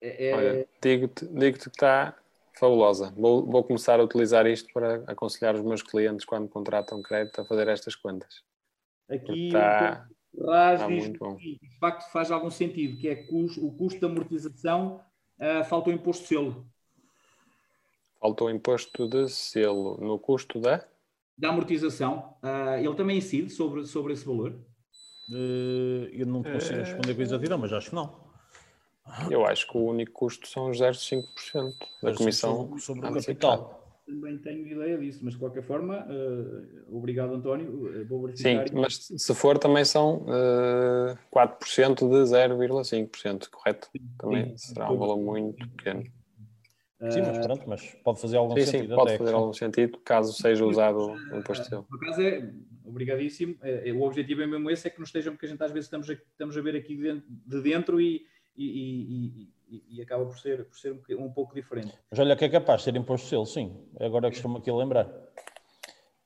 é, 0.00 0.28
é 0.28 0.34
Olha, 0.34 0.68
digo-te 0.82 1.26
digo 1.26 1.58
que 1.58 1.68
está 1.68 2.16
fabulosa. 2.58 3.12
Vou, 3.16 3.44
vou 3.44 3.64
começar 3.64 4.00
a 4.00 4.02
utilizar 4.02 4.46
isto 4.46 4.72
para 4.72 5.02
aconselhar 5.06 5.54
os 5.54 5.62
meus 5.62 5.82
clientes 5.82 6.24
quando 6.24 6.48
contratam 6.48 7.02
crédito 7.02 7.40
a 7.40 7.44
fazer 7.44 7.68
estas 7.68 7.94
contas. 7.94 8.42
Aqui 9.08 9.46
está, 9.46 10.08
Raj 10.44 10.82
ah, 10.82 10.86
diz 10.88 11.08
que 11.08 11.58
de 11.62 11.78
facto 11.78 12.10
faz 12.10 12.30
algum 12.30 12.50
sentido, 12.50 12.98
que 12.98 13.08
é 13.08 13.26
o 13.30 13.72
custo 13.72 13.98
de 13.98 14.04
amortização 14.04 15.00
uh, 15.38 15.64
faltou 15.64 15.92
imposto 15.92 16.22
de 16.22 16.28
selo. 16.28 16.66
Faltou 18.26 18.50
imposto 18.50 19.06
de 19.06 19.28
selo 19.28 19.98
no 20.00 20.18
custo 20.18 20.58
da? 20.58 20.84
Da 21.38 21.50
amortização. 21.50 22.34
Uh, 22.42 22.76
ele 22.76 22.94
também 22.96 23.18
incide 23.18 23.50
sobre, 23.50 23.86
sobre 23.86 24.14
esse 24.14 24.26
valor? 24.26 24.50
Uh, 25.30 26.10
eu 26.10 26.26
não 26.26 26.42
consigo 26.42 26.80
responder 26.80 27.14
com 27.14 27.22
exatidão, 27.22 27.56
mas 27.56 27.72
acho 27.72 27.90
que 27.90 27.94
não. 27.94 28.18
Eu 29.30 29.46
acho 29.46 29.68
que 29.68 29.78
o 29.78 29.84
único 29.84 30.10
custo 30.10 30.48
são 30.48 30.68
os 30.68 30.80
0,5% 30.80 31.22
da 32.02 32.14
comissão 32.14 32.76
sobre, 32.80 33.08
o 33.08 33.12
capital 33.12 33.86
também 34.06 34.38
tenho 34.38 34.66
ideia 34.66 34.96
disso, 34.98 35.18
mas 35.22 35.34
de 35.34 35.40
qualquer 35.40 35.62
forma, 35.62 36.06
uh, 36.06 36.96
obrigado 36.96 37.34
António, 37.34 38.06
vou 38.06 38.22
verificar. 38.22 38.68
Sim, 38.68 38.74
mas 38.74 38.98
se 39.16 39.34
for 39.34 39.58
também 39.58 39.84
são 39.84 40.18
uh, 40.18 41.18
4% 41.34 41.96
de 41.96 42.30
0,5%, 42.32 43.48
correto? 43.50 43.88
Sim, 43.90 44.04
também 44.16 44.56
sim, 44.56 44.74
será 44.74 44.92
um 44.92 44.96
valor 44.96 45.16
muito 45.16 45.68
pequeno. 45.70 46.04
Sim, 47.10 47.20
mas 47.20 47.46
pronto, 47.46 47.68
mas 47.68 47.94
pode 48.02 48.20
fazer 48.20 48.38
algum 48.38 48.56
sim, 48.56 48.64
sentido. 48.64 48.88
Sim, 48.88 48.94
pode 48.94 49.18
fazer 49.18 49.34
algum 49.34 49.52
sentido, 49.52 49.98
caso 49.98 50.32
seja 50.32 50.64
usado 50.64 50.98
o 50.98 51.38
imposto 51.38 51.64
de 51.64 51.68
selo. 51.68 51.84
Por 51.84 52.02
acaso 52.02 52.22
é, 52.22 52.50
obrigadíssimo, 52.86 53.56
é, 53.62 53.90
é, 53.90 53.92
o 53.92 54.00
objetivo 54.02 54.42
é 54.42 54.46
mesmo 54.46 54.70
esse, 54.70 54.86
é 54.86 54.90
que 54.90 54.98
não 54.98 55.04
estejam, 55.04 55.34
porque 55.34 55.44
a 55.44 55.48
gente 55.50 55.62
às 55.62 55.70
vezes 55.70 55.86
estamos 55.86 56.08
a, 56.08 56.14
estamos 56.14 56.56
a 56.56 56.60
ver 56.62 56.74
aqui 56.74 56.96
de 56.96 57.60
dentro 57.60 58.00
e, 58.00 58.24
e, 58.56 59.50
e, 59.68 59.82
e, 59.90 60.02
acaba 60.02 60.24
por 60.24 60.38
ser, 60.38 60.64
por 60.64 60.78
ser 60.78 60.92
um, 60.92 61.24
um, 61.24 61.30
pouco 61.30 61.54
diferente. 61.54 61.92
Mas 62.10 62.18
olha 62.18 62.34
que 62.34 62.46
é 62.46 62.48
capaz 62.48 62.82
de 62.82 62.92
ter 62.92 62.98
imposto 62.98 63.28
selo, 63.28 63.44
sim. 63.44 63.76
Agora 64.00 64.28
estou-me 64.28 64.56
aqui 64.56 64.70
a 64.70 64.74
lembrar. 64.74 65.12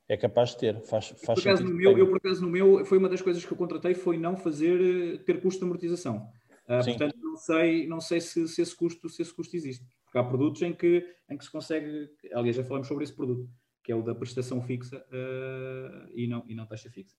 É 0.09 0.17
capaz 0.17 0.51
de 0.51 0.59
ter, 0.59 0.81
faz, 0.83 1.09
faz 1.25 1.41
por 1.41 1.49
acaso, 1.49 1.65
no 1.65 1.73
meu, 1.73 1.99
Eu, 1.99 2.09
por 2.09 2.17
acaso, 2.17 2.43
no 2.43 2.49
meu, 2.49 2.85
foi 2.85 2.99
uma 2.99 3.09
das 3.09 3.23
coisas 3.23 3.45
que 3.45 3.53
eu 3.53 3.57
contratei, 3.57 3.95
foi 3.95 4.19
não 4.19 4.37
fazer, 4.37 4.81
eh, 4.81 5.19
ter 5.19 5.41
custo 5.41 5.61
de 5.61 5.67
amortização. 5.67 6.29
Uh, 6.69 6.85
portanto, 6.85 7.17
não 7.21 7.37
sei, 7.37 7.87
não 7.87 8.01
sei 8.01 8.21
se, 8.21 8.47
se, 8.49 8.61
esse 8.61 8.77
custo, 8.77 9.09
se 9.09 9.23
esse 9.23 9.33
custo 9.33 9.55
existe. 9.57 9.87
Porque 10.11 10.19
há 10.19 10.25
produtos 10.25 10.61
em 10.63 10.73
que, 10.73 11.07
em 11.31 11.39
que 11.39 11.45
se 11.45 11.53
consegue, 11.53 12.11
aliás, 12.35 12.57
já 12.57 12.65
falamos 12.65 12.89
sobre 12.89 13.05
esse 13.05 13.15
produto, 13.15 13.49
que 13.85 13.93
é 13.93 13.95
o 13.95 14.03
da 14.03 14.13
prestação 14.13 14.61
fixa 14.61 14.99
uh, 14.99 16.11
e, 16.13 16.27
não, 16.27 16.45
e 16.49 16.55
não 16.57 16.67
taxa 16.67 16.91
fixa. 16.91 17.17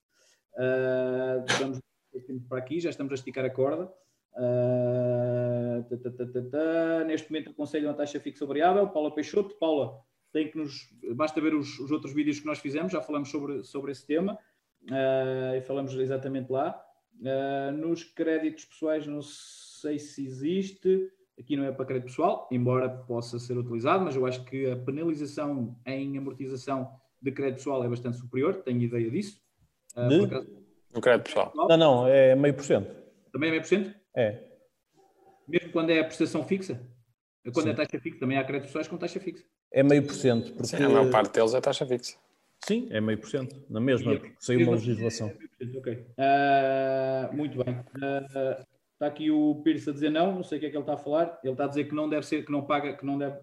Uh, 0.52 1.42
vamos 1.58 1.80
para 2.46 2.58
aqui, 2.58 2.80
já 2.80 2.90
estamos 2.90 3.10
a 3.12 3.14
esticar 3.14 3.46
a 3.46 3.50
corda. 3.50 3.90
Uh, 4.34 5.86
Neste 7.06 7.30
momento 7.30 7.50
aconselho 7.50 7.88
uma 7.88 7.94
taxa 7.94 8.20
fixa 8.20 8.44
variável. 8.44 8.86
Paula 8.88 9.14
Peixoto. 9.14 9.56
Paula, 9.58 9.98
tem 10.30 10.50
que 10.50 10.58
nos. 10.58 10.92
Basta 11.14 11.40
ver 11.40 11.54
os, 11.54 11.78
os 11.78 11.90
outros 11.90 12.12
vídeos 12.12 12.40
que 12.40 12.46
nós 12.46 12.58
fizemos, 12.58 12.92
já 12.92 13.00
falamos 13.00 13.30
sobre, 13.30 13.64
sobre 13.64 13.90
esse 13.92 14.06
tema 14.06 14.38
uh, 14.90 15.56
e 15.56 15.62
falamos 15.62 15.94
exatamente 15.94 16.52
lá. 16.52 16.78
Uh, 17.20 17.72
nos 17.72 18.04
créditos 18.04 18.66
pessoais, 18.66 19.06
não 19.06 19.22
sei 19.22 19.98
se 19.98 20.26
existe. 20.26 21.10
Aqui 21.42 21.56
não 21.56 21.64
é 21.64 21.72
para 21.72 21.84
crédito 21.84 22.06
pessoal, 22.06 22.48
embora 22.52 22.88
possa 22.88 23.36
ser 23.36 23.58
utilizado, 23.58 24.04
mas 24.04 24.14
eu 24.14 24.24
acho 24.24 24.44
que 24.44 24.70
a 24.70 24.76
penalização 24.76 25.76
em 25.84 26.16
amortização 26.16 26.88
de 27.20 27.32
crédito 27.32 27.56
pessoal 27.56 27.84
é 27.84 27.88
bastante 27.88 28.16
superior, 28.16 28.62
tenho 28.62 28.80
ideia 28.80 29.10
disso. 29.10 29.40
Uh, 29.96 30.08
de? 30.08 30.24
Acaso... 30.24 30.48
No 30.94 31.00
crédito 31.00 31.24
pessoal? 31.24 31.52
Não, 31.54 31.76
não, 31.76 32.06
é 32.06 32.36
meio 32.36 32.54
por 32.54 32.64
cento. 32.64 32.94
Também 33.32 33.48
é 33.48 33.50
meio 33.50 33.62
por 33.62 33.68
cento? 33.68 33.92
É. 34.16 34.40
Mesmo 35.48 35.72
quando 35.72 35.90
é 35.90 35.98
a 35.98 36.04
prestação 36.04 36.44
fixa? 36.44 36.80
Quando 37.52 37.70
é 37.70 37.74
Sim. 37.74 37.82
é 37.82 37.86
taxa 37.86 38.00
fixa, 38.00 38.20
também 38.20 38.38
há 38.38 38.44
créditos 38.44 38.68
pessoais 38.68 38.86
com 38.86 38.96
taxa 38.96 39.18
fixa. 39.18 39.44
É 39.72 39.82
meio 39.82 40.04
por 40.06 40.14
cento. 40.14 40.52
Porque... 40.52 40.68
Sim, 40.68 40.84
a 40.84 40.88
maior 40.88 41.10
parte 41.10 41.34
deles 41.34 41.54
é 41.54 41.60
taxa 41.60 41.84
fixa. 41.84 42.16
Sim, 42.64 42.86
é 42.92 43.00
meio 43.00 43.18
por 43.18 43.28
cento. 43.28 43.64
Na 43.68 43.80
mesma, 43.80 44.12
porque 44.16 44.32
saiu 44.38 44.60
uma 44.68 44.76
legislação. 44.76 45.28
É 45.28 45.78
ok. 45.78 45.92
Uh, 45.92 47.36
muito 47.36 47.64
bem. 47.64 47.74
Uh, 47.74 48.64
está 49.02 49.06
aqui 49.08 49.32
o 49.32 49.56
Pires 49.64 49.88
a 49.88 49.92
dizer 49.92 50.10
não, 50.10 50.36
não 50.36 50.44
sei 50.44 50.58
o 50.58 50.60
que 50.60 50.66
é 50.66 50.70
que 50.70 50.76
ele 50.76 50.82
está 50.82 50.94
a 50.94 50.98
falar. 50.98 51.40
Ele 51.42 51.52
está 51.52 51.64
a 51.64 51.68
dizer 51.68 51.84
que 51.84 51.94
não 51.94 52.08
deve 52.08 52.24
ser, 52.24 52.44
que 52.44 52.52
não 52.52 52.62
paga, 52.62 52.96
que 52.96 53.04
não 53.04 53.18
deve. 53.18 53.36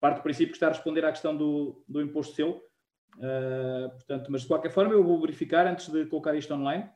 Parte 0.00 0.16
do 0.16 0.22
princípio 0.22 0.48
que 0.48 0.56
está 0.56 0.68
a 0.68 0.70
responder 0.70 1.04
à 1.04 1.12
questão 1.12 1.36
do, 1.36 1.84
do 1.86 2.00
imposto 2.00 2.34
seu. 2.34 2.62
Uh, 3.16 3.90
portanto, 3.90 4.30
mas 4.30 4.42
de 4.42 4.48
qualquer 4.48 4.70
forma, 4.70 4.94
eu 4.94 5.04
vou 5.04 5.20
verificar 5.20 5.66
antes 5.66 5.88
de 5.88 6.06
colocar 6.06 6.34
isto 6.34 6.54
online. 6.54 6.88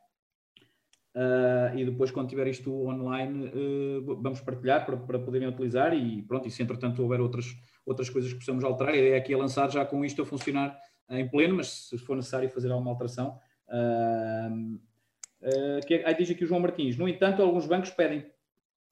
Uh, 1.14 1.76
e 1.76 1.84
depois, 1.84 2.10
quando 2.10 2.28
tiver 2.28 2.46
isto 2.46 2.72
online, 2.88 3.48
uh, 3.48 4.22
vamos 4.22 4.40
partilhar 4.40 4.86
para, 4.86 4.96
para 4.96 5.18
poderem 5.18 5.48
utilizar 5.48 5.92
e 5.92 6.22
pronto, 6.22 6.48
e 6.48 6.50
se 6.50 6.62
entretanto 6.62 7.02
houver 7.02 7.20
outras, 7.20 7.54
outras 7.84 8.08
coisas 8.08 8.32
que 8.32 8.38
possamos 8.38 8.64
alterar, 8.64 8.94
a 8.94 8.96
ideia 8.96 9.18
aqui 9.18 9.34
é 9.34 9.36
lançar 9.36 9.70
já 9.70 9.84
com 9.84 10.02
isto 10.02 10.22
a 10.22 10.24
funcionar 10.24 10.78
em 11.10 11.28
pleno, 11.28 11.56
mas 11.56 11.88
se 11.88 11.98
for 11.98 12.16
necessário 12.16 12.48
fazer 12.48 12.70
alguma 12.70 12.92
alteração. 12.92 13.38
Uh, 13.68 14.80
que 15.86 15.94
é, 15.94 16.06
aí 16.06 16.14
diz 16.14 16.30
aqui 16.30 16.44
o 16.44 16.46
João 16.46 16.60
Martins, 16.60 16.96
no 16.96 17.08
entanto, 17.08 17.42
alguns 17.42 17.66
bancos 17.66 17.90
pedem 17.90 18.24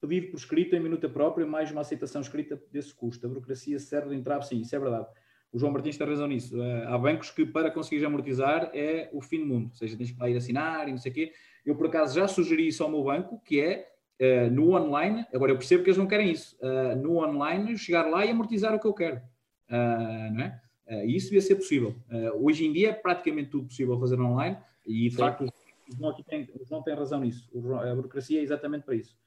pedir 0.01 0.31
por 0.31 0.37
escrito 0.37 0.75
em 0.75 0.79
minuta 0.79 1.07
própria 1.07 1.45
mais 1.45 1.71
uma 1.71 1.81
aceitação 1.81 2.21
escrita 2.21 2.61
desse 2.71 2.93
custo. 2.93 3.25
A 3.25 3.29
burocracia 3.29 3.77
serve 3.79 4.09
de 4.09 4.15
entrave, 4.15 4.45
sim, 4.45 4.59
isso 4.59 4.75
é 4.75 4.79
verdade. 4.79 5.07
O 5.51 5.59
João 5.59 5.71
Martins 5.71 5.97
tem 5.97 6.07
razão 6.07 6.27
nisso. 6.27 6.55
há 6.87 6.97
bancos 6.97 7.29
que 7.29 7.45
para 7.45 7.69
conseguir 7.69 8.03
amortizar 8.05 8.71
é 8.73 9.09
o 9.13 9.21
fim 9.21 9.39
do 9.39 9.45
mundo, 9.45 9.67
ou 9.67 9.75
seja, 9.75 9.97
tens 9.97 10.11
que 10.11 10.19
lá 10.19 10.29
ir 10.29 10.37
assinar 10.37 10.87
e 10.87 10.91
não 10.91 10.97
sei 10.97 11.11
o 11.11 11.15
quê 11.15 11.33
eu, 11.65 11.75
por 11.75 11.87
acaso, 11.87 12.19
já 12.19 12.27
sugeri 12.27 12.67
isso 12.67 12.83
ao 12.83 12.89
meu 12.89 13.03
banco, 13.03 13.39
que 13.45 13.59
é 13.61 13.87
uh, 14.19 14.51
no 14.51 14.75
online, 14.75 15.25
agora 15.33 15.51
eu 15.51 15.57
percebo 15.57 15.83
que 15.83 15.89
eles 15.89 15.97
não 15.97 16.07
querem 16.07 16.31
isso, 16.31 16.57
no 17.01 17.17
online, 17.17 17.77
chegar 17.77 18.09
lá 18.09 18.25
e 18.25 18.31
amortizar 18.31 18.73
o 18.73 18.79
que 18.79 18.87
eu 18.87 18.93
quero. 18.93 19.21
Não 19.69 20.43
é? 20.43 20.61
E 21.05 21.15
isso 21.15 21.27
devia 21.27 21.41
ser 21.41 21.55
possível. 21.55 21.95
hoje 22.41 22.65
em 22.65 22.73
dia 22.73 22.89
é 22.89 22.93
praticamente 22.93 23.49
tudo 23.49 23.67
possível 23.67 23.97
fazer 23.97 24.19
online 24.19 24.57
e, 24.85 25.07
de 25.07 25.11
Sim. 25.11 25.17
facto, 25.17 25.53
o 25.93 25.97
João, 25.97 26.11
aqui 26.11 26.23
tem 26.23 26.95
razão 26.95 27.19
nisso. 27.19 27.49
a 27.79 27.95
burocracia 27.95 28.39
é 28.39 28.43
exatamente 28.43 28.83
para 28.83 28.95
isso. 28.95 29.17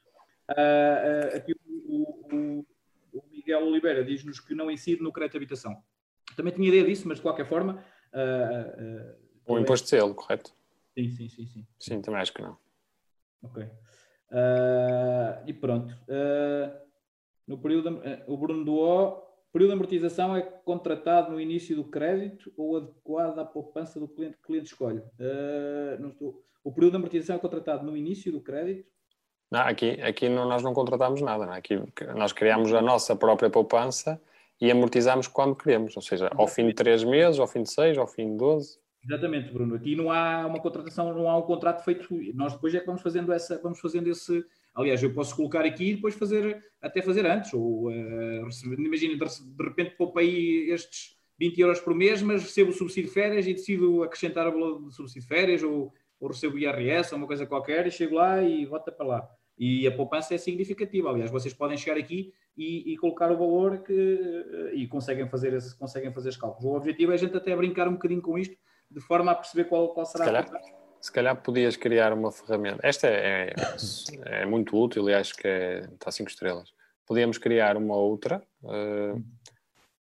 aqui 1.35 1.55
o, 1.67 2.27
o, 2.33 2.67
o 3.13 3.25
Miguel 3.31 3.67
Oliveira 3.67 4.05
diz-nos 4.05 4.41
que 4.41 4.55
não 4.55 4.71
incide 4.71 5.03
no 5.03 5.13
crédito 5.13 5.33
de 5.33 5.39
habitação. 5.39 5.83
Também 6.37 6.53
tinha 6.53 6.69
ideia 6.69 6.85
disso, 6.85 7.07
mas 7.07 7.19
de 7.19 7.23
qualquer 7.23 7.47
forma. 7.47 7.85
Uh, 8.13 9.53
uh, 9.53 9.55
o 9.55 9.59
imposto 9.59 9.85
de 9.85 9.91
selo, 9.91 10.15
correto? 10.15 10.53
Sim, 10.95 11.11
sim, 11.11 11.29
sim, 11.29 11.47
sim. 11.47 11.67
Sim, 11.79 12.01
também 12.01 12.21
acho 12.21 12.33
que 12.33 12.43
não. 12.43 12.57
Ok. 13.43 13.63
Uh, 13.63 15.47
e 15.47 15.53
pronto. 15.53 15.95
Uh, 16.09 16.85
no 17.47 17.59
período, 17.59 17.99
uh, 17.99 18.03
o 18.27 18.37
Bruno 18.37 18.65
do 18.65 18.75
O, 18.75 19.23
período 19.55 19.71
de 19.71 19.75
amortização 19.75 20.37
é 20.37 20.43
contratado 20.43 21.31
no 21.31 21.41
início 21.41 21.77
do 21.77 21.85
crédito 21.85 22.53
ou 22.57 22.77
adequado 22.77 23.39
à 23.39 23.45
poupança 23.45 24.01
do 24.01 24.09
cliente 24.09 24.37
que 24.37 24.43
o 24.43 24.47
cliente 24.47 24.67
escolhe? 24.67 25.01
Estou, 26.11 26.43
o 26.65 26.73
período 26.73 26.91
de 26.91 26.97
amortização 26.97 27.37
é 27.37 27.39
contratado 27.39 27.87
no 27.87 27.97
início 27.97 28.33
do 28.33 28.41
crédito? 28.41 28.85
Não, 29.49 29.61
aqui 29.61 30.03
aqui 30.03 30.29
não, 30.29 30.49
nós 30.49 30.61
não 30.61 30.75
contratamos 30.75 31.21
nada. 31.21 31.47
Não? 31.47 31.55
É? 31.55 31.59
Aqui 31.59 31.81
nós 32.17 32.33
criamos 32.33 32.75
a 32.75 32.83
nossa 32.83 33.15
própria 33.15 33.49
poupança 33.49 34.21
e 34.61 34.73
amortizamos 34.73 35.29
quando 35.29 35.55
queremos, 35.55 35.95
ou 35.95 36.03
seja, 36.03 36.29
ao 36.35 36.49
fim 36.49 36.67
de 36.67 36.75
três 36.75 37.05
meses, 37.05 37.39
ao 37.39 37.47
fim 37.47 37.63
de 37.63 37.71
seis, 37.71 37.97
ao 37.97 38.09
fim 38.09 38.33
de 38.33 38.37
doze. 38.37 38.77
Exatamente, 39.05 39.53
Bruno. 39.53 39.77
Aqui 39.77 39.95
não 39.95 40.11
há 40.11 40.47
uma 40.47 40.59
contratação, 40.59 41.15
não 41.15 41.31
há 41.31 41.39
um 41.39 41.43
contrato 41.43 41.85
feito. 41.85 42.09
Nós 42.35 42.55
depois 42.55 42.75
é 42.75 42.81
que 42.81 42.87
vamos 42.87 43.03
fazendo 43.03 43.33
essa, 43.33 43.61
vamos 43.63 43.79
fazendo 43.79 44.09
esse. 44.09 44.45
Aliás, 44.75 45.03
eu 45.03 45.13
posso 45.13 45.37
colocar 45.37 45.65
aqui 45.65 45.91
e 45.91 45.95
depois 45.95 46.15
fazer, 46.15 46.63
até 46.83 47.01
fazer 47.01 47.25
antes. 47.27 47.55
Ou 47.55 47.89
uh, 47.89 48.49
imagina, 48.79 49.17
de 49.17 49.65
repente 49.65 49.95
poupa 49.97 50.21
aí 50.21 50.69
estes 50.71 51.17
20 51.39 51.61
euros 51.61 51.81
por 51.81 51.95
mês, 51.95 52.23
mas 52.23 52.43
recebo 52.43 52.71
o 52.71 52.75
subsídio 52.75 53.09
de 53.09 53.15
férias 53.15 53.47
e 53.47 53.55
decido 53.55 54.03
acrescentar 54.03 54.49
o 54.49 54.53
valor 54.53 54.79
do 54.81 54.91
subsídio 54.91 55.23
de 55.23 55.29
férias 55.29 55.63
ou, 55.63 55.93
ou 56.19 56.29
recebo 56.29 56.57
o 56.57 56.59
IRS 56.59 57.13
ou 57.13 57.19
uma 57.19 57.27
coisa 57.27 57.47
qualquer 57.47 57.87
e 57.87 57.91
chego 57.91 58.17
lá 58.17 58.43
e 58.43 58.67
volta 58.67 58.91
para 58.91 59.07
lá. 59.07 59.29
E 59.57 59.87
a 59.87 59.93
poupança 59.93 60.35
é 60.35 60.39
significativa. 60.39 61.11
Aliás, 61.11 61.31
vocês 61.31 61.55
podem 61.55 61.77
chegar 61.77 61.97
aqui 61.97 62.33
e, 62.57 62.93
e, 62.93 62.97
colocar 62.97 63.31
o 63.31 63.37
valor 63.37 63.79
que, 63.79 64.73
e 64.75 64.87
conseguem 64.89 65.29
fazer, 65.29 65.53
esse, 65.53 65.77
conseguem 65.77 66.13
fazer 66.13 66.31
os 66.31 66.37
cálculos. 66.37 66.65
O 66.65 66.77
objetivo 66.77 67.13
é 67.13 67.15
a 67.15 67.19
gente 67.19 67.37
até 67.37 67.55
brincar 67.55 67.89
um 67.89 67.93
bocadinho 67.93 68.23
com 68.23 68.37
isto, 68.37 68.57
de 68.91 69.01
forma 69.01 69.31
a 69.31 69.35
perceber 69.35 69.65
qual, 69.65 69.95
qual 69.95 70.07
será 70.07 70.41
a 70.41 70.84
se 71.05 71.13
calhar 71.13 71.37
podias 71.37 71.77
criar 71.77 72.15
uma 72.15 72.33
ferramenta. 72.33 72.81
Esta 72.83 73.09
é, 73.09 73.53
é, 74.25 74.43
é 74.43 74.47
muito 74.47 74.75
útil 74.75 75.07
e 75.11 75.13
acho 75.13 75.37
que 75.37 75.47
é, 75.47 75.81
está 75.81 76.11
5 76.11 76.31
estrelas. 76.31 76.73
Podíamos 77.07 77.37
criar 77.37 77.77
uma 77.77 77.95
outra 77.95 78.43
uh, 78.63 79.23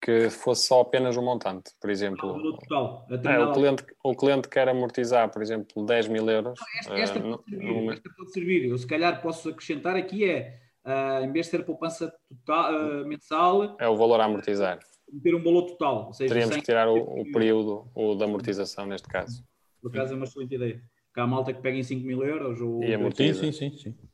que 0.01 0.31
fosse 0.31 0.69
só 0.69 0.81
apenas 0.81 1.17
um 1.17 1.25
montante. 1.25 1.73
Por 1.81 1.91
exemplo, 1.91 2.37
o, 2.37 2.57
total, 2.57 3.05
é, 3.11 3.39
o, 3.41 3.53
cliente, 3.53 3.85
o 4.05 4.15
cliente 4.15 4.49
quer 4.49 4.69
amortizar, 4.69 5.29
por 5.33 5.43
exemplo, 5.43 5.85
10 5.85 6.07
mil 6.07 6.31
euros. 6.31 6.57
Esta, 6.79 6.95
esta, 6.95 7.19
uh, 7.19 7.37
pode, 7.37 7.51
servir, 7.51 7.93
esta 7.93 8.11
pode 8.17 8.33
servir. 8.33 8.65
Eu 8.67 8.79
se 8.79 8.87
calhar 8.87 9.21
posso 9.21 9.49
acrescentar 9.49 9.97
aqui 9.97 10.25
é 10.25 10.61
uh, 10.87 11.25
em 11.25 11.33
vez 11.33 11.47
de 11.47 11.51
ser 11.51 11.65
poupança 11.65 12.15
total, 12.29 13.05
mensal. 13.07 13.77
É 13.81 13.89
o 13.89 13.97
valor 13.97 14.21
a 14.21 14.27
amortizar. 14.27 14.79
Ter 15.21 15.35
um 15.35 15.43
valor 15.43 15.63
total. 15.63 16.07
Ou 16.07 16.13
seja, 16.13 16.33
Teríamos 16.33 16.55
que 16.55 16.63
tirar 16.63 16.89
o, 16.89 17.23
o 17.23 17.33
período 17.33 17.91
o 17.93 18.15
de 18.15 18.23
amortização 18.23 18.87
neste 18.87 19.09
caso. 19.09 19.45
Por 19.83 19.91
acaso 19.91 20.13
é 20.13 20.17
uma 20.17 20.27
excelente 20.27 20.55
ideia. 20.55 20.92
Que 21.15 21.21
há 21.21 21.27
malta 21.27 21.53
que 21.53 21.61
pega 21.61 21.77
em 21.77 21.83
5 21.83 22.07
mil 22.07 22.23
euros. 22.25 22.61
Ou... 22.61 22.83
Amortiza. 22.83 23.41
Sim, 23.41 23.53
sim, 23.53 23.71
sim. 23.71 23.93
sim. 23.93 24.13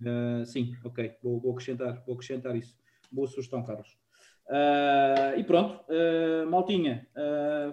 Uh, 0.00 0.46
sim, 0.46 0.76
ok. 0.84 1.16
Vou, 1.22 1.40
vou, 1.40 1.52
acrescentar, 1.52 2.02
vou 2.06 2.14
acrescentar 2.14 2.54
isso. 2.56 2.76
Boa 3.10 3.26
sugestão, 3.26 3.64
Carlos. 3.64 3.98
Uh, 4.46 5.38
e 5.38 5.44
pronto, 5.44 5.84
uh, 5.92 6.48
Maltinha, 6.48 7.06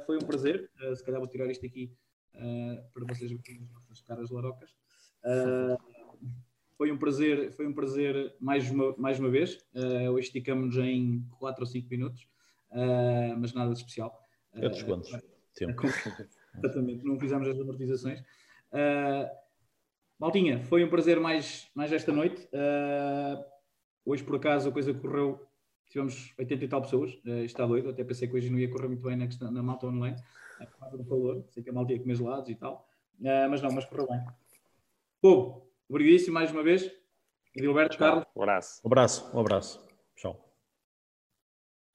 foi 0.05 0.17
um 0.17 0.25
prazer. 0.25 0.69
se 0.95 1.03
calhar 1.03 1.19
vou 1.19 1.29
tirar 1.29 1.49
isto 1.49 1.65
aqui 1.65 1.93
para 2.93 3.05
vocês 3.07 3.31
verem 3.31 3.63
as 3.63 3.71
nossas 3.73 4.01
caras 4.01 4.29
larocas. 4.29 4.75
Foi 6.77 6.91
um 6.91 6.97
prazer, 6.97 7.53
foi 7.53 7.65
um 7.65 7.73
prazer 7.73 8.35
mais 8.39 8.69
uma, 8.69 8.93
mais 8.97 9.19
uma 9.19 9.29
vez. 9.29 9.65
Hoje 10.11 10.27
esticamos 10.27 10.77
em 10.77 11.25
4 11.39 11.61
ou 11.61 11.65
5 11.65 11.89
minutos, 11.89 12.27
mas 13.39 13.53
nada 13.53 13.71
de 13.71 13.77
especial. 13.77 14.19
É 14.53 14.67
dos 14.67 14.83
quantos? 14.83 15.09
Tempo. 15.55 15.81
Exatamente, 16.57 17.05
não 17.05 17.17
fizemos 17.17 17.47
as 17.47 17.57
amortizações. 17.57 18.21
Uh, 18.75 19.29
Maltinha, 20.19 20.63
foi 20.65 20.83
um 20.83 20.89
prazer 20.89 21.19
mais, 21.19 21.69
mais 21.73 21.91
esta 21.91 22.11
noite. 22.11 22.47
Uh, 22.53 23.43
hoje, 24.05 24.23
por 24.23 24.35
acaso, 24.35 24.69
a 24.69 24.71
coisa 24.71 24.93
correu. 24.93 25.45
Tivemos 25.89 26.33
80 26.37 26.65
e 26.65 26.67
tal 26.67 26.81
pessoas. 26.81 27.13
Uh, 27.25 27.43
está 27.43 27.65
doido. 27.65 27.89
Até 27.89 28.03
pensei 28.03 28.27
que 28.27 28.35
hoje 28.35 28.49
não 28.49 28.59
ia 28.59 28.69
correr 28.69 28.87
muito 28.87 29.03
bem 29.03 29.15
na, 29.15 29.25
questão, 29.25 29.51
na 29.51 29.63
malta 29.63 29.87
online. 29.87 30.17
Por 30.57 30.79
causa 30.79 30.97
do 30.97 31.03
valor. 31.03 31.45
Sei 31.49 31.63
que 31.63 31.69
a 31.69 31.73
malta 31.73 31.93
ia 31.93 31.99
comer 31.99 32.15
gelados 32.15 32.49
e 32.49 32.55
tal. 32.55 32.87
Uh, 33.19 33.49
mas 33.49 33.61
não, 33.61 33.71
mas 33.71 33.85
correu 33.85 34.07
bem. 34.07 34.21
Povo, 35.21 35.65
Obrigadíssimo 35.89 36.33
mais 36.33 36.51
uma 36.51 36.63
vez. 36.63 36.91
Gilberto, 37.55 37.97
Carlos. 37.97 38.25
Um 38.35 38.41
abraço. 38.41 38.81
Um 38.83 38.87
abraço. 38.87 39.31
Um 39.33 39.39
abraço. 39.39 39.85